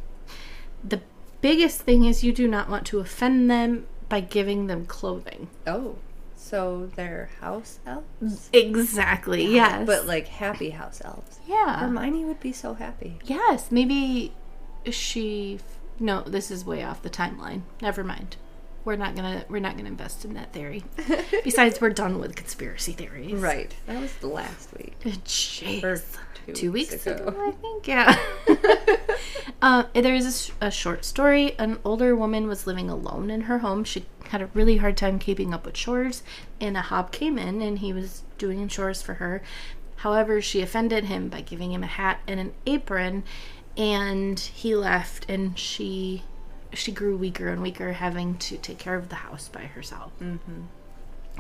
The 0.84 1.01
biggest 1.41 1.82
thing 1.82 2.05
is 2.05 2.24
you 2.24 2.32
do 2.34 2.47
not 2.47 2.70
want 2.70 2.86
to 2.88 2.99
offend 2.99 3.49
them 3.49 3.88
by 4.09 4.20
giving 4.20 4.68
them 4.68 4.86
clothing. 4.86 5.49
Oh. 5.66 5.97
So 6.38 6.91
they're 6.95 7.30
house 7.39 7.80
elves? 7.88 8.49
Exactly, 8.53 9.45
yes. 9.47 9.86
But 9.88 10.05
like 10.05 10.28
happy 10.28 10.70
house 10.70 11.01
elves. 11.03 11.39
yeah. 11.47 11.80
Hermione 11.80 12.24
would 12.26 12.39
be 12.39 12.51
so 12.51 12.76
happy. 12.76 13.18
Yes, 13.26 13.72
maybe 13.72 14.32
she 14.91 15.59
No, 15.99 16.22
this 16.22 16.51
is 16.51 16.63
way 16.63 16.84
off 16.84 17.01
the 17.01 17.09
timeline. 17.09 17.61
Never 17.82 18.03
mind. 18.03 18.36
We're 18.86 18.96
not 18.96 19.16
going 19.16 19.40
to 19.40 19.46
we're 19.50 19.60
not 19.60 19.78
to 19.78 19.86
invest 19.86 20.26
in 20.26 20.36
that 20.36 20.54
theory. 20.54 20.84
Besides, 21.44 21.82
we're 21.82 21.90
done 21.90 22.20
with 22.20 22.36
conspiracy 22.36 22.92
theories. 22.94 23.34
Right. 23.34 23.76
That 23.88 24.00
was 24.00 24.14
the 24.18 24.28
last 24.28 24.70
week. 24.78 24.94
Jeez. 25.04 25.84
Or 25.84 26.02
two, 26.54 26.72
weeks, 26.72 27.06
ago. 27.06 27.28
ago. 27.28 27.36
I 27.48 27.52
think. 27.52 27.88
Yeah. 27.88 28.18
uh, 29.62 29.84
There 29.94 30.14
is 30.14 30.52
a 30.62 30.70
short 30.70 31.04
story. 31.04 31.58
An 31.58 31.80
older 31.84 32.16
woman 32.16 32.48
was 32.48 32.68
living 32.68 32.90
alone 32.90 33.32
in 33.32 33.42
her 33.42 33.60
home. 33.60 33.84
She 33.84 34.06
had 34.30 34.42
a 34.42 34.50
really 34.54 34.78
hard 34.78 34.98
time 34.98 35.18
keeping 35.18 35.54
up 35.54 35.66
with 35.66 35.74
chores, 35.74 36.22
and 36.62 36.78
a 36.78 36.82
hob 36.82 37.12
came 37.12 37.38
in 37.40 37.62
and 37.62 37.80
he 37.80 37.92
was 37.92 38.24
doing 38.38 38.68
chores 38.68 39.02
for 39.02 39.16
her. 39.16 39.42
However, 39.98 40.42
she 40.42 40.62
offended 40.62 41.06
him 41.06 41.30
by 41.30 41.42
giving 41.42 41.72
him 41.72 41.84
a 41.84 41.88
hat 41.88 42.20
and 42.28 42.40
an 42.40 42.54
apron, 42.68 43.24
and 43.76 44.40
he 44.40 44.76
left. 44.76 45.28
And 45.30 45.58
she 45.58 46.24
she 46.76 46.91
grew 46.91 47.15
weaker 47.17 47.47
and 47.49 47.61
weaker, 47.61 47.93
having 47.93 48.38
to 48.38 48.57
take 48.57 48.78
care 48.78 48.95
of 48.95 49.09
the 49.09 49.15
house 49.15 49.47
by 49.49 49.61
herself. 49.61 50.11
Mm-hmm. 50.21 50.61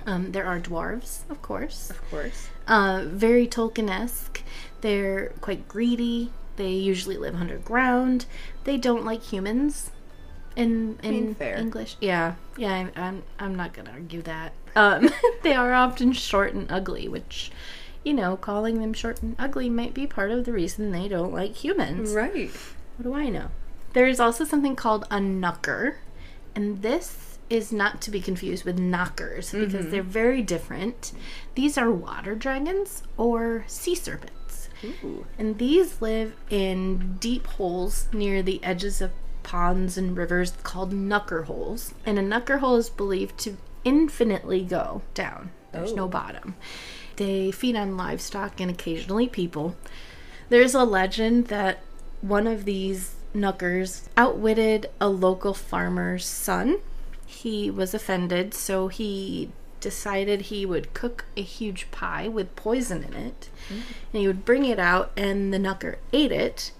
Um, 0.05 0.31
there 0.33 0.45
are 0.45 0.59
dwarves, 0.59 1.21
of 1.29 1.41
course 1.41 1.89
Of 1.89 2.09
course. 2.09 2.49
uh, 2.67 3.05
very 3.07 3.47
Tolkien-esque. 3.47 4.41
They're 4.81 5.29
quite 5.41 5.67
greedy. 5.69 6.31
They 6.57 6.71
usually 6.71 7.17
live 7.17 7.35
underground. 7.35 8.25
They 8.65 8.77
don't 8.77 9.05
like 9.05 9.23
humans. 9.23 9.91
In 10.55 10.97
in. 11.03 11.35
English, 11.39 11.97
yeah, 11.99 12.35
yeah. 12.57 12.71
I'm, 12.71 12.91
I'm 12.95 13.23
I'm 13.39 13.55
not 13.55 13.73
gonna 13.73 13.91
argue 13.91 14.21
that. 14.21 14.53
Um, 14.75 15.09
they 15.43 15.53
are 15.53 15.73
often 15.73 16.13
short 16.13 16.53
and 16.53 16.71
ugly, 16.71 17.09
which, 17.09 17.51
you 18.05 18.13
know, 18.13 18.37
calling 18.37 18.79
them 18.79 18.93
short 18.93 19.21
and 19.21 19.35
ugly 19.37 19.69
might 19.69 19.93
be 19.93 20.07
part 20.07 20.31
of 20.31 20.45
the 20.45 20.53
reason 20.53 20.91
they 20.91 21.09
don't 21.09 21.33
like 21.33 21.55
humans. 21.55 22.13
Right. 22.13 22.51
What 22.97 23.03
do 23.03 23.13
I 23.13 23.27
know? 23.29 23.47
There 23.95 24.07
is 24.07 24.19
also 24.19 24.43
something 24.43 24.75
called 24.75 25.05
a 25.05 25.19
knucker, 25.19 25.95
and 26.53 26.81
this 26.81 27.39
is 27.49 27.71
not 27.71 28.01
to 28.01 28.11
be 28.11 28.19
confused 28.19 28.65
with 28.65 28.77
knockers 28.77 29.51
because 29.51 29.73
mm-hmm. 29.73 29.89
they're 29.89 30.03
very 30.03 30.41
different. 30.41 31.13
These 31.55 31.77
are 31.77 31.89
water 31.89 32.35
dragons 32.35 33.03
or 33.15 33.63
sea 33.67 33.95
serpents, 33.95 34.67
Ooh. 34.83 35.25
and 35.39 35.57
these 35.59 36.01
live 36.01 36.35
in 36.49 37.15
deep 37.21 37.47
holes 37.47 38.09
near 38.11 38.43
the 38.43 38.61
edges 38.65 38.99
of 38.99 39.11
ponds 39.43 39.97
and 39.97 40.17
rivers 40.17 40.51
called 40.63 40.91
knucker 40.91 41.45
holes. 41.45 41.93
And 42.05 42.19
a 42.19 42.21
knucker 42.21 42.59
hole 42.59 42.75
is 42.75 42.89
believed 42.89 43.37
to 43.39 43.55
infinitely 43.85 44.65
go 44.65 45.03
down. 45.13 45.51
There's 45.71 45.93
no 45.93 46.03
Oh. 46.03 46.09
bottom. 46.09 46.55
They 47.15 47.49
feed 47.49 47.77
on 47.77 47.95
livestock 47.95 48.59
and 48.59 48.69
occasionally 48.69 49.29
people. 49.29 49.77
There's 50.49 50.75
a 50.75 50.83
legend 50.83 51.47
that 51.47 51.79
one 52.19 52.45
of 52.45 52.65
these 52.65 53.14
knuckers 53.35 54.09
outwitted 54.17 54.89
a 54.99 55.09
local 55.09 55.53
farmer's 55.53 56.25
son. 56.25 56.79
He 57.25 57.69
was 57.69 57.93
offended, 57.93 58.53
so 58.53 58.87
he 58.87 59.51
decided 59.79 60.41
he 60.41 60.65
would 60.65 60.93
cook 60.93 61.25
a 61.37 61.41
huge 61.41 61.91
pie 61.91 62.27
with 62.27 62.55
poison 62.55 63.03
in 63.03 63.13
it. 63.13 63.49
Mm. 63.69 63.81
And 64.13 64.21
he 64.21 64.27
would 64.27 64.45
bring 64.45 64.65
it 64.65 64.79
out, 64.79 65.11
and 65.15 65.53
the 65.53 65.59
knucker 65.59 65.97
ate 66.11 66.31
it, 66.31 66.71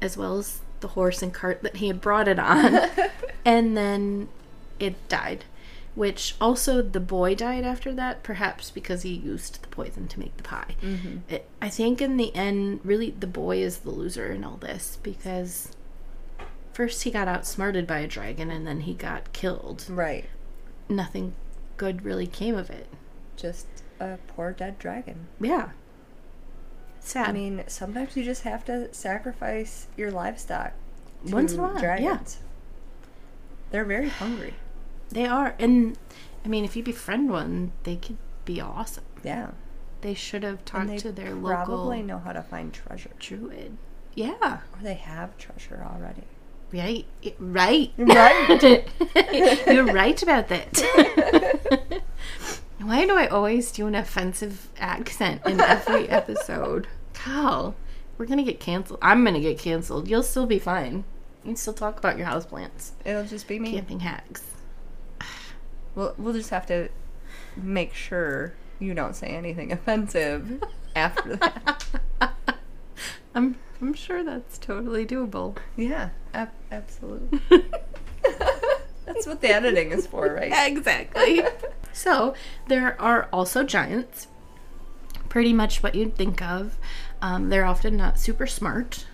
as 0.00 0.16
well 0.16 0.38
as 0.38 0.60
the 0.80 0.88
horse 0.88 1.22
and 1.22 1.32
cart 1.32 1.62
that 1.62 1.76
he 1.76 1.88
had 1.88 2.00
brought 2.00 2.28
it 2.28 2.38
on. 2.38 2.90
and 3.44 3.76
then 3.76 4.28
it 4.80 5.08
died. 5.08 5.44
Which 5.94 6.34
also 6.40 6.82
the 6.82 7.00
boy 7.00 7.36
died 7.36 7.64
after 7.64 7.92
that, 7.94 8.24
perhaps 8.24 8.70
because 8.70 9.02
he 9.02 9.10
used 9.14 9.62
the 9.62 9.68
poison 9.68 10.08
to 10.08 10.18
make 10.18 10.36
the 10.36 10.42
pie. 10.42 10.74
Mm-hmm. 10.82 11.18
It, 11.28 11.48
I 11.62 11.68
think 11.68 12.02
in 12.02 12.16
the 12.16 12.34
end, 12.34 12.80
really, 12.82 13.10
the 13.10 13.28
boy 13.28 13.58
is 13.58 13.78
the 13.78 13.90
loser 13.90 14.32
in 14.32 14.42
all 14.42 14.56
this 14.56 14.98
because 15.02 15.68
first 16.72 17.04
he 17.04 17.10
got 17.12 17.28
outsmarted 17.28 17.86
by 17.86 18.00
a 18.00 18.08
dragon 18.08 18.50
and 18.50 18.66
then 18.66 18.80
he 18.80 18.94
got 18.94 19.32
killed. 19.32 19.84
Right. 19.88 20.24
Nothing 20.88 21.34
good 21.76 22.04
really 22.04 22.26
came 22.26 22.56
of 22.56 22.70
it. 22.70 22.88
Just 23.36 23.66
a 24.00 24.18
poor 24.26 24.52
dead 24.52 24.78
dragon. 24.78 25.28
Yeah. 25.40 25.70
Sad. 26.98 27.28
I 27.28 27.32
mean, 27.32 27.64
sometimes 27.68 28.16
you 28.16 28.24
just 28.24 28.42
have 28.42 28.64
to 28.64 28.92
sacrifice 28.92 29.86
your 29.96 30.10
livestock. 30.10 30.72
To 31.26 31.32
Once 31.32 31.52
in 31.52 31.60
a 31.60 31.62
while, 31.62 32.00
yeah. 32.00 32.18
They're 33.70 33.84
very 33.84 34.08
hungry. 34.08 34.54
They 35.14 35.26
are. 35.26 35.54
And 35.58 35.96
I 36.44 36.48
mean, 36.48 36.64
if 36.64 36.76
you 36.76 36.82
befriend 36.82 37.30
one, 37.30 37.72
they 37.84 37.96
could 37.96 38.18
be 38.44 38.60
awesome. 38.60 39.04
Yeah. 39.22 39.52
They 40.02 40.12
should 40.14 40.42
have 40.42 40.64
talked 40.66 40.98
to 40.98 41.12
their 41.12 41.34
probably 41.34 41.96
local 41.98 42.02
know 42.02 42.18
how 42.18 42.32
to 42.32 42.42
find 42.42 42.72
treasure. 42.72 43.10
druid. 43.18 43.78
Yeah. 44.14 44.34
Or 44.42 44.82
they 44.82 44.94
have 44.94 45.36
treasure 45.38 45.86
already. 45.90 46.24
Right. 46.72 47.06
Right. 47.38 47.92
Right. 47.96 48.84
You're 49.66 49.84
right 49.86 50.22
about 50.22 50.48
that. 50.48 52.02
Why 52.80 53.06
do 53.06 53.16
I 53.16 53.28
always 53.28 53.72
do 53.72 53.86
an 53.86 53.94
offensive 53.94 54.68
accent 54.78 55.40
in 55.46 55.60
every 55.60 56.08
episode? 56.08 56.86
Cal, 57.14 57.74
we're 58.18 58.26
gonna 58.26 58.42
get 58.42 58.60
canceled. 58.60 58.98
I'm 59.00 59.24
gonna 59.24 59.40
get 59.40 59.58
canceled. 59.58 60.08
You'll 60.08 60.22
still 60.22 60.46
be 60.46 60.58
fine. 60.58 61.04
You 61.44 61.50
can 61.50 61.56
still 61.56 61.72
talk 61.74 61.98
about 61.98 62.18
your 62.18 62.26
houseplants, 62.26 62.90
It'll 63.04 63.24
just 63.24 63.46
be 63.48 63.58
me. 63.58 63.72
camping 63.72 64.00
hacks. 64.00 64.42
We'll, 65.94 66.14
we'll 66.18 66.32
just 66.34 66.50
have 66.50 66.66
to 66.66 66.88
make 67.56 67.94
sure 67.94 68.54
you 68.78 68.94
don't 68.94 69.14
say 69.14 69.28
anything 69.28 69.72
offensive 69.78 70.62
after 70.96 71.36
that. 71.36 71.84
I'm 73.34 73.56
I'm 73.80 73.94
sure 73.94 74.22
that's 74.24 74.58
totally 74.58 75.04
doable. 75.04 75.56
Yeah, 75.76 76.10
ab- 76.32 76.52
absolutely. 76.70 77.40
That's 79.04 79.26
what 79.26 79.42
the 79.42 79.48
editing 79.50 79.92
is 79.92 80.06
for, 80.06 80.32
right? 80.32 80.50
Exactly. 80.66 81.42
so 81.92 82.34
there 82.68 82.98
are 83.00 83.28
also 83.32 83.62
giants. 83.64 84.28
Pretty 85.28 85.52
much 85.52 85.82
what 85.82 85.94
you'd 85.94 86.16
think 86.16 86.40
of. 86.40 86.78
Um, 87.20 87.50
they're 87.50 87.66
often 87.66 87.96
not 87.96 88.18
super 88.18 88.46
smart. 88.46 89.06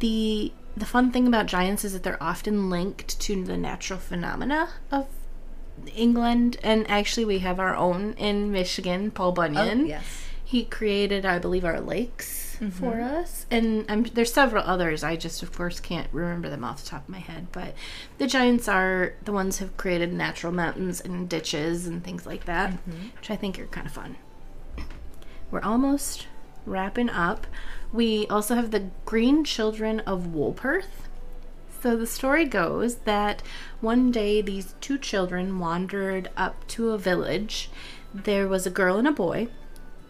The 0.00 0.52
the 0.76 0.84
fun 0.84 1.10
thing 1.12 1.26
about 1.26 1.46
giants 1.46 1.84
is 1.84 1.92
that 1.92 2.02
they're 2.02 2.22
often 2.22 2.68
linked 2.70 3.18
to 3.20 3.44
the 3.44 3.56
natural 3.56 3.98
phenomena 3.98 4.68
of 4.90 5.06
England, 5.94 6.56
and 6.62 6.88
actually 6.90 7.24
we 7.24 7.38
have 7.40 7.58
our 7.60 7.74
own 7.74 8.14
in 8.14 8.50
Michigan, 8.52 9.10
Paul 9.10 9.32
Bunyan. 9.32 9.82
Oh, 9.82 9.84
yes. 9.84 10.04
He 10.44 10.64
created, 10.64 11.26
I 11.26 11.38
believe, 11.38 11.64
our 11.64 11.80
lakes 11.80 12.56
for 12.72 13.00
us, 13.00 13.46
and 13.50 13.84
um, 13.88 14.02
there's 14.14 14.32
several 14.32 14.64
others. 14.64 15.04
I 15.04 15.14
just, 15.14 15.42
of 15.42 15.52
course, 15.52 15.78
can't 15.78 16.08
remember 16.10 16.48
them 16.48 16.64
off 16.64 16.82
the 16.82 16.88
top 16.88 17.04
of 17.04 17.08
my 17.10 17.18
head. 17.20 17.48
But 17.52 17.74
the 18.16 18.26
giants 18.26 18.66
are 18.66 19.14
the 19.24 19.30
ones 19.30 19.58
who 19.58 19.66
have 19.66 19.76
created 19.76 20.12
natural 20.12 20.52
mountains 20.52 21.00
and 21.00 21.28
ditches 21.28 21.86
and 21.86 22.02
things 22.02 22.26
like 22.26 22.46
that, 22.46 22.72
which 23.16 23.30
I 23.30 23.36
think 23.36 23.58
are 23.60 23.66
kind 23.66 23.86
of 23.86 23.92
fun. 23.92 24.16
We're 25.50 25.60
almost 25.62 26.26
wrapping 26.66 27.10
up. 27.10 27.46
We 27.92 28.26
also 28.28 28.54
have 28.54 28.70
the 28.70 28.90
Green 29.04 29.44
Children 29.44 30.00
of 30.00 30.28
Woolpit. 30.28 30.84
So 31.80 31.96
the 31.96 32.06
story 32.06 32.44
goes 32.44 32.96
that 33.04 33.42
one 33.80 34.10
day 34.10 34.42
these 34.42 34.74
two 34.80 34.98
children 34.98 35.60
wandered 35.60 36.28
up 36.36 36.66
to 36.68 36.90
a 36.90 36.98
village. 36.98 37.70
There 38.12 38.48
was 38.48 38.66
a 38.66 38.70
girl 38.70 38.98
and 38.98 39.06
a 39.06 39.12
boy. 39.12 39.48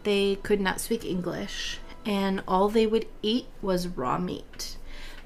They 0.04 0.36
could 0.36 0.60
not 0.60 0.80
speak 0.80 1.04
English, 1.04 1.78
and 2.06 2.42
all 2.48 2.68
they 2.68 2.86
would 2.86 3.06
eat 3.22 3.46
was 3.60 3.88
raw 3.88 4.18
meat. 4.18 4.76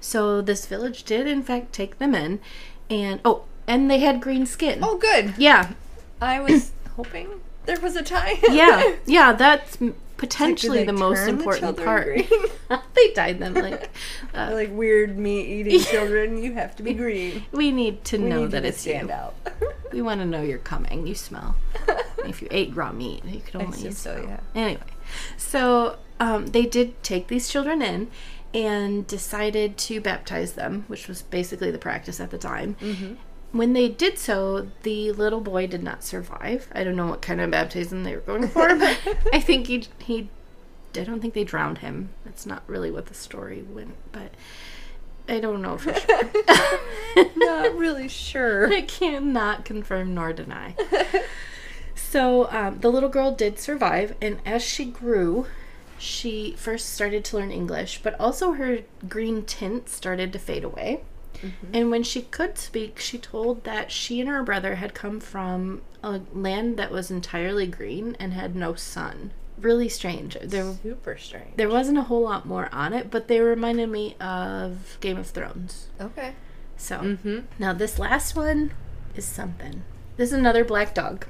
So 0.01 0.40
this 0.40 0.66
village 0.66 1.05
did, 1.05 1.28
in 1.28 1.43
fact, 1.45 1.72
take 1.72 1.99
them 1.99 2.14
in, 2.14 2.40
and 2.90 3.20
oh, 3.24 3.45
and 3.68 3.88
they 3.88 4.01
had 4.01 4.20
green 4.20 4.45
skin. 4.47 4.80
Oh, 4.82 4.99
good. 4.99 5.34
Yeah, 5.38 5.74
I 6.20 6.40
was 6.40 6.72
hoping 6.97 7.40
there 7.66 7.78
was 7.78 7.95
a 7.95 8.03
tie. 8.03 8.38
yeah, 8.51 8.97
yeah. 9.07 9.32
That's 9.32 9.78
potentially 10.23 10.79
they 10.79 10.85
the 10.85 10.93
most 10.93 11.18
turn 11.18 11.27
the 11.27 11.43
important 11.43 11.77
part. 11.79 12.16
they 12.95 13.12
dyed 13.12 13.39
them 13.41 13.55
like. 13.55 13.91
Uh, 14.35 14.49
like 14.55 14.70
weird 14.73 15.18
meat 15.18 15.47
eating 15.47 15.79
children, 15.93 16.43
you 16.43 16.55
have 16.55 16.75
to 16.75 16.83
be 16.83 16.95
green. 16.95 17.45
we 17.53 17.70
need 17.70 18.03
to 18.03 18.16
We 18.16 18.25
know 18.25 18.43
need 18.45 18.53
that 18.53 18.57
you 18.59 18.62
to 18.62 18.68
it's 18.68 18.81
stand 18.81 19.09
you. 19.09 19.14
out. 19.14 19.35
We 19.93 20.01
want 20.01 20.20
to 20.23 20.27
know 20.27 20.41
you're 20.41 20.57
coming. 20.57 21.07
You 21.07 21.14
smell. 21.14 21.55
if 22.25 22.41
you 22.41 22.49
ate 22.51 22.75
raw 22.75 22.93
meat, 22.93 23.23
you 23.27 23.41
could 23.41 23.57
only 23.57 23.77
assume 23.77 23.93
so, 23.93 24.25
yeah. 24.27 24.41
Anyway, 24.55 24.81
so 25.37 25.99
um, 26.18 26.47
they 26.47 26.64
did 26.64 27.03
take 27.03 27.29
these 27.29 27.51
children 27.51 27.83
in 27.83 28.11
and 28.55 29.07
decided 29.07 29.77
to 29.79 30.01
baptize 30.01 30.55
them, 30.55 30.85
which 30.89 31.09
was 31.09 31.20
basically 31.20 31.70
the 31.70 31.79
practice 31.79 32.18
at 32.18 32.31
the 32.31 32.39
time. 32.39 32.77
Mm-hmm. 32.81 33.14
When 33.53 33.74
they 33.74 33.88
did 33.88 34.18
so, 34.18 34.68
the 34.82 35.12
little 35.12 35.42
boy 35.42 35.66
did 35.66 35.82
not 35.82 36.03
survive. 36.03 36.68
I 36.72 36.84
don't 36.84 36.96
know 36.96 37.07
what 37.07 37.20
kind 37.20 37.40
of 37.40 37.50
baptism 37.50 38.03
they 38.03 38.14
were 38.14 38.22
going 38.22 38.48
for, 38.48 38.74
but 38.74 38.98
I 39.32 39.40
think 39.40 39.66
he 39.66 39.86
he. 39.98 40.30
I 40.96 41.05
don't 41.05 41.20
think 41.20 41.34
they 41.34 41.44
drowned 41.44 41.78
him. 41.78 42.11
That's 42.24 42.46
not 42.46 42.62
really 42.66 42.90
what 42.90 43.07
the 43.07 43.14
story 43.14 43.62
went, 43.62 43.94
but 44.11 44.32
I 45.28 45.40
don't 45.40 45.62
know 45.62 45.78
for 45.78 45.94
sure. 45.94 46.30
Not 47.36 47.74
really 47.76 48.09
sure. 48.09 48.72
I 48.72 48.82
cannot 48.82 49.64
confirm 49.64 50.14
nor 50.14 50.32
deny. 50.32 50.74
so 51.94 52.50
um, 52.50 52.80
the 52.80 52.90
little 52.90 53.09
girl 53.09 53.32
did 53.34 53.59
survive, 53.59 54.14
and 54.20 54.40
as 54.44 54.62
she 54.62 54.84
grew, 54.84 55.46
she 55.98 56.55
first 56.59 56.90
started 56.90 57.24
to 57.26 57.36
learn 57.38 57.50
English, 57.50 58.00
but 58.03 58.18
also 58.20 58.53
her 58.53 58.80
green 59.09 59.44
tint 59.44 59.88
started 59.88 60.32
to 60.32 60.38
fade 60.38 60.64
away. 60.64 61.05
And 61.72 61.90
when 61.90 62.03
she 62.03 62.22
could 62.22 62.57
speak, 62.59 62.99
she 62.99 63.18
told 63.18 63.64
that 63.64 63.90
she 63.90 64.20
and 64.20 64.28
her 64.28 64.43
brother 64.43 64.76
had 64.76 64.95
come 64.95 65.18
from 65.20 65.82
a 66.03 66.20
land 66.32 66.76
that 66.76 66.90
was 66.90 67.11
entirely 67.11 67.66
green 67.66 68.16
and 68.20 68.32
had 68.32 68.55
no 68.55 68.74
sun. 68.74 69.32
Really 69.59 69.88
strange. 69.88 70.36
There, 70.43 70.72
Super 70.82 71.16
strange. 71.16 71.57
there 71.57 71.68
wasn't 71.68 71.99
a 71.99 72.03
whole 72.03 72.22
lot 72.22 72.47
more 72.47 72.68
on 72.72 72.93
it, 72.93 73.11
but 73.11 73.28
they 73.28 73.40
reminded 73.40 73.88
me 73.90 74.16
of 74.20 74.97
Game 75.01 75.18
of 75.18 75.28
Thrones. 75.28 75.88
Okay. 76.01 76.32
So 76.76 76.99
Mm-hmm. 76.99 77.38
now 77.59 77.72
this 77.72 77.99
last 77.99 78.34
one 78.34 78.72
is 79.14 79.24
something. 79.24 79.82
This 80.16 80.28
is 80.30 80.38
another 80.38 80.64
black 80.64 80.95
dog. 80.95 81.26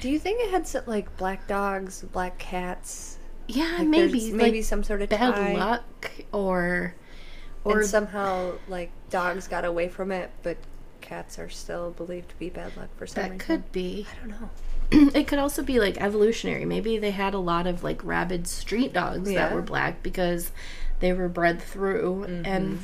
Do 0.00 0.08
you 0.08 0.18
think 0.18 0.40
it 0.40 0.50
had 0.50 0.66
some, 0.66 0.82
like 0.86 1.16
black 1.16 1.46
dogs, 1.46 2.02
black 2.12 2.38
cats? 2.38 3.18
Yeah, 3.48 3.76
Like 3.78 3.88
maybe 3.88 4.32
maybe 4.32 4.58
like 4.58 4.64
some 4.64 4.82
sort 4.84 5.02
of 5.02 5.08
bad 5.10 5.34
tie, 5.34 5.54
luck 5.56 6.10
or 6.32 6.94
or 7.64 7.80
and 7.80 7.88
somehow 7.88 8.52
like 8.68 8.90
dogs 9.10 9.48
got 9.48 9.64
away 9.64 9.88
from 9.88 10.10
it, 10.12 10.30
but 10.42 10.56
cats 11.00 11.38
are 11.38 11.50
still 11.50 11.90
believed 11.90 12.28
to 12.30 12.38
be 12.38 12.48
bad 12.48 12.76
luck 12.76 12.88
for 12.96 13.06
some 13.06 13.22
that 13.22 13.30
reason. 13.32 13.46
could 13.46 13.72
be. 13.72 14.06
I 14.10 14.26
don't 14.26 14.40
know. 14.40 14.50
it 15.14 15.26
could 15.26 15.38
also 15.38 15.62
be 15.62 15.80
like 15.80 16.00
evolutionary. 16.00 16.64
Maybe 16.64 16.98
they 16.98 17.10
had 17.12 17.34
a 17.34 17.38
lot 17.38 17.66
of 17.66 17.82
like 17.82 18.02
rabid 18.04 18.46
street 18.46 18.92
dogs 18.92 19.28
that 19.30 19.52
were 19.54 19.62
black 19.62 20.02
because 20.02 20.52
they 21.00 21.12
were 21.12 21.28
bred 21.28 21.60
through 21.62 22.26
mm-hmm. 22.28 22.46
and 22.46 22.78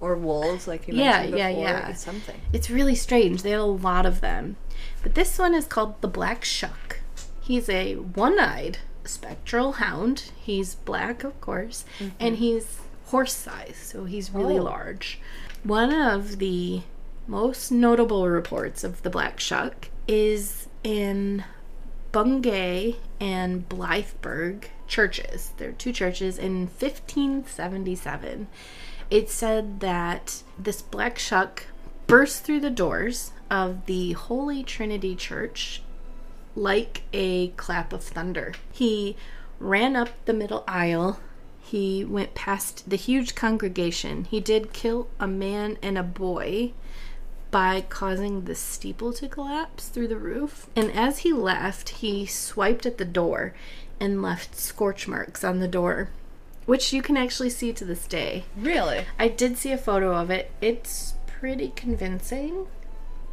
Or 0.00 0.16
wolves, 0.16 0.66
like 0.66 0.88
you 0.88 0.94
Yeah, 0.94 1.18
mentioned 1.18 1.38
yeah, 1.38 1.48
before. 1.48 1.62
yeah. 1.64 1.92
Something. 1.94 2.40
It's 2.52 2.70
really 2.70 2.94
strange. 2.94 3.42
They 3.42 3.50
had 3.50 3.60
a 3.60 3.64
lot 3.64 4.06
of 4.06 4.20
them. 4.20 4.56
But 5.02 5.14
this 5.14 5.38
one 5.38 5.54
is 5.54 5.66
called 5.66 6.00
the 6.00 6.08
Black 6.08 6.44
Shuck. 6.44 7.00
He's 7.40 7.68
a 7.68 7.94
one 7.94 8.38
eyed 8.40 8.78
spectral 9.04 9.72
hound. 9.72 10.30
He's 10.36 10.76
black, 10.76 11.24
of 11.24 11.38
course, 11.40 11.84
and 12.00 12.12
mm-hmm. 12.18 12.34
he's 12.36 12.78
horse 13.06 13.34
size, 13.34 13.76
so 13.76 14.04
he's 14.04 14.30
really 14.32 14.58
Oh. 14.58 14.62
large. 14.64 15.20
One 15.62 15.92
of 15.92 16.38
the 16.38 16.82
most 17.26 17.70
notable 17.70 18.28
reports 18.28 18.84
of 18.84 19.02
the 19.02 19.10
Black 19.10 19.40
Shuck 19.40 19.88
is 20.06 20.68
in 20.82 21.44
Bungay 22.12 22.96
and 23.18 23.68
Blythburgh 23.68 24.64
churches. 24.86 25.52
There 25.56 25.70
are 25.70 25.72
two 25.72 25.92
churches 25.92 26.38
in 26.38 26.66
1577. 26.68 28.46
It 29.10 29.30
said 29.30 29.80
that 29.80 30.42
this 30.58 30.82
black 30.82 31.18
shuck 31.18 31.64
burst 32.06 32.44
through 32.44 32.60
the 32.60 32.70
doors 32.70 33.32
of 33.50 33.86
the 33.86 34.12
Holy 34.12 34.62
Trinity 34.62 35.14
Church 35.14 35.82
like 36.54 37.02
a 37.12 37.48
clap 37.48 37.92
of 37.92 38.02
thunder. 38.04 38.54
He 38.72 39.16
ran 39.58 39.96
up 39.96 40.10
the 40.24 40.32
middle 40.32 40.64
aisle. 40.68 41.18
He 41.74 42.04
went 42.04 42.36
past 42.36 42.88
the 42.88 42.94
huge 42.94 43.34
congregation. 43.34 44.26
He 44.26 44.38
did 44.38 44.72
kill 44.72 45.08
a 45.18 45.26
man 45.26 45.76
and 45.82 45.98
a 45.98 46.04
boy 46.04 46.72
by 47.50 47.80
causing 47.88 48.44
the 48.44 48.54
steeple 48.54 49.12
to 49.14 49.26
collapse 49.26 49.88
through 49.88 50.06
the 50.06 50.16
roof. 50.16 50.68
And 50.76 50.92
as 50.92 51.18
he 51.18 51.32
left, 51.32 51.88
he 51.88 52.26
swiped 52.26 52.86
at 52.86 52.98
the 52.98 53.04
door 53.04 53.54
and 53.98 54.22
left 54.22 54.54
scorch 54.54 55.08
marks 55.08 55.42
on 55.42 55.58
the 55.58 55.66
door, 55.66 56.10
which 56.64 56.92
you 56.92 57.02
can 57.02 57.16
actually 57.16 57.50
see 57.50 57.72
to 57.72 57.84
this 57.84 58.06
day. 58.06 58.44
Really? 58.56 59.06
I 59.18 59.26
did 59.26 59.58
see 59.58 59.72
a 59.72 59.76
photo 59.76 60.14
of 60.14 60.30
it. 60.30 60.52
It's 60.60 61.14
pretty 61.26 61.72
convincing. 61.74 62.68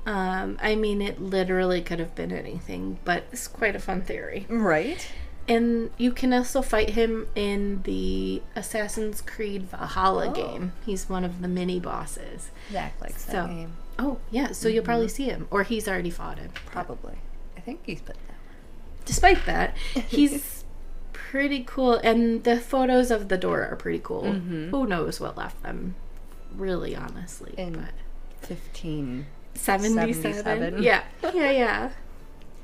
Um, 0.07 0.57
I 0.63 0.73
mean, 0.73 0.99
it 1.03 1.21
literally 1.21 1.83
could 1.83 1.99
have 1.99 2.15
been 2.15 2.31
anything, 2.31 2.97
but 3.05 3.25
it's 3.31 3.47
quite 3.47 3.75
a 3.75 3.79
fun 3.79 4.01
theory. 4.01 4.47
Right. 4.49 5.07
And 5.51 5.91
you 5.97 6.11
can 6.13 6.31
also 6.31 6.61
fight 6.61 6.91
him 6.91 7.27
in 7.35 7.81
the 7.83 8.41
Assassin's 8.55 9.21
Creed 9.21 9.63
Valhalla 9.63 10.27
Oh. 10.27 10.31
game. 10.31 10.71
He's 10.85 11.09
one 11.09 11.25
of 11.25 11.41
the 11.41 11.47
mini 11.49 11.77
bosses. 11.79 12.51
Zach 12.71 12.93
likes 13.01 13.25
So- 13.25 13.33
that 13.33 13.47
game. 13.49 13.73
Oh, 13.99 14.17
yeah, 14.31 14.53
so 14.53 14.69
you'll 14.69 14.85
probably 14.85 15.07
mm-hmm. 15.07 15.15
see 15.15 15.25
him, 15.25 15.47
or 15.51 15.63
he's 15.63 15.87
already 15.87 16.09
fought 16.09 16.39
him. 16.39 16.51
Probably. 16.65 17.15
I 17.57 17.59
think 17.59 17.81
he's 17.83 18.01
put 18.01 18.15
that. 18.15 18.35
Despite 19.05 19.45
that, 19.45 19.75
he's 20.07 20.63
pretty 21.11 21.63
cool, 21.67 21.95
and 21.95 22.43
the 22.45 22.57
photos 22.57 23.11
of 23.11 23.27
the 23.27 23.37
door 23.37 23.63
are 23.65 23.75
pretty 23.75 23.99
cool. 23.99 24.23
Mm-hmm. 24.23 24.69
Who 24.69 24.87
knows 24.87 25.19
what 25.19 25.37
left 25.37 25.61
them, 25.63 25.95
really, 26.55 26.95
honestly. 26.95 27.53
In 27.57 27.73
but 27.73 28.47
15. 28.47 29.25
77. 29.53 30.13
77. 30.33 30.81
Yeah, 30.83 31.03
yeah, 31.33 31.51
yeah. 31.51 31.91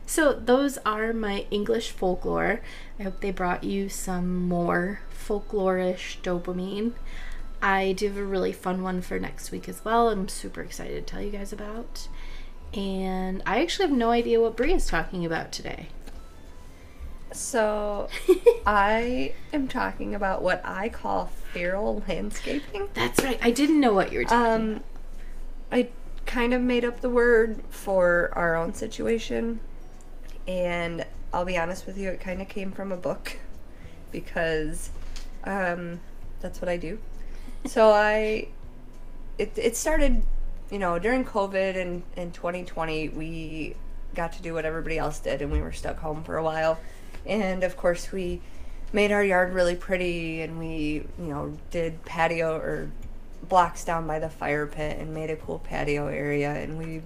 So 0.07 0.31
those 0.33 0.77
are 0.79 1.11
my 1.11 1.45
English 1.51 1.91
folklore. 1.91 2.61
I 2.97 3.03
hope 3.03 3.19
they 3.19 3.29
brought 3.29 3.65
you 3.65 3.89
some 3.89 4.47
more 4.47 5.01
folklorish 5.13 6.21
dopamine. 6.21 6.93
I 7.61 7.91
do 7.91 8.07
have 8.07 8.17
a 8.17 8.23
really 8.23 8.53
fun 8.53 8.83
one 8.83 9.01
for 9.01 9.19
next 9.19 9.51
week 9.51 9.67
as 9.67 9.83
well. 9.83 10.09
I'm 10.09 10.29
super 10.29 10.61
excited 10.61 11.05
to 11.05 11.13
tell 11.13 11.21
you 11.21 11.31
guys 11.31 11.51
about. 11.51 12.07
And 12.73 13.43
I 13.45 13.61
actually 13.61 13.89
have 13.89 13.97
no 13.97 14.11
idea 14.11 14.39
what 14.39 14.55
Bre 14.55 14.67
is 14.67 14.87
talking 14.87 15.25
about 15.25 15.51
today. 15.51 15.87
So, 17.33 18.07
I 18.65 19.33
am 19.51 19.67
talking 19.67 20.15
about 20.15 20.41
what 20.41 20.61
I 20.63 20.87
call 20.87 21.31
feral 21.51 22.01
landscaping. 22.07 22.87
That's 22.93 23.21
right. 23.23 23.39
I 23.41 23.51
didn't 23.51 23.81
know 23.81 23.93
what 23.93 24.13
you 24.13 24.19
were 24.19 24.25
talking 24.25 24.75
Um, 24.75 24.83
I 25.69 25.89
kind 26.25 26.53
of 26.53 26.61
made 26.61 26.85
up 26.85 27.01
the 27.01 27.09
word 27.09 27.61
for 27.69 28.29
our 28.33 28.55
own 28.55 28.73
situation, 28.73 29.59
and 30.47 31.05
I'll 31.33 31.45
be 31.45 31.57
honest 31.57 31.85
with 31.85 31.97
you, 31.97 32.09
it 32.09 32.19
kind 32.19 32.41
of 32.41 32.47
came 32.47 32.71
from 32.71 32.91
a 32.91 32.97
book 32.97 33.37
because 34.11 34.89
um, 35.43 35.99
that's 36.39 36.61
what 36.61 36.69
I 36.69 36.77
do. 36.77 36.99
so 37.65 37.91
I, 37.91 38.47
it, 39.37 39.51
it 39.57 39.75
started, 39.75 40.23
you 40.71 40.79
know, 40.79 40.99
during 40.99 41.25
COVID 41.25 41.79
and 41.79 42.03
in 42.15 42.31
2020, 42.31 43.09
we 43.09 43.75
got 44.15 44.33
to 44.33 44.41
do 44.41 44.53
what 44.53 44.65
everybody 44.65 44.97
else 44.97 45.19
did 45.19 45.41
and 45.41 45.51
we 45.51 45.61
were 45.61 45.73
stuck 45.73 45.99
home 45.99 46.23
for 46.23 46.37
a 46.37 46.43
while. 46.43 46.79
And 47.25 47.63
of 47.63 47.75
course, 47.75 48.11
we 48.11 48.41
made 48.93 49.11
our 49.11 49.23
yard 49.23 49.53
really 49.53 49.75
pretty 49.75 50.41
and 50.41 50.57
we, 50.57 51.03
you 51.19 51.25
know, 51.25 51.57
did 51.71 52.03
patio 52.05 52.55
or 52.55 52.89
blocks 53.47 53.83
down 53.83 54.07
by 54.07 54.19
the 54.19 54.29
fire 54.29 54.65
pit 54.65 54.97
and 54.99 55.13
made 55.13 55.29
a 55.29 55.35
cool 55.35 55.59
patio 55.59 56.07
area 56.07 56.51
and 56.51 56.77
we 56.77 56.99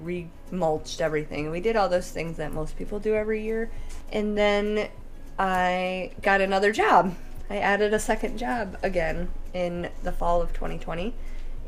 re-mulched 0.52 1.02
everything. 1.02 1.50
We 1.50 1.62
did 1.62 1.76
all 1.76 1.90
those 1.90 2.12
things 2.12 2.38
that 2.38 2.54
most 2.54 2.78
people 2.78 3.00
do 3.00 3.16
every 3.16 3.44
year. 3.44 3.72
And 4.12 4.38
then 4.38 4.90
i 5.40 6.12
got 6.22 6.42
another 6.42 6.72
job. 6.72 7.16
I 7.50 7.58
added 7.58 7.94
a 7.94 8.00
second 8.00 8.38
job 8.38 8.78
again 8.84 9.32
in 9.54 9.90
the 10.04 10.12
fall 10.12 10.42
of 10.42 10.54
2020 10.54 11.14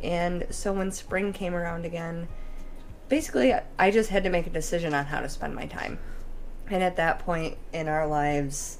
and 0.01 0.45
so 0.49 0.71
when 0.71 0.91
spring 0.91 1.33
came 1.33 1.53
around 1.53 1.85
again 1.85 2.27
basically 3.09 3.53
i 3.77 3.91
just 3.91 4.09
had 4.09 4.23
to 4.23 4.29
make 4.29 4.47
a 4.47 4.49
decision 4.49 4.93
on 4.93 5.05
how 5.05 5.19
to 5.19 5.29
spend 5.29 5.55
my 5.55 5.65
time. 5.65 5.99
And 6.69 6.83
at 6.83 6.95
that 6.97 7.19
point 7.19 7.57
in 7.71 7.87
our 7.87 8.07
lives 8.07 8.77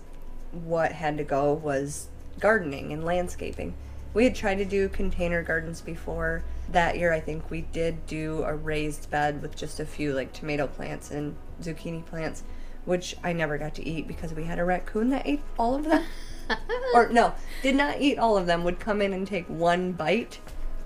what 0.51 0.91
had 0.91 1.17
to 1.17 1.23
go 1.23 1.53
was 1.53 2.07
gardening 2.39 2.93
and 2.93 3.03
landscaping. 3.03 3.73
We 4.13 4.25
had 4.25 4.35
tried 4.35 4.59
to 4.59 4.65
do 4.65 4.87
container 4.87 5.43
gardens 5.43 5.81
before. 5.81 6.43
That 6.69 6.97
year, 6.97 7.13
I 7.13 7.19
think 7.19 7.49
we 7.51 7.61
did 7.61 8.05
do 8.07 8.43
a 8.43 8.55
raised 8.55 9.09
bed 9.09 9.41
with 9.41 9.55
just 9.55 9.79
a 9.79 9.85
few 9.85 10.13
like 10.13 10.33
tomato 10.33 10.67
plants 10.67 11.11
and 11.11 11.35
zucchini 11.61 12.05
plants, 12.05 12.43
which 12.85 13.15
I 13.23 13.33
never 13.33 13.57
got 13.57 13.75
to 13.75 13.87
eat 13.87 14.07
because 14.07 14.33
we 14.33 14.45
had 14.45 14.59
a 14.59 14.65
raccoon 14.65 15.09
that 15.09 15.27
ate 15.27 15.41
all 15.57 15.75
of 15.75 15.83
them. 15.85 16.03
or 16.93 17.09
no, 17.09 17.33
did 17.61 17.75
not 17.75 18.01
eat 18.01 18.17
all 18.17 18.37
of 18.37 18.45
them, 18.45 18.63
would 18.63 18.79
come 18.79 19.01
in 19.01 19.13
and 19.13 19.27
take 19.27 19.45
one 19.47 19.91
bite 19.91 20.39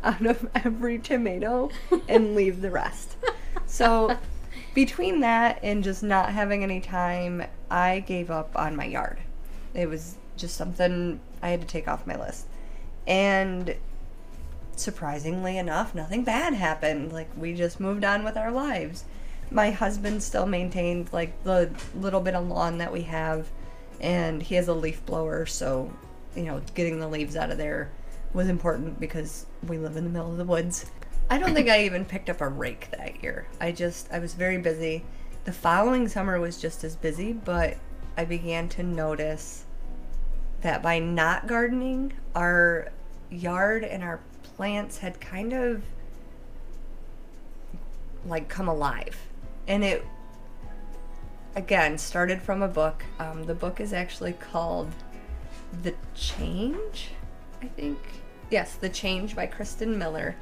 out 0.04 0.26
of 0.26 0.48
every 0.56 1.00
tomato 1.00 1.70
and 2.08 2.36
leave 2.36 2.62
the 2.62 2.72
rest. 2.72 3.16
So, 3.66 4.18
between 4.74 5.22
that 5.22 5.60
and 5.64 5.84
just 5.84 6.04
not 6.04 6.32
having 6.32 6.64
any 6.64 6.80
time, 6.80 7.44
I 7.70 8.00
gave 8.00 8.32
up 8.32 8.52
on 8.56 8.76
my 8.76 8.86
yard. 8.86 9.20
It 9.74 9.90
was 9.90 10.16
just 10.38 10.56
something 10.56 11.20
I 11.42 11.50
had 11.50 11.62
to 11.62 11.68
take 11.68 11.88
off 11.88 12.08
my 12.08 12.16
list. 12.16 12.48
And 13.06 13.76
surprisingly 14.80 15.58
enough, 15.58 15.96
nothing 15.96 16.24
bad 16.24 16.54
happened. 16.54 17.12
Like, 17.12 17.30
we 17.38 17.54
just 17.54 17.80
moved 17.80 18.04
on 18.04 18.24
with 18.24 18.38
our 18.38 18.52
lives. 18.52 19.06
My 19.50 19.72
husband 19.72 20.22
still 20.24 20.46
maintained, 20.46 21.12
like, 21.14 21.44
the 21.44 21.72
little 21.96 22.22
bit 22.22 22.36
of 22.36 22.48
lawn 22.48 22.78
that 22.80 22.92
we 22.92 23.04
have, 23.04 23.48
and 24.02 24.44
he 24.44 24.56
has 24.56 24.68
a 24.68 24.74
leaf 24.74 25.06
blower, 25.06 25.46
so, 25.46 25.92
you 26.36 26.44
know, 26.44 26.62
getting 26.76 27.00
the 27.00 27.08
leaves 27.08 27.36
out 27.36 27.52
of 27.52 27.58
there 27.58 27.92
was 28.34 28.50
important 28.50 29.00
because 29.00 29.46
we 29.68 29.78
live 29.78 29.96
in 29.96 30.04
the 30.04 30.10
middle 30.10 30.32
of 30.32 30.38
the 30.38 30.46
woods. 30.46 30.86
I 31.30 31.38
don't 31.38 31.54
think 31.54 31.70
I 31.70 31.84
even 31.84 32.06
picked 32.06 32.30
up 32.30 32.42
a 32.42 32.48
rake 32.48 32.90
that 32.92 33.24
year. 33.24 33.48
I 33.60 33.72
just, 33.72 34.12
I 34.12 34.20
was 34.20 34.34
very 34.34 34.58
busy. 34.58 35.04
The 35.46 35.52
following 35.54 36.08
summer 36.08 36.40
was 36.40 36.62
just 36.62 36.84
as 36.84 36.96
busy, 36.96 37.34
but 37.34 37.78
I 38.18 38.26
began 38.26 38.70
to 38.70 38.84
notice 38.84 39.66
that 40.62 40.82
by 40.82 41.00
not 41.00 41.48
gardening, 41.48 42.14
our 42.36 42.90
yard 43.30 43.84
and 43.84 44.04
our 44.04 44.20
plants 44.58 44.98
had 44.98 45.22
kind 45.22 45.54
of 45.54 45.84
like 48.26 48.50
come 48.50 48.68
alive. 48.68 49.18
And 49.68 49.84
it 49.84 50.04
again 51.56 51.98
started 51.98 52.42
from 52.42 52.62
a 52.62 52.68
book. 52.68 53.04
Um, 53.20 53.44
the 53.44 53.54
book 53.54 53.80
is 53.80 53.94
actually 53.94 54.34
called 54.34 54.92
The 55.84 55.94
Change, 56.16 57.12
I 57.62 57.68
think. 57.68 58.00
Yes, 58.50 58.76
The 58.76 58.90
Change 58.90 59.36
by 59.36 59.46
Kirsten 59.46 59.98
Miller. 59.98 60.36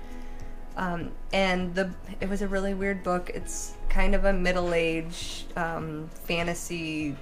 Um, 0.77 1.11
and 1.31 1.73
the 1.75 1.91
it 2.19 2.29
was 2.29 2.41
a 2.41 2.47
really 2.47 2.73
weird 2.73 3.03
book. 3.03 3.31
It's 3.33 3.73
kind 3.89 4.15
of 4.15 4.25
a 4.25 4.33
middle-aged 4.33 5.57
um, 5.57 6.09
fantasy 6.25 7.15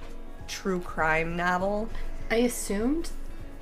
true 0.48 0.80
crime 0.80 1.36
novel. 1.36 1.88
I 2.30 2.36
assumed 2.36 3.10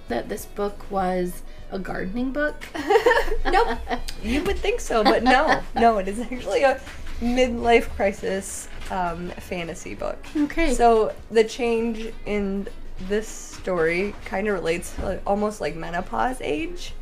that 0.08 0.28
this 0.28 0.46
book 0.46 0.90
was 0.90 1.42
a 1.72 1.78
gardening 1.78 2.32
book. 2.32 2.64
nope. 3.44 3.78
You 4.22 4.44
would 4.44 4.58
think 4.58 4.80
so, 4.80 5.02
but 5.02 5.22
no. 5.22 5.60
No, 5.74 5.98
it 5.98 6.06
is 6.06 6.20
actually 6.20 6.62
a 6.62 6.80
midlife 7.20 7.88
crisis 7.96 8.68
um, 8.90 9.30
fantasy 9.30 9.94
book. 9.94 10.18
Okay. 10.36 10.74
So 10.74 11.14
the 11.30 11.44
change 11.44 12.12
in 12.26 12.68
this 13.08 13.26
story 13.26 14.14
kind 14.24 14.46
of 14.48 14.54
relates 14.54 14.94
to 14.96 15.06
like, 15.06 15.22
almost 15.26 15.60
like 15.60 15.74
menopause 15.74 16.40
age. 16.40 16.94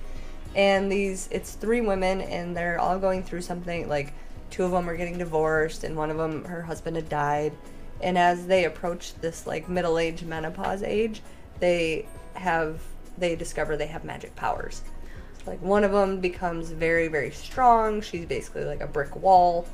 And 0.55 0.91
these, 0.91 1.29
it's 1.31 1.53
three 1.53 1.81
women, 1.81 2.21
and 2.23 2.57
they're 2.57 2.79
all 2.79 2.99
going 2.99 3.23
through 3.23 3.43
something 3.43 3.89
like 3.89 4.13
two 4.51 4.65
of 4.65 4.73
them 4.73 4.89
are 4.89 4.97
getting 4.97 5.19
divorced, 5.19 5.85
and 5.85 5.97
one 5.97 6.11
of 6.11 6.17
them, 6.17 6.45
her 6.45 6.63
husband 6.63 6.97
had 6.97 7.09
died. 7.09 7.53
And 8.01 8.19
as 8.19 8.47
they 8.47 8.65
approach 8.65 9.15
this 9.17 9.47
like 9.47 9.69
middle 9.69 9.99
age 9.99 10.23
menopause 10.23 10.83
age, 10.83 11.23
they 11.61 12.07
have 12.35 12.81
they 13.21 13.37
discover 13.37 13.77
they 13.77 13.87
have 13.87 14.05
magic 14.05 14.35
powers. 14.35 14.83
Like 15.47 15.63
one 15.63 15.85
of 15.85 15.93
them 15.93 16.21
becomes 16.21 16.71
very 16.71 17.09
very 17.09 17.31
strong. 17.31 18.01
She's 18.01 18.27
basically 18.27 18.65
like 18.65 18.81
a 18.81 18.87
brick 18.87 19.15
wall. 19.17 19.67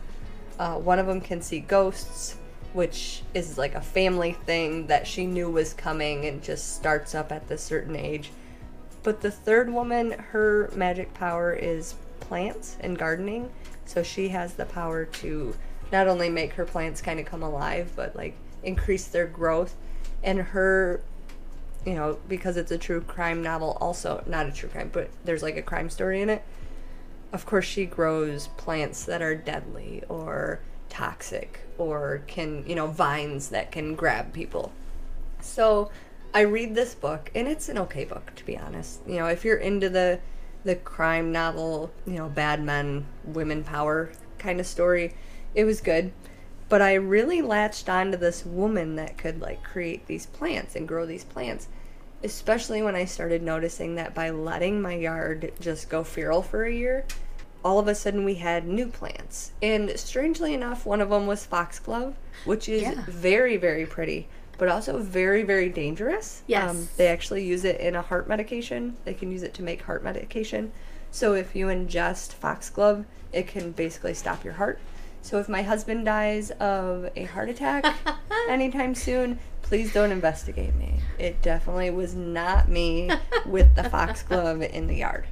Uh, 0.58 0.74
one 0.74 0.98
of 0.98 1.06
them 1.06 1.20
can 1.20 1.42
see 1.42 1.60
ghosts, 1.60 2.36
which 2.72 3.22
is 3.34 3.58
like 3.58 3.74
a 3.74 3.80
family 3.80 4.32
thing 4.32 4.86
that 4.86 5.06
she 5.06 5.26
knew 5.26 5.50
was 5.50 5.74
coming 5.74 6.26
and 6.26 6.42
just 6.42 6.76
starts 6.76 7.14
up 7.14 7.32
at 7.32 7.48
this 7.48 7.62
certain 7.62 7.96
age. 7.96 8.30
But 9.02 9.20
the 9.20 9.30
third 9.30 9.72
woman, 9.72 10.12
her 10.12 10.70
magic 10.74 11.14
power 11.14 11.52
is 11.52 11.94
plants 12.20 12.76
and 12.80 12.98
gardening. 12.98 13.50
So 13.84 14.02
she 14.02 14.28
has 14.30 14.54
the 14.54 14.64
power 14.64 15.04
to 15.04 15.54
not 15.92 16.08
only 16.08 16.28
make 16.28 16.54
her 16.54 16.64
plants 16.64 17.00
kind 17.00 17.20
of 17.20 17.26
come 17.26 17.42
alive, 17.42 17.92
but 17.94 18.16
like 18.16 18.34
increase 18.62 19.06
their 19.06 19.26
growth. 19.26 19.74
And 20.22 20.40
her 20.40 21.02
you 21.86 21.94
know, 21.94 22.18
because 22.28 22.56
it's 22.56 22.72
a 22.72 22.78
true 22.78 23.00
crime 23.00 23.42
novel, 23.42 23.78
also 23.80 24.22
not 24.26 24.46
a 24.46 24.52
true 24.52 24.68
crime, 24.68 24.90
but 24.92 25.08
there's 25.24 25.42
like 25.42 25.56
a 25.56 25.62
crime 25.62 25.88
story 25.88 26.20
in 26.20 26.28
it. 26.28 26.42
Of 27.32 27.46
course, 27.46 27.64
she 27.64 27.86
grows 27.86 28.48
plants 28.56 29.04
that 29.04 29.22
are 29.22 29.36
deadly 29.36 30.02
or 30.08 30.60
toxic 30.88 31.60
or 31.78 32.22
can, 32.26 32.64
you 32.66 32.74
know, 32.74 32.88
vines 32.88 33.50
that 33.50 33.70
can 33.70 33.94
grab 33.94 34.32
people. 34.32 34.72
So 35.40 35.92
I 36.34 36.40
read 36.40 36.74
this 36.74 36.94
book, 36.94 37.30
and 37.36 37.46
it's 37.46 37.68
an 37.68 37.78
okay 37.78 38.04
book, 38.04 38.34
to 38.34 38.44
be 38.44 38.58
honest. 38.58 39.00
You 39.06 39.18
know, 39.18 39.26
if 39.26 39.44
you're 39.44 39.56
into 39.56 39.88
the 39.88 40.18
the 40.64 40.74
crime 40.74 41.30
novel, 41.30 41.92
you 42.04 42.14
know, 42.14 42.28
bad 42.28 42.60
men, 42.60 43.06
women 43.24 43.62
power 43.62 44.10
kind 44.38 44.58
of 44.58 44.66
story, 44.66 45.14
it 45.54 45.64
was 45.64 45.80
good. 45.80 46.12
But 46.68 46.82
I 46.82 46.94
really 46.94 47.40
latched 47.40 47.88
onto 47.88 48.16
this 48.16 48.44
woman 48.44 48.96
that 48.96 49.16
could 49.16 49.40
like 49.40 49.62
create 49.62 50.06
these 50.08 50.26
plants 50.26 50.74
and 50.74 50.88
grow 50.88 51.06
these 51.06 51.22
plants 51.22 51.68
especially 52.22 52.82
when 52.82 52.96
I 52.96 53.04
started 53.04 53.42
noticing 53.42 53.94
that 53.96 54.14
by 54.14 54.30
letting 54.30 54.80
my 54.80 54.94
yard 54.94 55.52
just 55.60 55.88
go 55.88 56.02
feral 56.04 56.42
for 56.42 56.64
a 56.64 56.72
year, 56.72 57.04
all 57.64 57.78
of 57.78 57.88
a 57.88 57.94
sudden 57.94 58.24
we 58.24 58.34
had 58.34 58.66
new 58.66 58.86
plants. 58.86 59.52
And 59.60 59.98
strangely 59.98 60.54
enough, 60.54 60.86
one 60.86 61.00
of 61.00 61.10
them 61.10 61.26
was 61.26 61.44
foxglove, 61.44 62.14
which 62.44 62.68
is 62.68 62.82
yeah. 62.82 63.04
very, 63.08 63.56
very 63.56 63.86
pretty, 63.86 64.28
but 64.58 64.68
also 64.68 64.98
very, 64.98 65.42
very 65.42 65.68
dangerous. 65.68 66.42
Yes. 66.46 66.70
Um, 66.70 66.88
they 66.96 67.08
actually 67.08 67.44
use 67.44 67.64
it 67.64 67.80
in 67.80 67.96
a 67.96 68.02
heart 68.02 68.28
medication, 68.28 68.96
they 69.04 69.14
can 69.14 69.30
use 69.30 69.42
it 69.42 69.54
to 69.54 69.62
make 69.62 69.82
heart 69.82 70.04
medication. 70.04 70.72
So 71.10 71.34
if 71.34 71.56
you 71.56 71.66
ingest 71.66 72.32
foxglove, 72.34 73.04
it 73.32 73.46
can 73.46 73.72
basically 73.72 74.14
stop 74.14 74.44
your 74.44 74.54
heart. 74.54 74.78
So 75.22 75.38
if 75.38 75.48
my 75.48 75.62
husband 75.62 76.04
dies 76.04 76.52
of 76.52 77.10
a 77.16 77.24
heart 77.24 77.48
attack 77.48 77.96
anytime 78.48 78.94
soon, 78.94 79.40
please 79.66 79.92
don't 79.92 80.12
investigate 80.12 80.74
me. 80.76 81.00
It 81.18 81.42
definitely 81.42 81.90
was 81.90 82.14
not 82.14 82.68
me 82.68 83.10
with 83.46 83.74
the 83.74 83.84
foxglove 83.84 84.62
in 84.62 84.86
the 84.86 84.96
yard. 84.96 85.26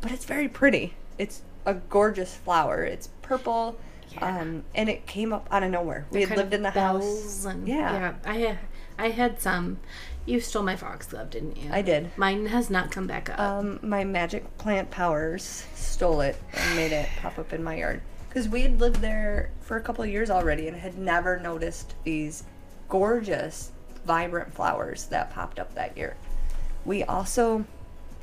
But 0.00 0.10
it's 0.10 0.24
very 0.24 0.48
pretty. 0.48 0.94
It's 1.18 1.42
a 1.64 1.74
gorgeous 1.74 2.34
flower. 2.34 2.82
It's 2.82 3.08
purple. 3.22 3.78
Yeah. 4.10 4.40
Um, 4.40 4.64
and 4.74 4.88
it 4.88 5.06
came 5.06 5.32
up 5.32 5.46
out 5.52 5.62
of 5.62 5.70
nowhere. 5.70 6.06
We 6.10 6.22
had 6.22 6.36
lived 6.36 6.52
in 6.52 6.62
the 6.62 6.70
house. 6.70 7.44
And, 7.44 7.66
yeah. 7.66 7.92
yeah. 7.92 8.14
I 8.26 8.58
I 8.98 9.10
had 9.10 9.40
some. 9.40 9.78
You 10.26 10.40
stole 10.40 10.62
my 10.62 10.76
foxglove, 10.76 11.30
didn't 11.30 11.56
you? 11.56 11.70
I 11.72 11.82
did. 11.82 12.10
Mine 12.16 12.46
has 12.46 12.70
not 12.70 12.90
come 12.90 13.06
back 13.06 13.30
up. 13.30 13.38
Um, 13.38 13.80
my 13.82 14.04
magic 14.04 14.58
plant 14.58 14.90
powers 14.90 15.66
stole 15.74 16.20
it 16.20 16.36
and 16.52 16.76
made 16.76 16.92
it 16.92 17.08
pop 17.20 17.38
up 17.38 17.52
in 17.52 17.62
my 17.62 17.76
yard. 17.76 18.02
Because 18.28 18.48
we 18.48 18.62
had 18.62 18.80
lived 18.80 19.00
there 19.00 19.50
for 19.60 19.76
a 19.76 19.80
couple 19.80 20.04
years 20.06 20.30
already 20.30 20.68
and 20.68 20.76
had 20.76 20.96
never 20.96 21.38
noticed 21.38 21.94
these 22.04 22.44
gorgeous, 22.92 23.70
vibrant 24.04 24.52
flowers 24.52 25.06
that 25.06 25.32
popped 25.32 25.58
up 25.58 25.74
that 25.74 25.96
year. 25.96 26.14
We 26.84 27.02
also, 27.02 27.64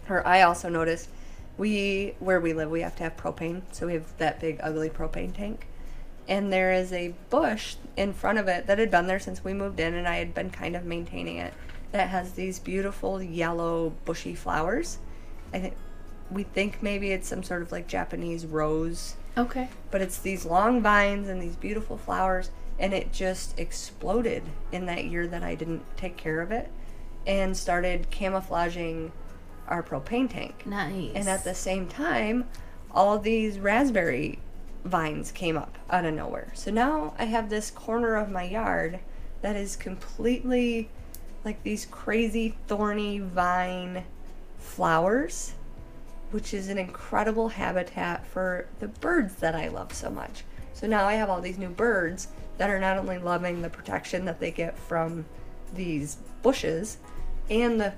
or 0.07 0.25
I 0.27 0.43
also 0.43 0.69
noticed, 0.69 1.09
we 1.57 2.13
where 2.19 2.39
we 2.39 2.53
live 2.53 2.69
we 2.69 2.81
have 2.81 2.95
to 2.97 3.03
have 3.03 3.17
propane, 3.17 3.63
so 3.71 3.87
we 3.87 3.93
have 3.93 4.15
that 4.19 4.39
big 4.39 4.59
ugly 4.61 4.91
propane 4.91 5.33
tank. 5.35 5.65
And 6.27 6.53
there 6.53 6.71
is 6.71 6.93
a 6.93 7.15
bush 7.31 7.77
in 7.97 8.13
front 8.13 8.37
of 8.37 8.47
it 8.47 8.67
that 8.67 8.77
had 8.77 8.91
been 8.91 9.07
there 9.07 9.19
since 9.19 9.43
we 9.43 9.53
moved 9.55 9.79
in, 9.79 9.95
and 9.95 10.07
I 10.07 10.17
had 10.17 10.35
been 10.35 10.51
kind 10.51 10.75
of 10.75 10.85
maintaining 10.85 11.37
it. 11.37 11.51
That 11.91 12.09
has 12.09 12.33
these 12.33 12.59
beautiful 12.59 13.23
yellow 13.23 13.93
bushy 14.05 14.35
flowers, 14.35 14.99
I 15.51 15.57
think 15.57 15.73
we 16.29 16.43
think 16.43 16.83
maybe 16.83 17.09
it's 17.11 17.27
some 17.27 17.41
sort 17.41 17.63
of 17.63 17.71
like 17.71 17.87
Japanese 17.87 18.45
rose, 18.45 19.15
Okay. 19.35 19.67
but 19.89 19.99
it's 19.99 20.19
these 20.19 20.45
long 20.45 20.83
vines 20.83 21.27
and 21.27 21.41
these 21.41 21.55
beautiful 21.55 21.97
flowers, 21.97 22.51
and 22.79 22.93
it 22.93 23.11
just 23.11 23.59
exploded 23.59 24.43
in 24.71 24.85
that 24.85 25.05
year 25.05 25.27
that 25.27 25.43
I 25.43 25.55
didn't 25.55 25.83
take 25.97 26.17
care 26.17 26.41
of 26.41 26.51
it, 26.51 26.71
and 27.27 27.55
started 27.55 28.09
camouflaging 28.09 29.11
our 29.67 29.83
propane 29.83 30.29
tank. 30.29 30.65
Nice. 30.65 31.11
And 31.13 31.27
at 31.27 31.43
the 31.43 31.53
same 31.53 31.87
time, 31.87 32.47
all 32.91 33.19
these 33.19 33.59
raspberry 33.59 34.39
vines 34.83 35.31
came 35.31 35.57
up 35.57 35.77
out 35.89 36.05
of 36.05 36.13
nowhere. 36.13 36.51
So 36.55 36.71
now 36.71 37.13
I 37.19 37.25
have 37.25 37.49
this 37.49 37.69
corner 37.69 38.15
of 38.15 38.31
my 38.31 38.43
yard 38.43 38.99
that 39.41 39.55
is 39.55 39.75
completely 39.75 40.89
like 41.45 41.61
these 41.63 41.85
crazy 41.85 42.57
thorny 42.67 43.19
vine 43.19 44.05
flowers, 44.57 45.53
which 46.31 46.53
is 46.53 46.69
an 46.69 46.77
incredible 46.77 47.49
habitat 47.49 48.25
for 48.25 48.67
the 48.79 48.87
birds 48.87 49.35
that 49.35 49.55
I 49.55 49.67
love 49.67 49.93
so 49.93 50.09
much. 50.09 50.43
So 50.73 50.87
now 50.87 51.05
I 51.05 51.13
have 51.13 51.29
all 51.29 51.41
these 51.41 51.57
new 51.57 51.69
birds 51.69 52.29
that 52.59 52.69
are 52.69 52.79
not 52.79 52.97
only 52.97 53.17
loving 53.17 53.61
the 53.63 53.69
protection 53.69 54.25
that 54.25 54.39
they 54.39 54.51
get 54.51 54.77
from 54.77 55.25
these 55.73 56.15
bushes 56.43 56.97
and 57.49 57.81
the 57.81 57.93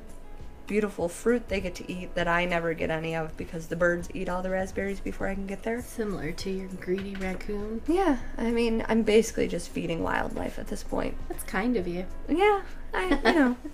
beautiful 0.67 1.09
fruit 1.09 1.49
they 1.49 1.59
get 1.59 1.75
to 1.75 1.91
eat 1.91 2.15
that 2.15 2.29
I 2.29 2.45
never 2.45 2.73
get 2.73 2.89
any 2.89 3.13
of 3.13 3.35
because 3.35 3.67
the 3.67 3.75
birds 3.75 4.07
eat 4.13 4.29
all 4.29 4.41
the 4.41 4.49
raspberries 4.49 5.01
before 5.01 5.27
I 5.27 5.33
can 5.33 5.45
get 5.45 5.63
there. 5.63 5.81
Similar 5.81 6.31
to 6.31 6.49
your 6.49 6.67
greedy 6.79 7.15
raccoon. 7.15 7.81
Yeah, 7.87 8.19
I 8.37 8.51
mean, 8.51 8.85
I'm 8.87 9.01
basically 9.03 9.49
just 9.49 9.67
feeding 9.69 10.01
wildlife 10.01 10.57
at 10.57 10.67
this 10.67 10.81
point. 10.83 11.17
That's 11.27 11.43
kind 11.43 11.75
of 11.75 11.87
you. 11.89 12.05
Yeah, 12.29 12.61
I 12.93 13.09
you 13.25 13.33
know, 13.33 13.51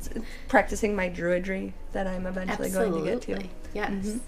it's- 0.00 0.08
it's 0.16 0.24
practicing 0.48 0.96
my 0.96 1.08
druidry 1.10 1.74
that 1.92 2.06
I'm 2.06 2.26
eventually 2.26 2.70
going 2.70 2.92
to 2.94 3.02
get 3.04 3.20
to. 3.22 3.32
Absolutely. 3.34 3.50
Yes. 3.74 4.18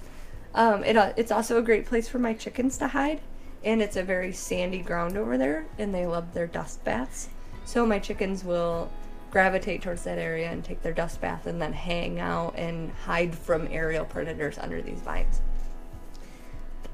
Um, 0.55 0.85
it, 0.85 0.97
uh, 0.97 1.13
it's 1.17 1.33
also 1.33 1.59
a 1.59 1.63
great 1.63 1.85
place 1.87 2.07
for 2.09 2.19
my 2.21 2.33
chickens 2.35 2.77
to 2.79 2.89
hide, 2.89 3.21
and 3.65 3.83
it's 3.83 3.97
a 3.97 4.03
very 4.03 4.33
sandy 4.33 4.79
ground 4.79 5.17
over 5.17 5.39
there, 5.39 5.67
and 5.79 5.95
they 5.95 6.07
love 6.07 6.35
their 6.35 6.47
dust 6.47 6.85
baths. 6.85 7.29
So 7.65 7.87
my 7.87 7.99
chickens 7.99 8.45
will 8.45 8.91
gravitate 9.31 9.83
towards 9.83 10.05
that 10.05 10.19
area 10.19 10.51
and 10.51 10.65
take 10.65 10.83
their 10.83 10.93
dust 10.93 11.21
bath, 11.21 11.47
and 11.47 11.61
then 11.61 11.73
hang 11.73 12.21
out 12.21 12.55
and 12.57 12.91
hide 12.91 13.35
from 13.35 13.67
aerial 13.71 14.05
predators 14.05 14.59
under 14.59 14.81
these 14.81 15.01
vines. 15.01 15.41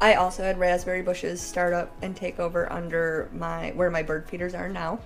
I 0.00 0.14
also 0.14 0.42
had 0.42 0.58
raspberry 0.58 1.02
bushes 1.02 1.42
start 1.42 1.74
up 1.74 1.94
and 2.00 2.16
take 2.16 2.40
over 2.40 2.72
under 2.72 3.28
my 3.32 3.72
where 3.72 3.90
my 3.90 4.02
bird 4.02 4.26
feeders 4.28 4.54
are 4.54 4.68
now, 4.68 5.00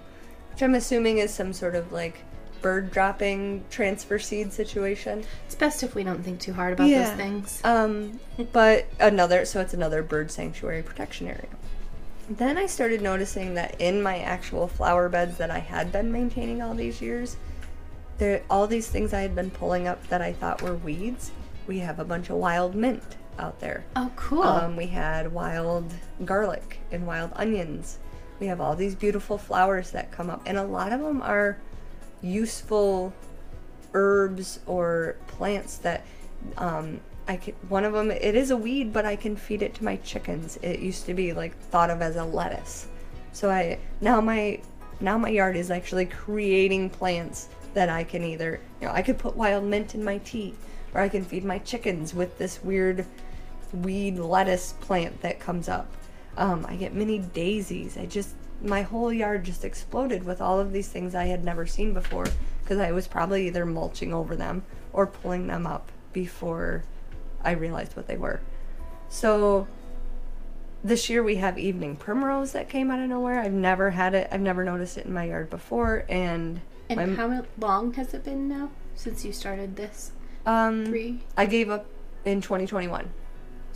which 0.52 0.62
I'm 0.62 0.76
assuming 0.76 1.18
is 1.18 1.34
some 1.34 1.52
sort 1.52 1.74
of 1.74 1.90
like 1.90 2.20
bird 2.64 2.90
dropping 2.90 3.62
transfer 3.68 4.18
seed 4.18 4.50
situation. 4.50 5.22
It's 5.44 5.54
best 5.54 5.82
if 5.82 5.94
we 5.94 6.02
don't 6.02 6.22
think 6.24 6.40
too 6.40 6.54
hard 6.54 6.72
about 6.72 6.88
Yeah. 6.88 7.08
those 7.10 7.16
things. 7.18 7.60
Um, 7.62 8.18
but 8.54 8.86
another, 8.98 9.44
so 9.44 9.60
it's 9.60 9.74
another 9.74 10.02
bird 10.02 10.30
sanctuary 10.30 10.82
protection 10.82 11.26
area. 11.28 11.44
Then 12.30 12.56
I 12.56 12.64
started 12.64 13.02
noticing 13.02 13.52
that 13.56 13.78
in 13.78 14.00
my 14.00 14.18
actual 14.20 14.66
flower 14.66 15.10
beds 15.10 15.36
that 15.36 15.50
I 15.50 15.58
had 15.58 15.92
been 15.92 16.10
maintaining 16.10 16.62
all 16.62 16.72
these 16.72 17.02
years, 17.02 17.36
there 18.16 18.42
all 18.48 18.66
these 18.66 18.86
things 18.88 19.12
I 19.12 19.20
had 19.20 19.34
been 19.34 19.50
pulling 19.50 19.86
up 19.86 20.06
that 20.08 20.22
I 20.22 20.32
thought 20.32 20.62
were 20.62 20.74
weeds. 20.74 21.32
We 21.66 21.80
have 21.80 21.98
a 21.98 22.04
bunch 22.04 22.30
of 22.30 22.36
wild 22.36 22.74
mint 22.74 23.02
out 23.38 23.60
there. 23.60 23.84
oh, 23.94 24.10
cool. 24.16 24.42
Um, 24.42 24.74
we 24.74 24.86
had 24.86 25.30
wild 25.34 25.92
garlic 26.24 26.78
and 26.90 27.06
wild 27.06 27.30
onions. 27.36 27.98
We 28.40 28.46
have 28.46 28.58
all 28.58 28.74
these 28.74 28.94
beautiful 28.94 29.36
flowers 29.36 29.90
that 29.90 30.10
come 30.10 30.30
up, 30.30 30.40
and 30.46 30.56
a 30.56 30.62
lot 30.64 30.94
of 30.94 31.00
them 31.00 31.20
are 31.20 31.58
useful 32.24 33.12
herbs 33.92 34.58
or 34.66 35.16
plants 35.28 35.76
that 35.78 36.04
um, 36.56 37.00
I 37.28 37.36
can. 37.36 37.54
One 37.68 37.84
of 37.84 37.92
them, 37.92 38.10
it 38.10 38.34
is 38.34 38.50
a 38.50 38.56
weed, 38.56 38.92
but 38.92 39.04
I 39.04 39.16
can 39.16 39.36
feed 39.36 39.62
it 39.62 39.74
to 39.76 39.84
my 39.84 39.96
chickens. 39.96 40.58
It 40.62 40.80
used 40.80 41.06
to 41.06 41.14
be 41.14 41.32
like 41.32 41.56
thought 41.56 41.90
of 41.90 42.02
as 42.02 42.16
a 42.16 42.24
lettuce, 42.24 42.88
so 43.32 43.50
I 43.50 43.78
now 44.00 44.20
my 44.20 44.60
now 45.00 45.18
my 45.18 45.28
yard 45.28 45.56
is 45.56 45.70
actually 45.70 46.06
creating 46.06 46.90
plants 46.90 47.48
that 47.74 47.88
I 47.88 48.04
can 48.04 48.22
either 48.24 48.60
you 48.80 48.86
know 48.86 48.92
I 48.92 49.02
could 49.02 49.18
put 49.18 49.36
wild 49.36 49.64
mint 49.64 49.94
in 49.94 50.02
my 50.04 50.18
tea, 50.18 50.54
or 50.92 51.00
I 51.00 51.08
can 51.08 51.24
feed 51.24 51.44
my 51.44 51.58
chickens 51.58 52.14
with 52.14 52.36
this 52.38 52.62
weird 52.62 53.06
weed 53.72 54.18
lettuce 54.18 54.74
plant 54.80 55.20
that 55.22 55.40
comes 55.40 55.68
up. 55.68 55.86
Um, 56.36 56.66
I 56.68 56.76
get 56.76 56.94
many 56.94 57.18
daisies. 57.18 57.96
I 57.96 58.06
just 58.06 58.34
my 58.64 58.82
whole 58.82 59.12
yard 59.12 59.44
just 59.44 59.64
exploded 59.64 60.24
with 60.24 60.40
all 60.40 60.58
of 60.58 60.72
these 60.72 60.88
things 60.88 61.14
I 61.14 61.26
had 61.26 61.44
never 61.44 61.66
seen 61.66 61.92
before 61.92 62.26
because 62.62 62.78
I 62.78 62.92
was 62.92 63.06
probably 63.06 63.46
either 63.46 63.66
mulching 63.66 64.14
over 64.14 64.34
them 64.34 64.64
or 64.92 65.06
pulling 65.06 65.46
them 65.46 65.66
up 65.66 65.92
before 66.12 66.82
I 67.42 67.52
realized 67.52 67.94
what 67.94 68.06
they 68.06 68.16
were. 68.16 68.40
So 69.10 69.66
this 70.82 71.10
year 71.10 71.22
we 71.22 71.36
have 71.36 71.58
evening 71.58 71.96
primrose 71.96 72.52
that 72.52 72.68
came 72.68 72.90
out 72.90 73.00
of 73.00 73.08
nowhere. 73.08 73.38
I've 73.40 73.52
never 73.52 73.90
had 73.90 74.14
it. 74.14 74.28
I've 74.32 74.40
never 74.40 74.64
noticed 74.64 74.96
it 74.98 75.06
in 75.06 75.12
my 75.12 75.24
yard 75.24 75.50
before, 75.50 76.04
and 76.08 76.60
and 76.88 77.10
my- 77.10 77.16
how 77.16 77.44
long 77.58 77.92
has 77.94 78.14
it 78.14 78.24
been 78.24 78.48
now 78.48 78.70
since 78.94 79.24
you 79.24 79.32
started 79.32 79.76
this? 79.76 80.12
um, 80.46 80.84
Three? 80.86 81.20
I 81.36 81.46
gave 81.46 81.70
up 81.70 81.86
in 82.24 82.40
2021. 82.42 83.08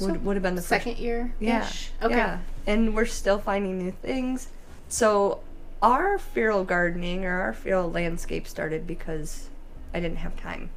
Would, 0.00 0.12
So, 0.14 0.18
would 0.20 0.36
have 0.36 0.42
been 0.42 0.54
the 0.54 0.60
first 0.60 0.68
Second 0.84 0.98
year? 0.98 1.32
Yeah. 1.40 1.66
Okay. 2.02 2.14
Yeah. 2.16 2.38
And 2.66 2.94
we're 2.94 3.06
still 3.06 3.38
finding 3.38 3.78
new 3.78 3.90
things. 3.90 4.48
So 4.88 5.40
our 5.82 6.18
feral 6.18 6.64
gardening 6.64 7.24
or 7.24 7.40
our 7.40 7.52
feral 7.52 7.90
landscape 7.90 8.46
started 8.48 8.86
because 8.86 9.48
I 9.94 10.00
didn't 10.00 10.18
have 10.18 10.36
time. 10.36 10.70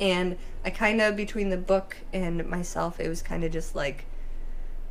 And 0.00 0.36
I 0.64 0.70
kind 0.70 1.00
of, 1.00 1.16
between 1.16 1.50
the 1.50 1.56
book 1.56 1.96
and 2.12 2.46
myself, 2.48 3.00
it 3.00 3.08
was 3.08 3.22
kind 3.22 3.44
of 3.44 3.52
just 3.52 3.74
like 3.74 4.04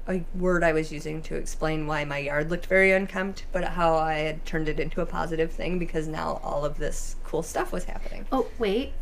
a 0.08 0.24
word 0.36 0.64
I 0.64 0.74
was 0.74 0.92
using 0.92 1.22
to 1.24 1.36
explain 1.36 1.88
why 1.88 2.04
my 2.06 2.18
yard 2.18 2.50
looked 2.50 2.66
very 2.66 2.92
unkempt, 2.92 3.46
but 3.52 3.64
how 3.64 3.96
I 3.96 4.16
had 4.16 4.46
turned 4.46 4.68
it 4.68 4.80
into 4.80 5.02
a 5.02 5.06
positive 5.06 5.52
thing 5.52 5.80
because 5.80 6.08
now 6.08 6.42
all 6.44 6.66
of 6.66 6.78
this 6.78 7.16
cool 7.24 7.44
stuff 7.44 7.72
was 7.72 7.86
happening. 7.86 8.26
Oh, 8.32 8.48
wait. 8.60 8.94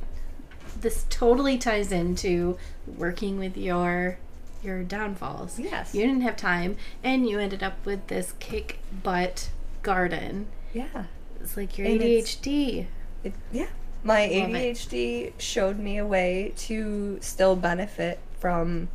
This 0.80 1.06
totally 1.10 1.58
ties 1.58 1.92
into 1.92 2.58
working 2.88 3.40
with 3.40 3.58
your 3.58 4.18
your 4.64 4.84
downfalls. 4.84 5.60
Yes. 5.60 5.94
You 5.96 6.02
didn't 6.06 6.22
have 6.22 6.38
time 6.38 6.78
and 7.04 7.28
you 7.28 7.40
ended 7.40 7.64
up 7.64 7.84
with 7.86 8.08
this 8.08 8.34
kick 8.40 8.80
butt 9.04 9.50
garden. 9.82 10.48
Yeah. 10.74 11.06
It's 11.40 11.58
like 11.58 11.78
your 11.78 11.88
And 11.88 12.00
ADHD. 12.02 12.86
It, 13.24 13.34
yeah. 13.52 13.68
My 14.04 14.26
Love 14.28 14.50
it. 14.56 14.76
ADHD 14.78 15.34
showed 15.38 15.80
me 15.80 15.98
a 15.98 16.06
way 16.06 16.54
to 16.58 17.18
still 17.22 17.56
benefit 17.56 18.20
from 18.40 18.90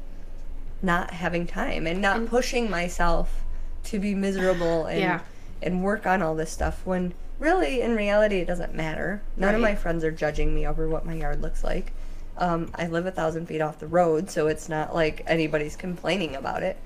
not 0.83 1.11
having 1.12 1.47
time 1.47 1.87
and 1.87 2.01
not 2.01 2.17
And- 2.19 2.29
pushing 2.29 2.71
myself 2.71 3.45
to 3.85 3.99
be 3.99 4.14
miserable 4.14 4.87
and 4.87 5.01
Yeah. 5.01 5.21
and 5.62 5.83
work 5.83 6.07
on 6.07 6.23
all 6.23 6.35
this 6.35 6.51
stuff 6.51 6.83
when 6.85 7.14
really 7.39 7.81
in 7.81 7.95
reality 7.95 8.39
it 8.41 8.47
doesn't 8.47 8.75
matter. 8.75 9.23
None 9.37 9.55
of 9.55 9.61
my 9.61 9.75
friends 9.75 10.03
are 10.05 10.11
judging 10.11 10.55
me 10.55 10.67
over 10.67 10.89
what 10.89 11.07
my 11.07 11.14
yard 11.14 11.41
looks 11.41 11.62
like. 11.62 11.93
Um, 12.39 12.70
I 12.74 12.87
live 12.87 13.07
a 13.07 13.11
thousand 13.11 13.47
feet 13.47 13.61
off 13.61 13.78
the 13.78 13.87
road, 13.87 14.30
so 14.30 14.47
it's 14.47 14.68
not 14.68 14.95
like 14.95 15.22
anybody's 15.26 15.76
complaining 15.76 16.34
about 16.37 16.62
it. 16.62 16.76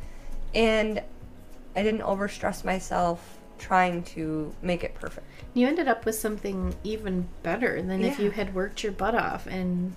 And 0.55 1.03
I 1.76 1.82
didn't 1.82 2.03
overstress 2.03 2.64
myself 2.64 3.38
trying 3.59 4.03
to 4.03 4.55
make 4.62 4.82
it 4.84 4.94
perfect. 4.94 5.26
You 5.55 5.66
ended 5.66 5.88
up 5.88 6.05
with 6.05 6.14
something 6.14 6.74
even 6.84 7.28
better 7.42 7.82
than 7.82 8.05
if 8.05 8.18
you 8.18 8.30
had 8.30 8.55
worked 8.55 8.82
your 8.82 8.92
butt 8.92 9.14
off 9.14 9.46
and 9.46 9.94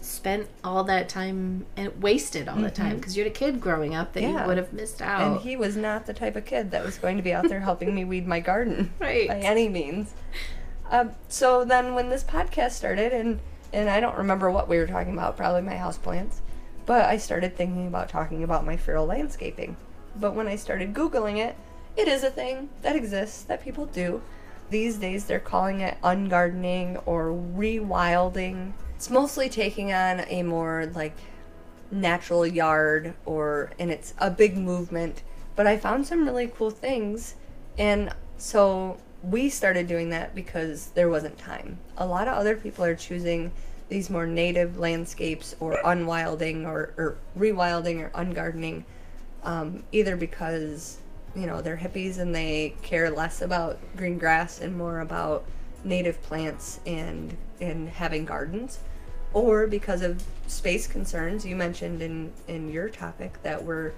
spent 0.00 0.48
all 0.64 0.84
that 0.84 1.08
time 1.08 1.66
and 1.76 2.00
wasted 2.02 2.48
all 2.48 2.56
the 2.58 2.70
time 2.70 2.96
because 2.96 3.16
you 3.16 3.24
had 3.24 3.30
a 3.30 3.34
kid 3.34 3.60
growing 3.60 3.94
up 3.94 4.12
that 4.12 4.22
Mm-hmm. 4.22 4.32
Yeah. 4.34 4.42
you 4.42 4.46
would 4.48 4.56
have 4.56 4.72
missed 4.72 5.02
out. 5.02 5.20
And 5.32 5.40
he 5.40 5.56
was 5.56 5.76
not 5.76 6.06
the 6.06 6.14
type 6.14 6.36
of 6.36 6.44
kid 6.44 6.70
that 6.70 6.84
was 6.84 6.96
going 6.98 7.16
to 7.16 7.22
be 7.22 7.32
out 7.32 7.48
there 7.48 7.60
helping 7.60 7.94
me 7.94 8.04
weed 8.04 8.26
my 8.26 8.40
garden 8.40 8.92
Right. 8.98 9.28
by 9.28 9.38
any 9.38 9.68
means. 9.68 10.14
Um, 10.90 11.12
so 11.28 11.64
then 11.64 11.94
when 11.94 12.08
this 12.08 12.22
podcast 12.24 12.72
started, 12.72 13.12
and 13.12 13.40
and 13.72 13.88
I 13.90 14.00
don't 14.00 14.18
remember 14.18 14.50
what 14.50 14.68
we 14.68 14.78
were 14.78 14.86
talking 14.86 15.12
about, 15.12 15.36
probably 15.36 15.62
my 15.62 15.74
houseplants, 15.74 16.40
but 16.84 17.04
I 17.04 17.16
started 17.16 17.56
thinking 17.56 17.86
about 17.86 18.08
talking 18.08 18.42
about 18.42 18.66
my 18.66 18.76
feral 18.76 19.06
landscaping. 19.06 19.76
But 20.14 20.34
when 20.34 20.48
I 20.48 20.56
started 20.56 20.94
Googling 20.94 21.38
it, 21.38 21.56
it 21.96 22.08
is 22.08 22.22
a 22.22 22.30
thing 22.30 22.68
that 22.82 22.96
exists 22.96 23.42
that 23.44 23.62
people 23.62 23.86
do. 23.86 24.22
These 24.70 24.96
days 24.98 25.24
they're 25.24 25.38
calling 25.38 25.80
it 25.80 25.98
ungardening 26.02 27.02
or 27.06 27.26
rewilding. 27.26 28.72
It's 28.94 29.10
mostly 29.10 29.48
taking 29.48 29.92
on 29.92 30.20
a 30.28 30.42
more 30.42 30.90
like 30.94 31.16
natural 31.90 32.46
yard 32.46 33.14
or 33.24 33.70
and 33.78 33.90
it's 33.90 34.14
a 34.18 34.30
big 34.30 34.56
movement 34.56 35.22
but 35.54 35.66
i 35.66 35.76
found 35.76 36.06
some 36.06 36.24
really 36.24 36.48
cool 36.48 36.70
things 36.70 37.36
and 37.78 38.12
so 38.36 38.98
we 39.22 39.48
started 39.48 39.86
doing 39.86 40.10
that 40.10 40.34
because 40.34 40.88
there 40.88 41.08
wasn't 41.08 41.36
time 41.38 41.78
a 41.96 42.06
lot 42.06 42.28
of 42.28 42.34
other 42.34 42.56
people 42.56 42.84
are 42.84 42.94
choosing 42.94 43.50
these 43.88 44.10
more 44.10 44.26
native 44.26 44.78
landscapes 44.78 45.54
or 45.60 45.78
unwilding 45.84 46.66
or, 46.66 46.92
or 46.96 47.16
rewilding 47.38 48.00
or 48.00 48.10
ungardening 48.10 48.84
um, 49.44 49.82
either 49.92 50.16
because 50.16 50.98
you 51.34 51.46
know 51.46 51.62
they're 51.62 51.76
hippies 51.76 52.18
and 52.18 52.34
they 52.34 52.74
care 52.82 53.10
less 53.10 53.42
about 53.42 53.78
green 53.96 54.18
grass 54.18 54.60
and 54.60 54.76
more 54.76 55.00
about 55.00 55.44
native 55.84 56.20
plants 56.22 56.80
and 56.86 57.36
and 57.60 57.88
having 57.88 58.24
gardens 58.24 58.80
or 59.32 59.66
because 59.66 60.02
of 60.02 60.22
space 60.46 60.86
concerns. 60.86 61.44
You 61.44 61.56
mentioned 61.56 62.02
in 62.02 62.32
in 62.48 62.70
your 62.70 62.88
topic 62.88 63.42
that 63.42 63.62
we're 63.62 63.92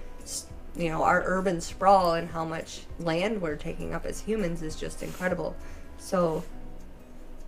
you 0.78 0.88
know 0.88 1.02
our 1.02 1.22
urban 1.26 1.60
sprawl 1.60 2.14
and 2.14 2.30
how 2.30 2.44
much 2.44 2.82
land 3.00 3.42
we're 3.42 3.56
taking 3.56 3.92
up 3.94 4.06
as 4.06 4.20
humans 4.20 4.62
is 4.62 4.76
just 4.76 5.02
incredible. 5.02 5.56
So 5.98 6.44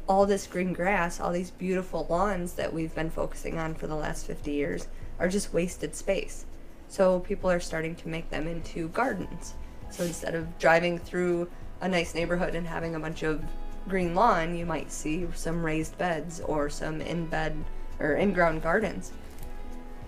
all 0.09 0.27
this 0.27 0.47
green 0.47 0.73
grass, 0.73 1.21
all 1.21 1.33
these 1.33 1.53
beautiful 1.53 2.07
lawns 2.11 2.55
that 2.55 2.73
we've 2.73 2.95
been 2.95 3.11
focusing 3.11 3.59
on 3.59 3.75
for 3.75 3.87
the 3.87 3.95
last 3.95 4.27
50 4.27 4.51
years 4.51 4.89
are 5.21 5.29
just 5.29 5.53
wasted 5.55 5.95
space. 5.95 6.45
So 6.89 7.21
people 7.21 7.49
are 7.49 7.61
starting 7.61 7.95
to 7.97 8.09
make 8.09 8.29
them 8.31 8.49
into 8.49 8.89
gardens. 8.89 9.55
So 9.91 10.03
instead 10.03 10.35
of 10.35 10.59
driving 10.59 10.99
through 10.99 11.49
a 11.81 11.89
nice 11.89 12.15
neighborhood 12.15 12.57
and 12.57 12.67
having 12.67 12.97
a 12.97 13.01
bunch 13.01 13.23
of 13.23 13.41
green 13.89 14.15
lawn, 14.17 14.57
you 14.57 14.67
might 14.67 14.91
see 14.91 15.27
some 15.35 15.65
raised 15.65 15.97
beds 15.99 16.41
or 16.41 16.69
some 16.69 17.01
in 17.01 17.27
bed 17.27 17.57
or 18.01 18.15
in 18.15 18.33
ground 18.33 18.63
gardens. 18.63 19.13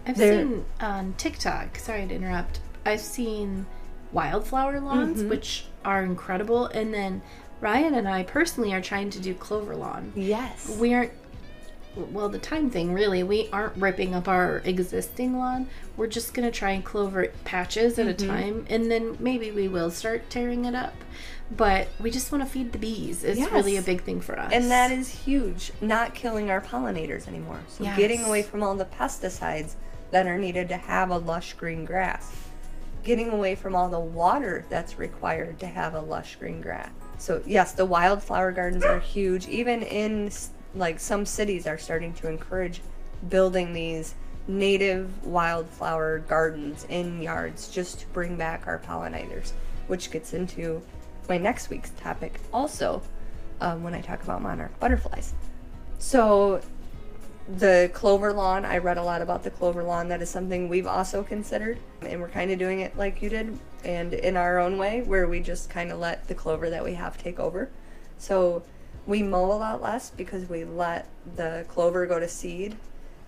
I've 0.04 0.16
There- 0.18 0.42
seen 0.42 0.64
on 0.80 1.14
TikTok, 1.16 1.78
sorry 1.78 2.08
to 2.08 2.14
interrupt, 2.14 2.58
I've 2.84 3.00
seen 3.00 3.66
wildflower 4.12 4.80
lawns, 4.80 5.20
Mm-hmm. 5.20 5.28
which 5.30 5.66
are 5.84 6.02
incredible. 6.02 6.66
And 6.66 6.92
then 6.92 7.22
Ryan 7.60 7.94
and 7.94 8.08
I 8.08 8.22
personally 8.24 8.72
are 8.72 8.80
trying 8.80 9.10
to 9.10 9.20
do 9.20 9.34
clover 9.34 9.74
lawn. 9.76 10.12
Yes. 10.16 10.68
We 10.80 10.92
aren't, 10.94 11.12
well, 11.96 12.28
the 12.28 12.38
time 12.38 12.70
thing 12.70 12.92
really, 12.92 13.22
we 13.22 13.48
aren't 13.52 13.76
ripping 13.76 14.14
up 14.14 14.26
our 14.28 14.58
existing 14.64 15.38
lawn. 15.38 15.68
We're 15.96 16.06
just 16.08 16.34
going 16.34 16.50
to 16.50 16.56
try 16.56 16.70
and 16.72 16.84
clover 16.84 17.28
patches 17.44 17.98
at 17.98 18.06
Mm-hmm. 18.06 18.24
a 18.24 18.26
time. 18.28 18.66
And 18.68 18.90
then 18.90 19.16
maybe 19.20 19.50
we 19.50 19.68
will 19.68 19.90
start 19.90 20.28
tearing 20.30 20.64
it 20.64 20.74
up. 20.74 20.94
But 21.54 21.88
we 22.00 22.10
just 22.10 22.32
want 22.32 22.42
to 22.44 22.48
feed 22.50 22.72
the 22.72 22.78
bees. 22.78 23.24
It's 23.24 23.38
Yes. 23.38 23.52
really 23.52 23.76
a 23.76 23.82
big 23.82 24.02
thing 24.02 24.20
for 24.22 24.38
us. 24.38 24.52
And 24.52 24.70
that 24.70 24.90
is 24.90 25.10
huge. 25.10 25.70
Not 25.82 26.14
killing 26.14 26.50
our 26.50 26.62
pollinators 26.62 27.28
anymore. 27.28 27.60
So 27.68 27.84
Yes. 27.84 27.96
getting 27.98 28.24
away 28.24 28.42
from 28.42 28.62
all 28.62 28.74
the 28.74 28.86
pesticides 28.86 29.74
that 30.12 30.26
are 30.26 30.38
needed 30.38 30.68
to 30.70 30.76
have 30.78 31.10
a 31.10 31.18
lush 31.18 31.52
green 31.54 31.84
grass. 31.84 32.34
Getting 33.02 33.30
away 33.30 33.54
from 33.54 33.74
all 33.74 33.88
the 33.88 34.00
water 34.00 34.64
that's 34.68 34.98
required 34.98 35.58
to 35.60 35.66
have 35.66 35.94
a 35.94 36.00
lush 36.00 36.36
green 36.36 36.60
grass. 36.60 36.90
So 37.18 37.42
yes, 37.46 37.72
the 37.72 37.84
wildflower 37.84 38.52
gardens 38.52 38.84
are 38.84 39.00
huge. 39.00 39.48
Even 39.48 39.82
in 39.82 40.30
like 40.74 41.00
some 41.00 41.26
cities 41.26 41.66
are 41.66 41.78
starting 41.78 42.12
to 42.14 42.28
encourage 42.28 42.80
building 43.28 43.72
these 43.72 44.14
native 44.48 45.24
wildflower 45.24 46.20
gardens 46.20 46.84
in 46.88 47.22
yards 47.22 47.68
just 47.68 48.00
to 48.00 48.06
bring 48.08 48.36
back 48.36 48.66
our 48.66 48.78
pollinators, 48.78 49.52
which 49.86 50.10
gets 50.10 50.32
into 50.32 50.82
my 51.28 51.38
next 51.38 51.70
week's 51.70 51.90
topic 51.90 52.40
also 52.52 53.02
um, 53.60 53.82
when 53.82 53.94
I 53.94 54.00
talk 54.00 54.22
about 54.22 54.42
monarch 54.42 54.78
butterflies. 54.80 55.34
So, 55.98 56.60
the 57.48 57.90
clover 57.92 58.32
lawn, 58.32 58.64
I 58.64 58.78
read 58.78 58.98
a 58.98 59.02
lot 59.02 59.22
about 59.22 59.42
the 59.42 59.50
clover 59.50 59.82
lawn. 59.82 60.08
That 60.08 60.22
is 60.22 60.30
something 60.30 60.68
we've 60.68 60.86
also 60.86 61.22
considered. 61.22 61.78
And 62.02 62.20
we're 62.20 62.28
kind 62.28 62.50
of 62.50 62.58
doing 62.58 62.80
it 62.80 62.96
like 62.96 63.22
you 63.22 63.28
did 63.28 63.58
and 63.84 64.14
in 64.14 64.36
our 64.36 64.58
own 64.58 64.78
way, 64.78 65.02
where 65.02 65.26
we 65.26 65.40
just 65.40 65.68
kind 65.68 65.90
of 65.90 65.98
let 65.98 66.28
the 66.28 66.34
clover 66.34 66.70
that 66.70 66.84
we 66.84 66.94
have 66.94 67.18
take 67.18 67.40
over. 67.40 67.68
So, 68.16 68.62
we 69.06 69.22
mow 69.22 69.46
a 69.46 69.58
lot 69.58 69.82
less 69.82 70.10
because 70.10 70.48
we 70.48 70.64
let 70.64 71.08
the 71.34 71.64
clover 71.68 72.06
go 72.06 72.20
to 72.20 72.28
seed 72.28 72.76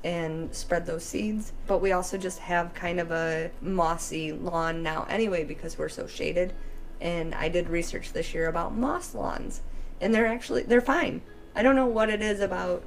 and 0.04 0.54
spread 0.54 0.86
those 0.86 1.04
seeds. 1.04 1.52
But 1.66 1.78
we 1.78 1.92
also 1.92 2.18
just 2.18 2.38
have 2.40 2.74
kind 2.74 3.00
of 3.00 3.10
a 3.10 3.50
mossy 3.60 4.30
lawn 4.32 4.82
now 4.82 5.06
anyway 5.08 5.44
because 5.44 5.78
we're 5.78 5.88
so 5.88 6.06
shaded. 6.06 6.52
And 7.00 7.34
I 7.34 7.48
did 7.48 7.68
research 7.68 8.12
this 8.12 8.34
year 8.34 8.48
about 8.48 8.76
moss 8.76 9.14
lawns, 9.14 9.62
and 10.00 10.14
they're 10.14 10.26
actually 10.26 10.62
they're 10.62 10.80
fine. 10.80 11.22
I 11.56 11.62
don't 11.62 11.76
know 11.76 11.86
what 11.86 12.08
it 12.08 12.22
is 12.22 12.40
about 12.40 12.84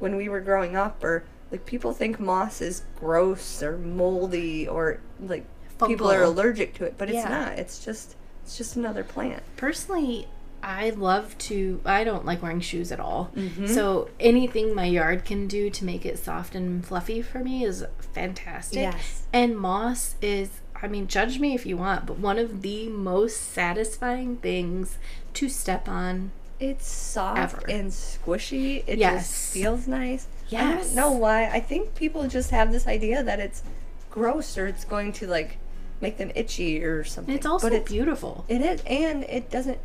when 0.00 0.16
we 0.16 0.28
were 0.28 0.40
growing 0.40 0.74
up 0.74 1.02
or 1.04 1.22
like 1.52 1.64
people 1.66 1.92
think 1.92 2.18
moss 2.18 2.60
is 2.60 2.82
gross 2.98 3.62
or 3.62 3.76
moldy 3.78 4.66
or 4.66 4.98
like 5.20 5.44
people 5.86 6.10
are 6.10 6.22
allergic 6.22 6.74
to 6.74 6.84
it, 6.84 6.94
but 6.98 7.08
it's 7.08 7.16
Yeah. 7.16 7.28
not. 7.28 7.58
It's 7.58 7.84
just 7.84 8.16
it's 8.42 8.56
just 8.58 8.74
another 8.76 9.04
plant. 9.04 9.42
personally 9.56 10.26
i 10.62 10.90
love 10.90 11.36
to 11.38 11.80
i 11.86 12.04
don't 12.04 12.26
like 12.26 12.42
wearing 12.42 12.60
shoes 12.60 12.92
at 12.92 13.00
all 13.00 13.30
Mm-hmm. 13.34 13.66
so 13.66 14.10
anything 14.20 14.74
my 14.74 14.84
yard 14.84 15.24
can 15.24 15.46
do 15.48 15.70
to 15.70 15.84
make 15.86 16.04
it 16.04 16.18
soft 16.18 16.54
and 16.54 16.84
fluffy 16.84 17.22
for 17.22 17.38
me 17.38 17.64
is 17.64 17.82
fantastic 18.14 18.80
Yes. 18.80 19.22
and 19.32 19.56
moss 19.58 20.16
is 20.20 20.50
i 20.82 20.86
mean 20.86 21.06
judge 21.06 21.38
me 21.38 21.54
if 21.54 21.64
you 21.64 21.78
want 21.78 22.04
but 22.04 22.18
one 22.18 22.38
of 22.38 22.60
the 22.60 22.88
most 22.90 23.40
satisfying 23.40 24.36
things 24.36 24.98
to 25.34 25.48
step 25.48 25.88
on 25.88 26.30
It's 26.60 26.86
soft 26.86 27.38
Ever. 27.54 27.70
and 27.70 27.90
squishy. 27.90 28.84
It 28.86 28.98
Yes. 28.98 29.26
just 29.28 29.52
feels 29.54 29.88
nice. 29.88 30.26
I 30.26 30.46
Yes. 30.50 30.86
don't 30.88 30.94
know 30.96 31.12
why. 31.12 31.46
I 31.46 31.60
think 31.60 31.94
people 31.94 32.26
just 32.28 32.50
have 32.50 32.70
this 32.70 32.86
idea 32.86 33.22
that 33.22 33.40
it's 33.40 33.62
gross 34.10 34.58
or 34.58 34.66
it's 34.66 34.84
going 34.84 35.12
to 35.14 35.26
like 35.26 35.56
make 36.00 36.18
them 36.18 36.30
itchy 36.34 36.82
or 36.84 37.02
something. 37.04 37.34
it's 37.34 37.46
also 37.46 37.68
but 37.68 37.74
it's, 37.76 37.90
beautiful 37.90 38.44
It 38.48 38.60
is, 38.60 38.82
and 38.86 39.24
it 39.24 39.50
doesn't. 39.50 39.78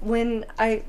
When 0.00 0.44
I, 0.58 0.82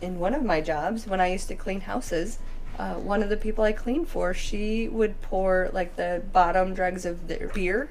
in 0.00 0.18
one 0.18 0.34
of 0.34 0.42
my 0.42 0.60
jobs, 0.60 1.06
when 1.06 1.20
I 1.20 1.28
used 1.32 1.48
to 1.48 1.54
clean 1.54 1.80
houses, 1.82 2.38
uh, 2.78 2.94
one 2.94 3.22
of 3.22 3.28
the 3.28 3.36
people 3.36 3.64
I 3.64 3.72
cleaned 3.72 4.08
for, 4.08 4.32
she 4.34 4.88
would 4.88 5.20
pour 5.22 5.70
like 5.72 5.96
the 5.96 6.22
bottom 6.32 6.74
dregs 6.74 7.04
of 7.04 7.28
their 7.28 7.48
beer. 7.48 7.90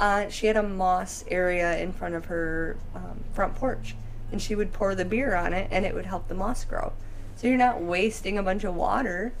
Uh, 0.00 0.28
she 0.28 0.46
had 0.48 0.56
a 0.56 0.62
moss 0.62 1.24
area 1.28 1.78
in 1.78 1.92
front 1.92 2.14
of 2.14 2.24
her 2.26 2.76
um, 2.94 3.20
front 3.32 3.54
porch, 3.54 3.94
and 4.34 4.42
she 4.42 4.56
would 4.56 4.72
pour 4.72 4.96
the 4.96 5.04
beer 5.04 5.36
on 5.36 5.52
it, 5.52 5.68
and 5.70 5.86
it 5.86 5.94
would 5.94 6.06
help 6.06 6.26
the 6.26 6.34
moss 6.34 6.64
grow. 6.64 6.92
So 7.36 7.46
you're 7.46 7.56
not 7.56 7.80
wasting 7.80 8.36
a 8.36 8.42
bunch 8.42 8.64
of 8.64 8.74
water. 8.74 9.32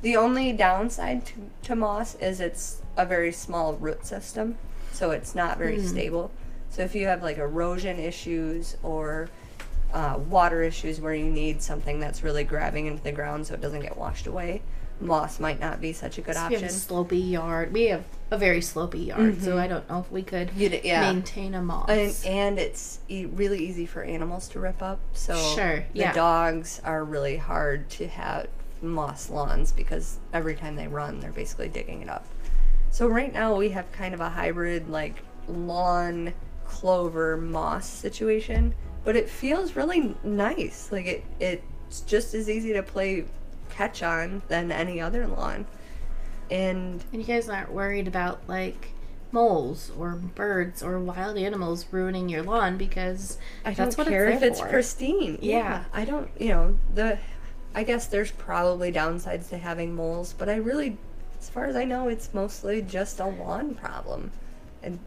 The 0.00 0.16
only 0.16 0.54
downside 0.54 1.26
to, 1.26 1.34
to 1.64 1.76
moss 1.76 2.14
is 2.14 2.40
it's 2.40 2.80
a 2.96 3.04
very 3.04 3.30
small 3.30 3.74
root 3.74 4.06
system, 4.06 4.56
so 4.90 5.10
it's 5.10 5.34
not 5.34 5.58
very 5.58 5.82
stable. 5.82 6.30
So 6.70 6.80
if 6.80 6.94
you 6.94 7.04
have 7.08 7.22
like 7.22 7.36
erosion 7.36 7.98
issues 7.98 8.78
or 8.82 9.28
uh, 9.92 10.18
water 10.30 10.62
issues 10.62 10.98
where 10.98 11.14
you 11.14 11.28
need 11.28 11.60
something 11.60 12.00
that's 12.00 12.22
really 12.22 12.44
grabbing 12.44 12.86
into 12.86 13.02
the 13.02 13.12
ground 13.12 13.46
so 13.46 13.52
it 13.52 13.60
doesn't 13.60 13.80
get 13.80 13.98
washed 13.98 14.26
away, 14.26 14.62
moss 14.98 15.38
might 15.38 15.60
not 15.60 15.78
be 15.78 15.92
such 15.92 16.16
a 16.16 16.22
good 16.22 16.36
we 16.36 16.40
have 16.40 16.52
option. 16.52 16.64
a 16.64 16.70
slopey 16.70 17.30
yard 17.30 17.70
we 17.70 17.84
have 17.88 18.02
a 18.30 18.36
very 18.38 18.60
slopey 18.60 19.06
yard 19.06 19.40
so 19.42 19.56
i 19.56 19.66
don't 19.66 19.88
know 19.88 20.00
if 20.00 20.10
we 20.12 20.22
could 20.22 20.48
Mm-hmm. 20.48 20.60
You'd- 20.60 20.80
yeah. 20.84 21.10
maintain 21.12 21.54
a 21.54 21.62
moss 21.62 21.88
And, 21.88 22.14
and 22.26 22.58
it's 22.58 22.98
e- 23.08 23.24
really 23.26 23.58
easy 23.66 23.86
for 23.86 24.02
animals 24.02 24.48
to 24.50 24.60
rip 24.60 24.82
up. 24.82 25.00
So 25.14 25.34
Sure, 25.54 25.78
the 25.92 25.98
yeah. 25.98 26.12
dogs 26.12 26.80
are 26.84 27.04
really 27.04 27.36
hard 27.38 27.88
to 27.90 28.06
have 28.08 28.48
moss 28.82 29.30
lawns 29.30 29.72
because 29.72 30.18
every 30.32 30.54
time 30.54 30.76
they 30.76 30.86
run, 30.88 31.20
they're 31.20 31.32
basically 31.32 31.68
digging 31.68 32.02
it 32.02 32.08
up. 32.08 32.26
So 32.90 33.06
right 33.08 33.32
now 33.32 33.56
we 33.56 33.70
have 33.70 33.90
kind 33.92 34.12
of 34.14 34.20
a 34.20 34.28
hybrid 34.28 34.88
like 34.90 35.22
lawn 35.48 36.32
clover 36.66 37.36
moss 37.38 37.88
situation, 37.88 38.74
but 39.04 39.16
it 39.16 39.28
feels 39.28 39.74
really 39.74 40.14
nice. 40.22 40.92
Like 40.92 41.06
it 41.06 41.24
it's 41.40 42.00
just 42.02 42.34
as 42.34 42.48
easy 42.50 42.72
to 42.74 42.82
play 42.82 43.24
catch 43.70 44.02
on 44.02 44.42
than 44.48 44.70
any 44.70 45.00
other 45.00 45.26
lawn. 45.26 45.66
And 46.50 47.02
And 47.12 47.20
you 47.20 47.26
guys 47.26 47.48
aren't 47.48 47.72
worried 47.72 48.08
about 48.08 48.40
like 48.48 48.90
moles 49.30 49.92
or 49.98 50.12
birds 50.14 50.82
or 50.82 50.98
wild 50.98 51.36
animals 51.36 51.84
ruining 51.90 52.28
your 52.30 52.42
lawn 52.42 52.78
because 52.78 53.36
I 53.64 53.72
that's 53.74 53.94
don't 53.94 54.06
what 54.06 54.08
care 54.10 54.28
it's 54.28 54.42
if 54.42 54.50
it's 54.50 54.60
for. 54.60 54.68
pristine. 54.68 55.38
Yeah. 55.42 55.84
I 55.92 56.04
don't. 56.04 56.30
You 56.40 56.48
know 56.48 56.78
the. 56.94 57.18
I 57.74 57.84
guess 57.84 58.06
there's 58.06 58.30
probably 58.32 58.90
downsides 58.90 59.50
to 59.50 59.58
having 59.58 59.94
moles, 59.94 60.32
but 60.36 60.48
I 60.48 60.56
really, 60.56 60.96
as 61.38 61.48
far 61.50 61.66
as 61.66 61.76
I 61.76 61.84
know, 61.84 62.08
it's 62.08 62.32
mostly 62.32 62.80
just 62.82 63.20
a 63.20 63.26
lawn 63.26 63.74
problem, 63.74 64.32
and 64.82 64.98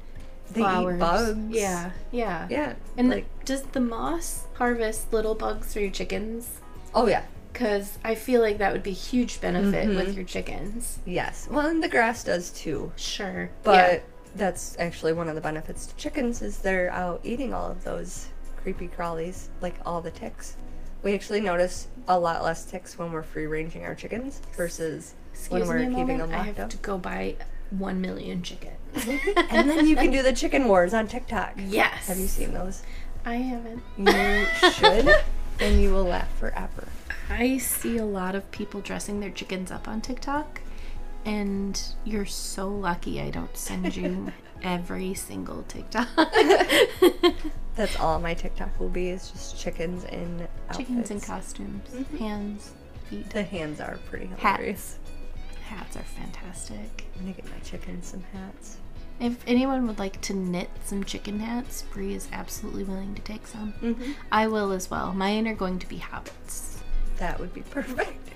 they 0.53 0.61
Flowers. 0.61 0.95
eat 0.95 0.99
bugs. 0.99 1.39
Yeah, 1.49 1.91
yeah. 2.11 2.47
Yeah. 2.49 2.73
And 2.97 3.09
like 3.09 3.25
does 3.45 3.63
the 3.63 3.79
moss 3.81 4.45
harvest 4.53 5.11
little 5.11 5.33
bugs 5.35 5.73
for 5.73 5.79
your 5.79 5.89
chickens? 5.91 6.59
oh 6.93 7.07
yeah. 7.07 7.23
Because 7.51 7.97
I 8.03 8.15
feel 8.15 8.41
like 8.41 8.57
that 8.59 8.71
would 8.73 8.83
be 8.83 8.91
a 8.91 8.93
huge 8.93 9.41
benefit 9.41 9.87
Mm-hmm. 9.87 9.95
with 9.97 10.15
your 10.15 10.23
chickens. 10.25 10.99
Yes. 11.05 11.47
Well, 11.51 11.67
and 11.67 11.83
the 11.83 11.89
grass 11.89 12.23
does 12.23 12.49
too. 12.51 12.91
Sure. 12.95 13.49
But 13.63 13.91
yeah. 13.93 13.99
that's 14.35 14.75
actually 14.79 15.13
one 15.13 15.27
of 15.29 15.35
the 15.35 15.41
benefits 15.41 15.85
to 15.87 15.95
chickens 15.95 16.41
is 16.41 16.59
they're 16.59 16.91
out 16.91 17.19
eating 17.23 17.53
all 17.53 17.69
of 17.69 17.83
those 17.83 18.27
creepy 18.57 18.87
crawlies, 18.87 19.47
like 19.61 19.75
all 19.85 20.01
the 20.01 20.11
ticks. 20.11 20.55
We 21.03 21.13
actually 21.13 21.41
notice 21.41 21.87
a 22.07 22.17
lot 22.19 22.43
less 22.43 22.63
ticks 22.65 22.97
when 22.97 23.11
we're 23.11 23.23
free 23.23 23.47
ranging 23.47 23.83
our 23.85 23.95
chickens 23.95 24.41
versus 24.55 25.15
when 25.49 25.67
we're 25.67 25.79
keeping 25.79 25.95
moment. 26.19 26.19
them 26.19 26.33
I 26.39 26.43
have 26.43 26.59
up. 26.59 26.69
to 26.69 26.77
go 26.77 26.97
buy 26.97 27.35
one 27.71 27.99
million 28.01 28.43
chickens. 28.43 28.77
and 29.49 29.69
then 29.69 29.87
you 29.87 29.95
can 29.95 30.11
do 30.11 30.21
the 30.21 30.33
chicken 30.33 30.67
wars 30.67 30.93
on 30.93 31.07
TikTok. 31.07 31.53
yes. 31.57 32.07
Have 32.07 32.17
you 32.19 32.27
seen 32.27 32.53
those? 32.53 32.83
I 33.25 33.35
haven't. 33.35 33.81
You 33.97 34.45
should, 34.73 35.15
and 35.59 35.81
you 35.81 35.91
will 35.93 36.03
laugh 36.05 36.31
forever. 36.37 36.87
I 37.31 37.57
see 37.57 37.97
a 37.97 38.05
lot 38.05 38.35
of 38.35 38.49
people 38.51 38.81
dressing 38.81 39.19
their 39.19 39.29
chickens 39.31 39.71
up 39.71 39.87
on 39.87 40.01
TikTok, 40.01 40.61
and 41.25 41.81
you're 42.03 42.25
so 42.25 42.67
lucky 42.69 43.21
I 43.21 43.29
don't 43.29 43.55
send 43.57 43.95
you 43.95 44.31
every 44.63 45.13
single 45.13 45.63
TikTok. 45.63 46.07
That's 47.75 47.95
all 47.99 48.19
my 48.19 48.33
TikTok 48.33 48.79
will 48.79 48.89
be 48.89 49.09
is 49.09 49.31
just 49.31 49.57
chickens 49.59 50.03
in 50.05 50.47
outfits. 50.69 50.77
chickens 50.77 51.11
in 51.11 51.21
costumes, 51.21 51.89
hands, 52.19 52.71
feet, 53.09 53.29
The 53.29 53.43
hands 53.43 53.79
are 53.79 53.97
pretty 54.09 54.27
Hats. 54.27 54.41
hilarious. 54.41 54.99
hats 55.67 55.95
are 55.97 56.03
fantastic. 56.03 57.05
I'm 57.15 57.21
gonna 57.21 57.33
get 57.33 57.45
my 57.45 57.59
chickens 57.63 58.07
some 58.07 58.23
hats. 58.33 58.77
If 59.19 59.37
anyone 59.47 59.85
would 59.87 59.99
like 59.99 60.19
to 60.21 60.33
knit 60.33 60.69
some 60.83 61.03
chicken 61.03 61.39
hats, 61.39 61.83
Bre 61.93 62.01
is 62.05 62.27
absolutely 62.33 62.83
willing 62.83 63.13
to 63.15 63.21
take 63.21 63.45
some. 63.47 63.73
Mm-hmm. 63.81 64.11
I 64.31 64.47
will 64.47 64.71
as 64.71 64.89
well. 64.89 65.13
Mine 65.13 65.47
are 65.47 65.53
going 65.55 65.77
to 65.79 65.87
be 65.87 65.97
habits. 65.97 66.70
That 67.21 67.39
would 67.39 67.53
be 67.53 67.61
perfect. 67.61 68.29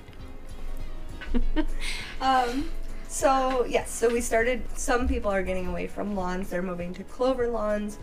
um, 2.22 2.70
so 3.08 3.66
yes, 3.68 3.90
so 3.90 4.08
we 4.14 4.22
started. 4.22 4.62
Some 4.78 5.08
people 5.08 5.32
are 5.32 5.42
getting 5.42 5.66
away 5.66 5.88
from 5.88 6.16
lawns; 6.16 6.52
they're 6.52 6.62
moving 6.62 6.94
to 6.94 7.04
clover 7.04 7.48
lawns, 7.48 7.98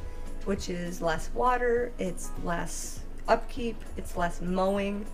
which 0.44 0.68
is 0.68 1.00
less 1.00 1.30
water, 1.34 1.92
it's 2.00 2.30
less 2.42 2.98
upkeep, 3.28 3.76
it's 3.96 4.16
less 4.16 4.40
mowing. 4.40 5.06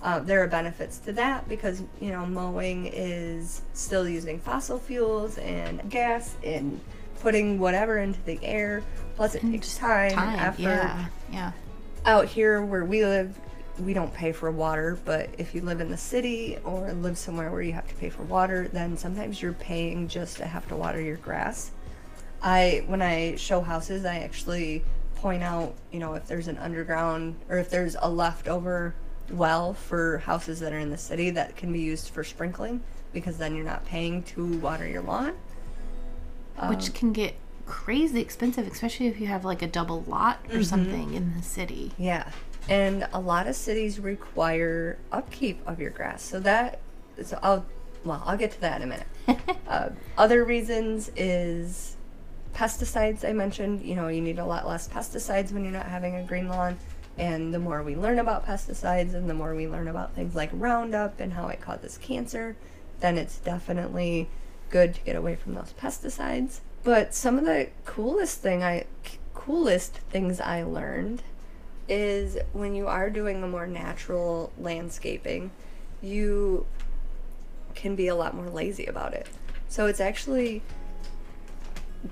Uh, 0.00 0.18
there 0.20 0.42
are 0.42 0.46
benefits 0.46 0.96
to 1.00 1.12
that 1.12 1.46
because 1.46 1.82
you 2.00 2.10
know 2.10 2.24
mowing 2.24 2.86
is 2.86 3.60
still 3.74 4.08
using 4.08 4.38
fossil 4.38 4.78
fuels 4.78 5.36
and 5.36 5.90
gas 5.90 6.36
and 6.42 6.80
putting 7.20 7.58
whatever 7.58 7.98
into 7.98 8.20
the 8.22 8.42
air. 8.42 8.82
Plus, 9.16 9.34
it 9.34 9.42
takes 9.42 9.76
time, 9.76 10.18
and 10.18 10.40
effort 10.40 10.62
Yeah, 10.62 11.06
yeah. 11.30 11.52
out 12.06 12.24
here 12.28 12.62
where 12.64 12.86
we 12.86 13.04
live, 13.04 13.38
we 13.78 13.94
don't 13.94 14.12
pay 14.12 14.32
for 14.32 14.50
water, 14.50 14.98
but 15.04 15.30
if 15.38 15.54
you 15.54 15.62
live 15.62 15.80
in 15.80 15.90
the 15.90 15.96
city 15.96 16.58
or 16.64 16.92
live 16.92 17.16
somewhere 17.16 17.50
where 17.50 17.62
you 17.62 17.72
have 17.72 17.88
to 17.88 17.94
pay 17.94 18.10
for 18.10 18.22
water, 18.22 18.68
then 18.72 18.96
sometimes 18.96 19.40
you're 19.40 19.52
paying 19.54 20.08
just 20.08 20.36
to 20.38 20.46
have 20.46 20.68
to 20.68 20.76
water 20.76 21.00
your 21.00 21.16
grass. 21.16 21.70
I 22.42 22.82
when 22.86 23.00
I 23.02 23.36
show 23.36 23.60
houses, 23.60 24.04
I 24.04 24.18
actually 24.18 24.84
point 25.16 25.42
out, 25.42 25.74
you 25.92 26.00
know, 26.00 26.14
if 26.14 26.26
there's 26.26 26.48
an 26.48 26.58
underground 26.58 27.36
or 27.48 27.58
if 27.58 27.70
there's 27.70 27.96
a 28.00 28.10
leftover 28.10 28.94
well 29.30 29.72
for 29.72 30.18
houses 30.18 30.60
that 30.60 30.72
are 30.72 30.78
in 30.78 30.90
the 30.90 30.98
city 30.98 31.30
that 31.30 31.56
can 31.56 31.72
be 31.72 31.78
used 31.80 32.08
for 32.10 32.24
sprinkling 32.24 32.82
because 33.12 33.38
then 33.38 33.54
you're 33.54 33.64
not 33.64 33.84
paying 33.86 34.22
to 34.24 34.58
water 34.58 34.86
your 34.86 35.02
lawn. 35.02 35.32
Um, 36.58 36.68
Which 36.70 36.92
can 36.92 37.12
get 37.12 37.34
crazy 37.66 38.20
expensive, 38.20 38.66
especially 38.66 39.06
if 39.06 39.20
you 39.20 39.28
have 39.28 39.44
like 39.44 39.62
a 39.62 39.66
double 39.68 40.02
lot 40.02 40.40
or 40.46 40.54
Mm-hmm. 40.56 40.62
something 40.62 41.14
in 41.14 41.34
the 41.36 41.42
city. 41.42 41.92
Yeah. 41.96 42.28
And 42.68 43.08
a 43.12 43.20
lot 43.20 43.46
of 43.46 43.56
cities 43.56 43.98
require 43.98 44.98
upkeep 45.10 45.60
of 45.66 45.80
your 45.80 45.90
grass. 45.90 46.22
So 46.22 46.40
that 46.40 46.80
so 47.22 47.38
I'll 47.42 47.66
well, 48.04 48.22
I'll 48.26 48.36
get 48.36 48.52
to 48.52 48.60
that 48.62 48.82
in 48.82 48.88
a 48.88 48.98
minute. 49.26 49.58
uh, 49.68 49.90
other 50.18 50.44
reasons 50.44 51.10
is 51.16 51.96
pesticides 52.54 53.28
I 53.28 53.32
mentioned, 53.32 53.82
you 53.82 53.94
know, 53.94 54.08
you 54.08 54.20
need 54.20 54.38
a 54.38 54.44
lot 54.44 54.66
less 54.66 54.88
pesticides 54.88 55.52
when 55.52 55.62
you're 55.64 55.72
not 55.72 55.86
having 55.86 56.16
a 56.16 56.22
green 56.22 56.48
lawn. 56.48 56.78
And 57.18 57.52
the 57.52 57.58
more 57.58 57.82
we 57.82 57.94
learn 57.94 58.18
about 58.18 58.46
pesticides 58.46 59.14
and 59.14 59.28
the 59.28 59.34
more 59.34 59.54
we 59.54 59.68
learn 59.68 59.88
about 59.88 60.14
things 60.14 60.34
like 60.34 60.50
Roundup 60.52 61.20
and 61.20 61.34
how 61.34 61.48
it 61.48 61.60
causes 61.60 61.98
cancer, 61.98 62.56
then 63.00 63.18
it's 63.18 63.38
definitely 63.38 64.28
good 64.70 64.94
to 64.94 65.00
get 65.02 65.16
away 65.16 65.36
from 65.36 65.54
those 65.54 65.74
pesticides. 65.80 66.60
But 66.82 67.14
some 67.14 67.38
of 67.38 67.44
the 67.44 67.68
coolest 67.84 68.40
thing 68.40 68.62
I 68.62 68.86
coolest 69.34 69.98
things 70.10 70.40
I 70.40 70.62
learned 70.62 71.22
is 71.88 72.38
when 72.52 72.74
you 72.74 72.86
are 72.86 73.10
doing 73.10 73.42
a 73.42 73.48
more 73.48 73.66
natural 73.66 74.52
landscaping, 74.58 75.50
you 76.00 76.66
can 77.74 77.96
be 77.96 78.08
a 78.08 78.14
lot 78.14 78.34
more 78.34 78.48
lazy 78.48 78.86
about 78.86 79.14
it. 79.14 79.28
So 79.68 79.86
it's 79.86 80.00
actually 80.00 80.62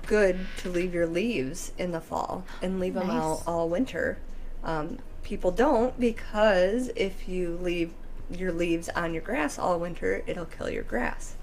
good 0.07 0.39
to 0.57 0.69
leave 0.69 0.93
your 0.93 1.07
leaves 1.07 1.71
in 1.77 1.91
the 1.91 2.01
fall 2.01 2.45
and 2.61 2.79
leave 2.79 2.93
them 2.93 3.09
out 3.09 3.43
all 3.45 3.69
winter. 3.69 4.17
Um, 4.63 4.99
people 5.23 5.51
don't 5.51 5.99
because 5.99 6.89
if 6.95 7.27
you 7.27 7.57
leave 7.61 7.91
your 8.29 8.51
leaves 8.51 8.89
on 8.89 9.13
your 9.13 9.21
grass 9.21 9.59
all 9.59 9.79
winter, 9.79 10.23
it'll 10.25 10.45
kill 10.45 10.69
your 10.69 10.83
grass. 10.83 11.35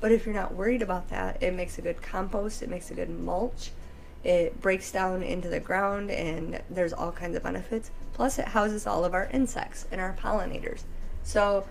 But 0.00 0.12
if 0.12 0.26
you're 0.26 0.34
not 0.34 0.54
worried 0.54 0.82
about 0.82 1.08
that, 1.08 1.42
it 1.42 1.54
makes 1.54 1.78
a 1.78 1.82
good 1.82 2.02
compost, 2.02 2.62
it 2.62 2.68
makes 2.68 2.90
a 2.90 2.94
good 2.94 3.08
mulch, 3.08 3.70
it 4.24 4.60
breaks 4.60 4.90
down 4.90 5.22
into 5.22 5.48
the 5.48 5.60
ground, 5.60 6.10
and 6.10 6.60
there's 6.70 6.92
all 6.92 7.12
kinds 7.12 7.36
of 7.36 7.42
benefits. 7.42 7.90
Plus, 8.14 8.38
it 8.38 8.48
houses 8.48 8.86
all 8.86 9.04
of 9.04 9.14
our 9.14 9.28
insects 9.32 9.86
and 9.92 10.00
our 10.00 10.14
pollinators. 10.14 10.82
So, 11.22 11.66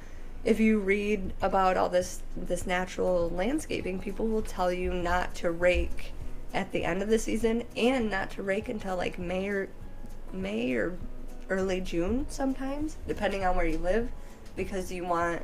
if 0.46 0.60
you 0.60 0.80
read 0.80 1.34
about 1.42 1.78
all 1.78 1.90
this 1.90 2.22
this 2.36 2.68
natural 2.68 3.30
landscaping, 3.30 4.00
people 4.00 4.28
will 4.28 4.42
tell 4.42 4.72
you 4.72 4.94
not 4.94 5.34
to 5.36 5.52
rake 5.52 6.14
at 6.54 6.72
the 6.72 6.84
end 6.84 7.02
of 7.02 7.10
the 7.10 7.18
season 7.18 7.64
and 7.76 8.10
not 8.12 8.30
to 8.32 8.44
rake 8.44 8.70
until 8.70 8.96
like 8.96 9.18
May 9.18 9.48
or 9.48 9.70
May 10.32 10.74
or 10.74 10.98
early 11.50 11.82
June 11.82 12.26
sometimes, 12.30 12.98
depending 13.08 13.44
on 13.46 13.56
where 13.56 13.66
you 13.66 13.78
live, 13.78 14.10
because 14.56 14.92
you 14.92 15.06
want 15.06 15.42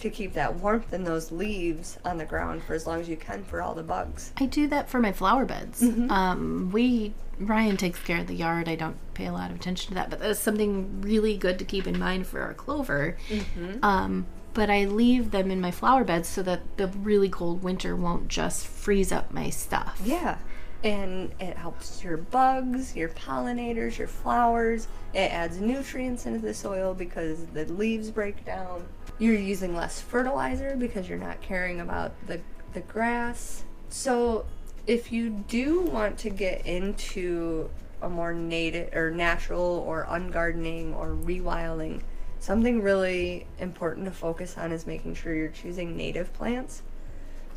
to 0.00 0.10
keep 0.10 0.32
that 0.34 0.54
warmth 0.56 0.92
in 0.92 1.04
those 1.04 1.30
leaves 1.30 1.98
on 2.04 2.18
the 2.18 2.24
ground 2.24 2.62
for 2.64 2.74
as 2.74 2.86
long 2.86 3.00
as 3.00 3.08
you 3.08 3.16
can 3.16 3.44
for 3.44 3.62
all 3.62 3.74
the 3.74 3.82
bugs. 3.82 4.32
I 4.36 4.46
do 4.46 4.66
that 4.68 4.88
for 4.88 5.00
my 5.00 5.12
flower 5.12 5.44
beds. 5.44 5.82
Mm-hmm. 5.82 6.10
Um, 6.10 6.70
we 6.72 7.12
Ryan 7.40 7.76
takes 7.78 7.98
care 8.00 8.18
of 8.18 8.26
the 8.26 8.34
yard. 8.34 8.68
I 8.68 8.74
don't 8.74 8.96
pay 9.14 9.26
a 9.26 9.32
lot 9.32 9.50
of 9.50 9.56
attention 9.56 9.88
to 9.88 9.94
that, 9.94 10.10
but 10.10 10.20
that's 10.20 10.38
something 10.38 11.00
really 11.00 11.36
good 11.36 11.58
to 11.58 11.64
keep 11.64 11.86
in 11.86 11.98
mind 11.98 12.26
for 12.26 12.42
our 12.42 12.52
clover. 12.52 13.16
Mm-hmm. 13.28 13.82
Um, 13.82 14.26
but 14.52 14.68
I 14.68 14.84
leave 14.84 15.30
them 15.30 15.50
in 15.50 15.60
my 15.60 15.70
flower 15.70 16.04
beds 16.04 16.28
so 16.28 16.42
that 16.42 16.60
the 16.76 16.88
really 16.88 17.28
cold 17.28 17.62
winter 17.62 17.96
won't 17.96 18.28
just 18.28 18.66
freeze 18.66 19.10
up 19.12 19.32
my 19.32 19.48
stuff. 19.48 20.00
Yeah. 20.04 20.38
And 20.82 21.32
it 21.38 21.56
helps 21.56 22.02
your 22.02 22.16
bugs, 22.16 22.96
your 22.96 23.10
pollinators, 23.10 23.98
your 23.98 24.08
flowers. 24.08 24.88
It 25.12 25.32
adds 25.32 25.60
nutrients 25.60 26.26
into 26.26 26.40
the 26.40 26.54
soil 26.54 26.94
because 26.94 27.46
the 27.46 27.64
leaves 27.66 28.10
break 28.10 28.44
down. 28.44 28.86
You're 29.20 29.34
using 29.34 29.76
less 29.76 30.00
fertilizer 30.00 30.74
because 30.76 31.08
you're 31.08 31.18
not 31.18 31.40
caring 31.42 31.80
about 31.80 32.12
the, 32.26 32.40
the 32.72 32.80
grass. 32.80 33.64
So, 33.90 34.46
if 34.86 35.12
you 35.12 35.30
do 35.46 35.82
want 35.82 36.18
to 36.20 36.30
get 36.30 36.66
into 36.66 37.70
a 38.02 38.08
more 38.08 38.32
native 38.32 38.94
or 38.94 39.10
natural 39.10 39.84
or 39.86 40.06
ungardening 40.08 40.96
or 40.96 41.14
rewilding, 41.14 42.00
something 42.38 42.80
really 42.80 43.46
important 43.58 44.06
to 44.06 44.10
focus 44.10 44.56
on 44.56 44.72
is 44.72 44.86
making 44.86 45.14
sure 45.14 45.34
you're 45.34 45.48
choosing 45.48 45.96
native 45.96 46.32
plants. 46.32 46.82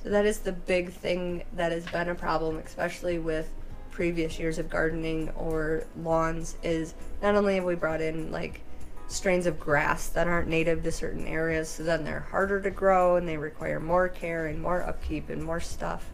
So 0.03 0.09
that 0.09 0.26
is 0.26 0.39
the 0.39 0.51
big 0.51 0.91
thing 0.91 1.43
that 1.53 1.72
has 1.72 1.86
been 1.86 2.09
a 2.09 2.16
problem, 2.16 2.57
especially 2.57 3.20
with 3.20 3.49
previous 3.89 4.38
years 4.38 4.59
of 4.59 4.70
gardening 4.70 5.30
or 5.30 5.86
lawns, 5.97 6.57
is 6.61 6.93
not 7.22 7.36
only 7.36 7.55
have 7.55 7.64
we 7.64 7.76
brought 7.76 8.01
in 8.01 8.32
like 8.32 8.61
strains 9.08 9.45
of 9.45 9.60
grass 9.60 10.08
that 10.10 10.28
aren't 10.28 10.47
native 10.47 10.84
to 10.84 10.91
certain 10.91 11.28
areas, 11.28 11.70
so 11.70 11.84
then 11.84 12.04
they're 12.04 12.28
harder 12.32 12.62
to 12.62 12.72
grow 12.72 13.16
and 13.16 13.28
they 13.28 13.38
require 13.38 13.80
more 13.80 14.10
care 14.10 14.47
and 14.47 14.62
more 14.62 14.82
upkeep 14.82 15.30
and 15.30 15.43
more 15.43 15.60
stuff, 15.60 16.12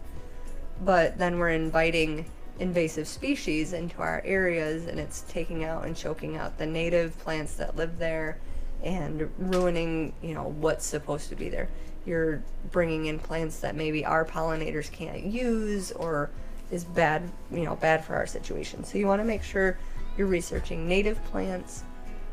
but 0.83 1.17
then 1.17 1.39
we're 1.39 1.49
inviting 1.49 2.25
invasive 2.59 3.07
species 3.07 3.73
into 3.73 4.01
our 4.01 4.21
areas 4.25 4.85
and 4.85 4.99
it's 4.99 5.21
taking 5.29 5.63
out 5.63 5.85
and 5.85 5.95
choking 5.95 6.35
out 6.35 6.57
the 6.57 6.65
native 6.65 7.17
plants 7.19 7.55
that 7.55 7.75
live 7.75 7.97
there 7.97 8.37
and 8.83 9.29
ruining, 9.37 10.13
you 10.21 10.33
know, 10.33 10.53
what's 10.59 10.85
supposed 10.85 11.29
to 11.29 11.35
be 11.35 11.49
there. 11.49 11.69
You're 12.05 12.41
bringing 12.71 13.05
in 13.05 13.19
plants 13.19 13.59
that 13.59 13.75
maybe 13.75 14.05
our 14.05 14.25
pollinators 14.25 14.91
can't 14.91 15.23
use 15.23 15.91
or 15.91 16.29
is 16.71 16.83
bad, 16.83 17.29
you 17.51 17.63
know, 17.63 17.75
bad 17.75 18.03
for 18.03 18.15
our 18.15 18.27
situation. 18.27 18.83
So 18.83 18.97
you 18.97 19.07
want 19.07 19.21
to 19.21 19.25
make 19.25 19.43
sure 19.43 19.77
you're 20.17 20.27
researching 20.27 20.87
native 20.87 21.23
plants. 21.25 21.83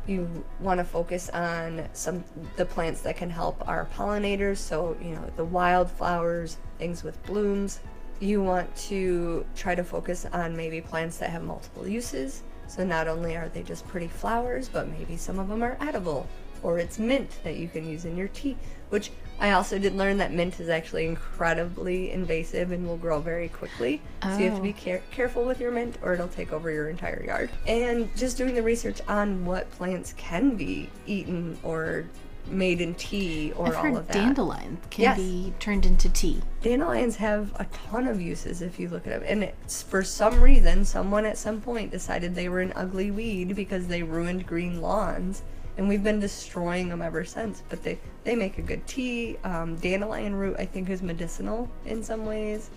You 0.07 0.43
want 0.59 0.79
to 0.79 0.83
focus 0.83 1.29
on 1.29 1.87
some 1.93 2.23
the 2.55 2.65
plants 2.65 3.01
that 3.01 3.17
can 3.17 3.29
help 3.29 3.67
our 3.67 3.87
pollinators, 3.95 4.57
so 4.57 4.97
you 5.01 5.11
know, 5.11 5.29
the 5.35 5.45
wildflowers, 5.45 6.57
things 6.79 7.03
with 7.03 7.21
blooms. 7.25 7.81
You 8.19 8.41
want 8.41 8.73
to 8.87 9.45
try 9.55 9.75
to 9.75 9.83
focus 9.83 10.25
on 10.31 10.55
maybe 10.57 10.81
plants 10.81 11.17
that 11.17 11.29
have 11.29 11.43
multiple 11.43 11.87
uses. 11.87 12.43
So 12.67 12.83
not 12.83 13.07
only 13.07 13.35
are 13.35 13.49
they 13.49 13.63
just 13.63 13.87
pretty 13.87 14.07
flowers, 14.07 14.69
but 14.69 14.87
maybe 14.89 15.17
some 15.17 15.39
of 15.39 15.47
them 15.47 15.61
are 15.61 15.77
edible 15.79 16.27
or 16.63 16.79
it's 16.79 16.99
mint 16.99 17.39
that 17.43 17.55
you 17.55 17.67
can 17.67 17.87
use 17.87 18.05
in 18.05 18.17
your 18.17 18.27
tea, 18.29 18.57
which 18.89 19.11
I 19.39 19.51
also 19.51 19.77
did 19.77 19.95
learn 19.95 20.17
that 20.17 20.33
mint 20.33 20.59
is 20.59 20.67
actually 20.69 21.05
incredibly 21.05 22.11
invasive 22.11 22.71
and 22.71 22.87
will 22.87 22.97
grow 22.97 23.19
very 23.19 23.49
quickly. 23.49 24.01
So 24.23 24.37
you 24.37 24.45
have 24.49 24.55
to 24.55 24.61
be 24.63 24.69
Oh. 24.77 24.81
care- 24.81 25.01
careful 25.11 25.43
with 25.45 25.59
your 25.59 25.71
mint 25.71 25.97
or 26.01 26.13
it'll 26.13 26.27
take 26.27 26.51
over 26.51 26.71
your 26.71 26.89
entire 26.89 27.23
yard. 27.23 27.49
And 27.67 28.09
just 28.15 28.37
doing 28.37 28.55
the 28.55 28.63
research 28.63 28.99
on 29.07 29.45
what 29.45 29.69
plants 29.71 30.13
can 30.17 30.55
be 30.55 30.89
eaten 31.05 31.57
or 31.63 32.05
made 32.49 32.79
in 32.79 32.95
tea 32.95 33.51
or 33.57 33.67
I've 33.67 33.75
all 33.75 33.83
heard 33.83 33.95
of 33.95 34.07
that. 34.07 34.13
dandelion 34.13 34.77
can 34.89 35.03
Yes. 35.03 35.17
be 35.17 35.53
turned 35.59 35.85
into 35.85 36.07
tea. 36.09 36.41
Dandelions 36.61 37.17
have 37.17 37.51
a 37.57 37.65
ton 37.89 38.07
of 38.07 38.21
uses 38.21 38.61
if 38.61 38.79
you 38.79 38.87
look 38.87 39.05
at 39.05 39.19
them. 39.19 39.23
And 39.27 39.43
it's 39.43 39.81
for 39.83 40.01
some 40.01 40.41
reason, 40.41 40.85
someone 40.85 41.25
at 41.25 41.37
some 41.37 41.59
point 41.61 41.91
decided 41.91 42.35
they 42.35 42.47
were 42.49 42.61
an 42.61 42.71
ugly 42.75 43.11
weed 43.11 43.53
because 43.55 43.87
they 43.87 44.01
ruined 44.01 44.47
green 44.47 44.81
lawns. 44.81 45.41
And 45.77 45.87
we've 45.87 46.03
been 46.03 46.19
destroying 46.19 46.89
them 46.89 47.01
ever 47.01 47.23
since. 47.23 47.63
But 47.69 47.83
they, 47.83 47.99
they 48.23 48.35
make 48.35 48.57
a 48.57 48.61
good 48.61 48.85
tea. 48.87 49.37
Um, 49.43 49.75
dandelion 49.77 50.33
root, 50.35 50.55
I 50.57 50.65
think, 50.65 50.89
is 50.89 51.01
medicinal 51.01 51.69
in 51.85 52.03
some 52.03 52.25
ways. 52.25 52.69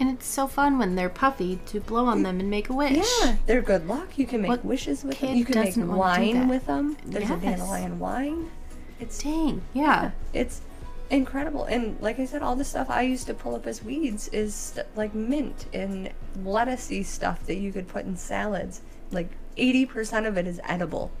And 0.00 0.10
it's 0.10 0.26
so 0.26 0.48
fun 0.48 0.78
when 0.78 0.96
they're 0.96 1.08
puffy 1.08 1.60
to 1.66 1.80
blow 1.80 2.06
on 2.06 2.24
them 2.24 2.40
and 2.40 2.50
make 2.50 2.68
a 2.68 2.72
wish. 2.72 3.06
Yeah, 3.22 3.36
they're 3.46 3.62
good 3.62 3.86
luck. 3.86 4.18
You 4.18 4.26
can 4.26 4.42
make 4.42 4.48
What 4.48 4.64
wishes 4.64 5.04
with 5.04 5.20
them. 5.20 5.36
You 5.36 5.44
can 5.44 5.54
make 5.60 5.66
doesn't 5.66 5.86
wanna 5.86 6.24
do 6.24 6.32
wine 6.38 6.48
with 6.48 6.66
them. 6.66 6.96
There's 7.06 7.30
a 7.30 7.36
dandelion 7.36 8.00
wine. 8.00 8.50
It's 8.98 9.22
Dang. 9.22 9.62
Yeah. 9.72 10.10
it's 10.32 10.62
incredible. 11.10 11.64
And 11.64 12.00
like 12.00 12.18
I 12.18 12.24
said, 12.24 12.42
all 12.42 12.56
the 12.56 12.64
stuff 12.64 12.90
I 12.90 13.02
used 13.02 13.26
to 13.28 13.34
pull 13.34 13.54
up 13.54 13.66
as 13.66 13.84
weeds 13.84 14.28
is 14.28 14.54
st- 14.54 14.86
like 14.96 15.14
mint 15.14 15.66
and 15.72 16.10
lettucey 16.42 17.04
stuff 17.04 17.46
that 17.46 17.56
you 17.56 17.72
could 17.72 17.86
put 17.86 18.04
in 18.04 18.16
salads. 18.16 18.80
Like 19.12 19.30
80% 19.56 20.26
of 20.26 20.36
it 20.36 20.46
is 20.46 20.60
edible. 20.64 21.12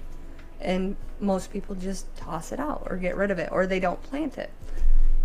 And 0.60 0.96
most 1.20 1.52
people 1.52 1.74
just 1.74 2.14
toss 2.16 2.52
it 2.52 2.58
out 2.60 2.86
or 2.90 2.96
get 2.96 3.16
rid 3.16 3.30
of 3.30 3.38
it 3.38 3.50
or 3.52 3.66
they 3.66 3.80
don't 3.80 4.02
plant 4.02 4.38
it. 4.38 4.50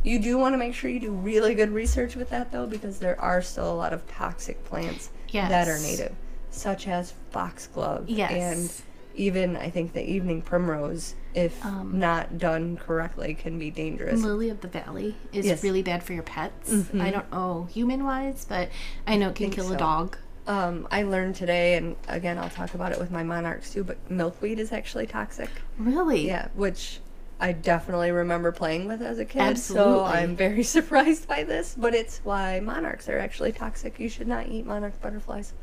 You 0.04 0.20
do 0.20 0.38
want 0.38 0.54
to 0.54 0.58
make 0.58 0.74
sure 0.74 0.90
you 0.90 1.00
do 1.00 1.12
really 1.12 1.56
good 1.56 1.72
research 1.72 2.16
with 2.16 2.30
that 2.30 2.52
though, 2.52 2.66
because 2.66 3.00
there 3.00 3.20
are 3.20 3.42
still 3.42 3.72
a 3.72 3.76
lot 3.76 3.92
of 3.94 4.08
toxic 4.08 4.64
plants 4.66 5.10
that 5.34 5.68
are 5.68 5.80
native, 5.80 6.16
such 6.52 6.88
as 6.88 7.14
foxglove 7.32 8.08
Yes. 8.10 8.32
and 8.32 8.84
even 9.16 9.58
I 9.58 9.70
think 9.70 9.92
the 9.92 10.10
evening 10.10 10.42
primrose, 10.42 11.16
if 11.34 11.64
Um, 11.66 12.00
not 12.00 12.38
done 12.38 12.78
correctly, 12.78 13.34
can 13.34 13.60
be 13.60 13.70
dangerous. 13.72 14.22
Lily 14.22 14.50
of 14.50 14.62
the 14.62 14.70
Valley 14.70 15.16
is 15.34 15.46
Yes. 15.46 15.62
really 15.64 15.84
bad 15.84 16.04
for 16.04 16.14
your 16.14 16.24
pets. 16.24 16.72
Mhm. 16.72 17.02
I 17.02 17.12
don't 17.12 17.30
know 17.32 17.68
human 17.70 18.06
wise, 18.06 18.46
but 18.48 18.70
I 19.06 19.18
know 19.18 19.30
it 19.30 19.36
can 19.36 19.46
Think 19.48 19.56
kill 19.56 19.68
so. 19.68 19.74
a 19.74 19.78
dog. 19.78 20.18
Um, 20.50 20.88
I 20.90 21.04
learned 21.04 21.36
today, 21.36 21.76
and 21.76 21.96
again, 22.08 22.40
I'll 22.40 22.50
talk 22.50 22.74
about 22.74 22.92
it 22.92 22.98
with 22.98 23.12
my 23.12 23.22
monarchs 23.22 23.72
too. 23.72 23.84
But 23.84 23.98
milkweed 24.10 24.58
is 24.58 24.72
actually 24.72 25.06
toxic. 25.06 25.50
Really? 25.78 26.26
Yeah, 26.26 26.48
which 26.56 27.00
I 27.40 27.52
definitely 27.52 28.10
remember 28.10 28.52
playing 28.52 28.88
with 28.88 29.04
as 29.04 29.20
a 29.20 29.26
kid. 29.26 29.44
Absolutely. 29.44 29.94
So 29.94 30.06
I'm 30.06 30.36
very 30.36 30.64
surprised 30.78 31.28
by 31.28 31.44
this. 31.44 31.76
But 31.78 31.94
it's 31.94 32.20
why 32.24 32.60
monarchs 32.62 33.08
are 33.08 33.20
actually 33.20 33.52
toxic. 33.52 34.00
You 34.00 34.10
should 34.10 34.28
not 34.28 34.48
eat 34.48 34.66
monarch 34.66 35.00
butterflies. 35.02 35.54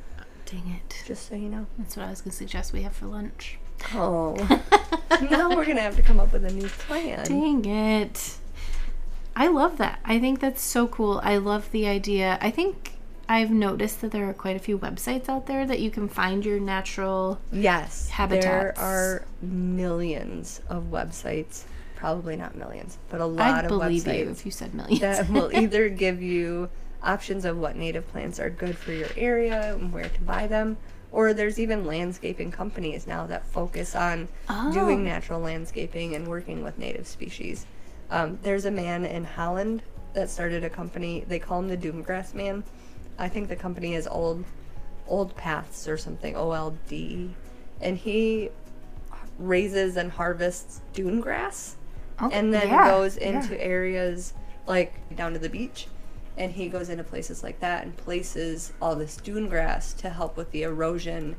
Dang 0.44 0.80
it. 0.80 1.02
Just 1.04 1.28
so 1.28 1.34
you 1.34 1.48
know. 1.48 1.66
That's 1.78 1.96
what 1.96 2.06
I 2.06 2.10
was 2.10 2.20
going 2.20 2.30
to 2.30 2.36
suggest 2.36 2.72
we 2.72 2.82
have 2.82 2.94
for 2.94 3.06
lunch. 3.06 3.58
Oh, 3.92 4.34
now 5.30 5.50
we're 5.50 5.66
gonna 5.66 5.82
have 5.82 5.96
to 5.96 6.02
come 6.02 6.18
up 6.18 6.32
with 6.32 6.44
a 6.44 6.52
new 6.52 6.68
plan. 6.68 7.26
Dang 7.26 7.64
it. 7.64 8.36
I 9.34 9.48
love 9.48 9.76
that. 9.78 10.00
I 10.04 10.18
think 10.18 10.40
that's 10.40 10.62
so 10.62 10.86
cool. 10.86 11.20
I 11.22 11.36
love 11.36 11.70
the 11.72 11.86
idea. 11.86 12.38
I 12.40 12.50
think 12.50 12.95
I've 13.28 13.50
noticed 13.50 14.00
that 14.02 14.12
there 14.12 14.28
are 14.28 14.32
quite 14.32 14.56
a 14.56 14.60
few 14.60 14.78
websites 14.78 15.28
out 15.28 15.46
there 15.46 15.66
that 15.66 15.80
you 15.80 15.90
can 15.90 16.08
find 16.08 16.44
your 16.44 16.60
natural. 16.60 17.40
Yes, 17.52 18.08
Habitats. 18.08 18.44
there 18.46 18.74
are 18.78 19.24
millions 19.42 20.60
of 20.68 20.84
websites. 20.90 21.64
Probably 21.96 22.36
not 22.36 22.54
millions, 22.56 22.98
but 23.08 23.20
a 23.20 23.26
lot 23.26 23.54
I'd 23.58 23.64
of 23.64 23.68
believe 23.70 24.04
websites. 24.04 24.18
you 24.18 24.30
if 24.30 24.44
you 24.46 24.52
said 24.52 24.74
millions. 24.74 25.00
that 25.00 25.28
will 25.30 25.50
either 25.56 25.88
give 25.88 26.22
you 26.22 26.68
options 27.02 27.44
of 27.44 27.56
what 27.56 27.74
native 27.76 28.06
plants 28.08 28.38
are 28.38 28.50
good 28.50 28.76
for 28.76 28.92
your 28.92 29.08
area 29.16 29.74
and 29.74 29.92
where 29.92 30.08
to 30.08 30.20
buy 30.20 30.46
them, 30.46 30.76
or 31.10 31.32
there's 31.32 31.58
even 31.58 31.84
landscaping 31.86 32.50
companies 32.52 33.06
now 33.06 33.26
that 33.26 33.46
focus 33.46 33.94
on 33.96 34.28
Oh. 34.48 34.72
doing 34.72 35.02
natural 35.04 35.40
landscaping 35.40 36.14
and 36.14 36.28
working 36.28 36.62
with 36.62 36.78
native 36.78 37.06
species. 37.06 37.66
Um, 38.10 38.38
there's 38.42 38.66
a 38.66 38.70
man 38.70 39.04
in 39.04 39.24
Holland 39.24 39.82
that 40.12 40.30
started 40.30 40.62
a 40.64 40.70
company. 40.70 41.24
They 41.26 41.38
call 41.38 41.58
him 41.60 41.68
the 41.68 41.76
Dune 41.76 42.02
Grass 42.02 42.34
Man. 42.34 42.62
I 43.18 43.28
think 43.28 43.48
the 43.48 43.56
company 43.56 43.94
is 43.94 44.06
Old 44.06 44.44
Old 45.08 45.36
Paths 45.36 45.88
or 45.88 45.96
something. 45.96 46.36
O 46.36 46.52
L 46.52 46.76
D, 46.88 47.34
and 47.80 47.96
he 47.96 48.50
raises 49.38 49.96
and 49.96 50.12
harvests 50.12 50.80
dune 50.92 51.20
grass 51.20 51.76
Oh, 52.18 52.30
and 52.32 52.52
then 52.52 52.68
yeah, 52.68 52.90
goes 52.90 53.18
yeah. 53.18 53.42
into 53.42 53.62
areas 53.62 54.32
like 54.66 54.94
down 55.14 55.34
to 55.34 55.38
the 55.38 55.50
beach 55.50 55.86
and 56.38 56.52
he 56.52 56.68
goes 56.68 56.88
into 56.88 57.04
places 57.04 57.42
like 57.42 57.60
that 57.60 57.84
and 57.84 57.96
places 57.96 58.72
all 58.80 58.94
this 58.96 59.16
dune 59.16 59.48
grass 59.48 59.92
to 59.94 60.08
help 60.08 60.36
with 60.36 60.50
the 60.50 60.62
erosion 60.62 61.36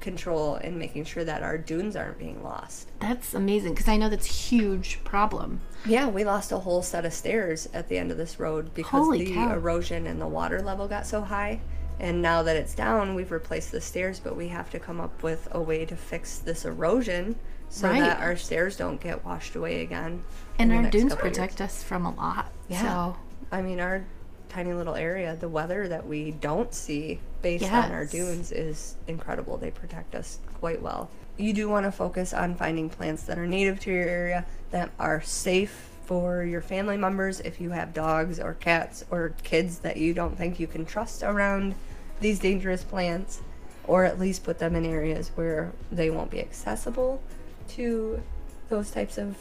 control 0.00 0.54
and 0.56 0.78
making 0.78 1.04
sure 1.04 1.24
that 1.24 1.42
our 1.42 1.56
dunes 1.58 1.96
aren't 1.96 2.18
being 2.18 2.42
lost 2.42 2.88
That's 3.00 3.34
amazing 3.34 3.74
because 3.74 3.88
I 3.88 3.96
know 3.96 4.08
that's 4.08 4.28
a 4.28 4.32
huge 4.32 5.02
problem. 5.04 5.60
yeah 5.86 6.08
we 6.08 6.24
lost 6.24 6.52
a 6.52 6.58
whole 6.58 6.82
set 6.82 7.04
of 7.04 7.12
stairs 7.12 7.68
at 7.74 7.88
the 7.88 7.98
end 7.98 8.10
of 8.10 8.16
this 8.16 8.38
road 8.40 8.72
because 8.74 8.90
Holy 9.04 9.24
the 9.24 9.34
cow. 9.34 9.52
erosion 9.52 10.06
and 10.06 10.20
the 10.20 10.26
water 10.28 10.60
level 10.62 10.88
got 10.88 11.06
so 11.06 11.20
high 11.22 11.60
and 11.98 12.22
now 12.22 12.42
that 12.42 12.56
it's 12.56 12.74
down 12.74 13.14
we've 13.14 13.30
replaced 13.32 13.72
the 13.72 13.80
stairs 13.80 14.18
but 14.20 14.36
we 14.36 14.48
have 14.48 14.70
to 14.70 14.78
come 14.78 15.00
up 15.00 15.22
with 15.22 15.48
a 15.52 15.60
way 15.60 15.84
to 15.84 15.94
fix 15.96 16.38
this 16.38 16.64
erosion 16.64 17.36
so 17.68 17.88
Right. 17.88 18.00
that 18.00 18.20
our 18.20 18.36
stairs 18.36 18.76
don't 18.76 19.00
get 19.00 19.24
washed 19.24 19.54
away 19.54 19.82
again 19.82 20.24
And 20.58 20.72
our 20.72 20.90
dunes 20.90 21.12
couple 21.12 21.28
years. 21.28 21.36
protect 21.38 21.60
us 21.60 21.82
from 21.84 22.04
a 22.04 22.12
lot. 22.14 22.50
Yeah. 22.68 22.82
So, 22.82 23.16
I 23.52 23.62
mean, 23.62 23.78
our 23.78 24.04
tiny 24.50 24.72
little 24.74 24.96
area, 24.96 25.36
the 25.38 25.48
weather 25.48 25.88
that 25.88 26.06
we 26.06 26.32
don't 26.32 26.74
see 26.74 27.20
based 27.40 27.70
on 27.72 27.92
our 27.92 28.04
dunes 28.04 28.52
is 28.52 28.96
incredible. 29.06 29.56
They 29.56 29.70
protect 29.70 30.14
us 30.14 30.38
quite 30.58 30.82
well. 30.82 31.08
You 31.38 31.54
do 31.54 31.68
want 31.68 31.86
to 31.86 31.92
focus 31.92 32.34
on 32.34 32.54
finding 32.54 32.90
plants 32.90 33.22
that 33.22 33.38
are 33.38 33.46
native 33.46 33.80
to 33.80 33.90
your 33.90 34.06
area, 34.06 34.44
that 34.72 34.90
are 34.98 35.22
safe 35.22 35.88
for 36.04 36.42
your 36.44 36.60
family 36.60 36.96
members 36.96 37.40
if 37.40 37.60
you 37.60 37.70
have 37.70 37.94
dogs 37.94 38.40
or 38.40 38.54
cats 38.54 39.04
or 39.10 39.32
kids 39.42 39.78
that 39.78 39.96
you 39.96 40.12
don't 40.12 40.36
think 40.36 40.60
you 40.60 40.66
can 40.66 40.84
trust 40.84 41.22
around 41.22 41.74
these 42.20 42.38
dangerous 42.38 42.84
plants, 42.84 43.40
or 43.84 44.04
at 44.04 44.18
least 44.18 44.44
put 44.44 44.58
them 44.58 44.74
in 44.74 44.84
areas 44.84 45.30
where 45.36 45.72
they 45.90 46.10
won't 46.10 46.30
be 46.30 46.40
accessible 46.40 47.22
to 47.68 48.20
those 48.68 48.90
types 48.90 49.16
of 49.16 49.36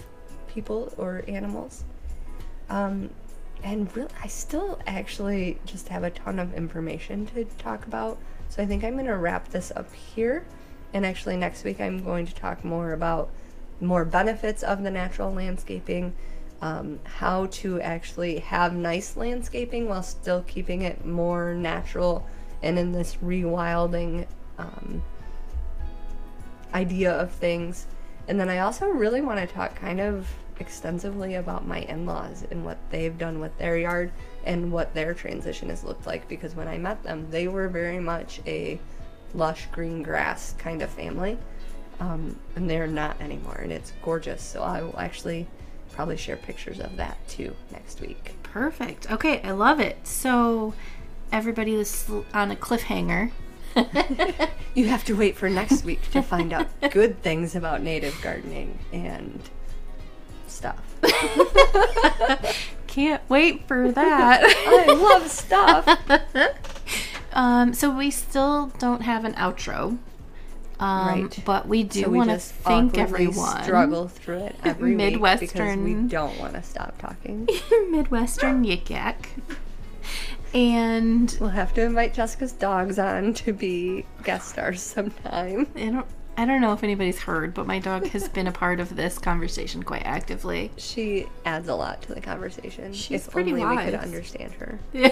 people 0.47 0.93
or 0.97 1.23
animals. 1.27 1.83
Um, 2.69 3.09
and 3.63 3.93
really, 3.95 4.09
I 4.23 4.27
still 4.27 4.79
actually 4.87 5.59
just 5.65 5.89
have 5.89 6.03
a 6.03 6.09
ton 6.09 6.39
of 6.39 6.53
information 6.53 7.25
to 7.27 7.45
talk 7.57 7.85
about. 7.85 8.17
So 8.49 8.63
I 8.63 8.65
think 8.65 8.83
I'm 8.83 8.93
going 8.93 9.05
to 9.05 9.17
wrap 9.17 9.49
this 9.49 9.71
up 9.75 9.93
here. 9.93 10.45
And 10.93 11.05
actually, 11.05 11.37
next 11.37 11.63
week, 11.63 11.79
I'm 11.79 12.03
going 12.03 12.25
to 12.25 12.33
talk 12.33 12.63
more 12.63 12.93
about 12.93 13.29
more 13.81 14.05
benefits 14.05 14.63
of 14.63 14.83
the 14.83 14.91
natural 14.91 15.31
landscaping, 15.31 16.15
um, 16.61 16.99
how 17.03 17.45
to 17.47 17.79
actually 17.81 18.39
have 18.39 18.73
nice 18.75 19.15
landscaping 19.15 19.87
while 19.87 20.03
still 20.03 20.43
keeping 20.43 20.81
it 20.81 21.05
more 21.05 21.53
natural 21.53 22.25
and 22.61 22.77
in 22.77 22.91
this 22.91 23.15
rewilding 23.23 24.25
um, 24.57 25.01
idea 26.73 27.11
of 27.11 27.31
things. 27.31 27.87
And 28.27 28.39
then 28.39 28.49
I 28.49 28.59
also 28.59 28.87
really 28.87 29.21
want 29.21 29.39
to 29.39 29.47
talk 29.47 29.75
kind 29.75 29.99
of 29.99 30.27
extensively 30.59 31.35
about 31.35 31.65
my 31.67 31.79
in 31.81 32.05
laws 32.05 32.45
and 32.51 32.65
what 32.65 32.77
they've 32.91 33.17
done 33.17 33.39
with 33.39 33.57
their 33.57 33.77
yard 33.77 34.11
and 34.45 34.71
what 34.71 34.93
their 34.93 35.13
transition 35.13 35.69
has 35.69 35.83
looked 35.83 36.05
like 36.05 36.27
because 36.27 36.55
when 36.55 36.67
I 36.67 36.77
met 36.77 37.03
them, 37.03 37.27
they 37.29 37.47
were 37.47 37.67
very 37.67 37.99
much 37.99 38.41
a 38.45 38.79
lush 39.33 39.67
green 39.71 40.03
grass 40.03 40.55
kind 40.57 40.81
of 40.81 40.89
family. 40.89 41.37
Um, 41.99 42.39
and 42.55 42.69
they're 42.69 42.87
not 42.87 43.19
anymore, 43.19 43.59
and 43.61 43.73
it's 43.73 43.91
gorgeous. 44.01 44.41
So 44.41 44.63
I 44.63 44.81
will 44.81 44.97
actually 44.97 45.47
probably 45.91 46.15
share 46.15 46.37
pictures 46.37 46.79
of 46.79 46.95
that 46.95 47.17
too 47.27 47.53
next 47.71 47.99
week. 47.99 48.35
perfect. 48.43 49.11
Okay, 49.11 49.41
I 49.41 49.51
love 49.51 49.81
it. 49.81 49.97
So, 50.07 50.73
everybody 51.31 51.73
is 51.73 52.09
on 52.33 52.51
a 52.51 52.55
cliffhanger. 52.55 53.31
You 54.75 54.85
have 54.87 55.03
to 55.05 55.13
wait 55.13 55.35
for 55.35 55.49
next 55.49 55.83
week 55.83 56.09
to 56.11 56.21
find 56.21 56.53
out 56.53 56.67
good 56.91 57.21
things 57.21 57.55
about 57.55 57.81
native 57.81 58.15
gardening 58.21 58.77
and 58.93 59.41
stuff. 60.59 62.55
Can't 62.87 63.21
wait 63.29 63.67
for 63.67 63.91
that. 63.91 64.41
I 64.43 64.93
love 64.93 65.29
stuff. 65.29 65.87
um, 67.33 67.73
so 67.73 67.89
we 67.95 68.11
still 68.11 68.67
don't 68.79 69.01
have 69.03 69.25
an 69.25 69.33
outro. 69.35 69.97
Um, 70.79 71.07
Right. 71.07 71.39
But 71.45 71.67
we 71.67 71.83
do 71.83 72.03
So 72.03 72.09
want 72.09 72.29
to 72.29 72.37
thank 72.39 72.97
everyone. 72.97 73.63
struggle 73.63 74.07
through 74.07 74.39
it 74.45 74.55
every 74.63 74.95
week 74.95 75.19
because 75.39 75.77
we 75.77 75.93
don't 75.93 76.37
want 76.39 76.53
to 76.53 76.63
stop 76.63 76.97
talking. 76.99 77.47
Midwestern 77.89 78.63
Yik 78.63 78.89
Yak. 78.89 79.29
And 80.53 81.35
We'll 81.39 81.49
have 81.51 81.73
to 81.75 81.81
invite 81.81 82.13
Jessica's 82.13 82.53
dogs 82.53 82.97
on 82.97 83.33
to 83.35 83.53
be 83.53 84.05
guest 84.23 84.49
stars 84.49 84.81
sometime. 84.81 85.67
I 85.75 85.89
don't 85.89 86.07
I 86.39 86.45
don't 86.45 86.61
know 86.61 86.71
if 86.71 86.85
anybody's 86.85 87.19
heard, 87.19 87.53
but 87.53 87.67
my 87.67 87.79
dog 87.79 88.07
has 88.07 88.29
been 88.29 88.47
a 88.47 88.51
part 88.53 88.79
of 88.79 88.95
this 88.95 89.19
conversation 89.19 89.83
quite 89.83 90.03
actively. 90.05 90.71
She 90.77 91.25
adds 91.43 91.67
a 91.67 91.75
lot 91.75 92.01
to 92.03 92.15
the 92.15 92.21
conversation. 92.21 92.93
She's 92.93 93.27
if 93.27 93.33
pretty 93.33 93.51
only 93.51 93.65
we 93.65 93.83
could 93.83 93.95
understand 93.95 94.53
her. 94.53 94.79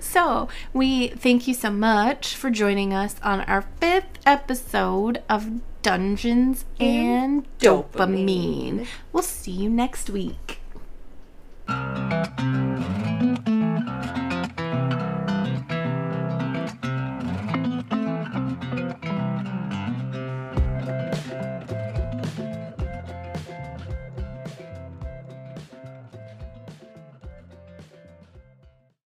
so, 0.00 0.48
we 0.72 1.08
thank 1.08 1.48
you 1.48 1.54
so 1.54 1.70
much 1.70 2.36
for 2.36 2.48
joining 2.48 2.94
us 2.94 3.16
on 3.20 3.40
our 3.40 3.62
fifth 3.80 4.20
episode 4.24 5.24
of 5.28 5.60
Dungeons 5.82 6.66
and, 6.78 7.48
And 7.48 7.58
Dopamine. 7.58 7.90
Dopamine. 7.90 8.86
We'll 9.12 9.24
see 9.24 9.50
you 9.50 9.68
next 9.68 10.08
week. 10.08 10.60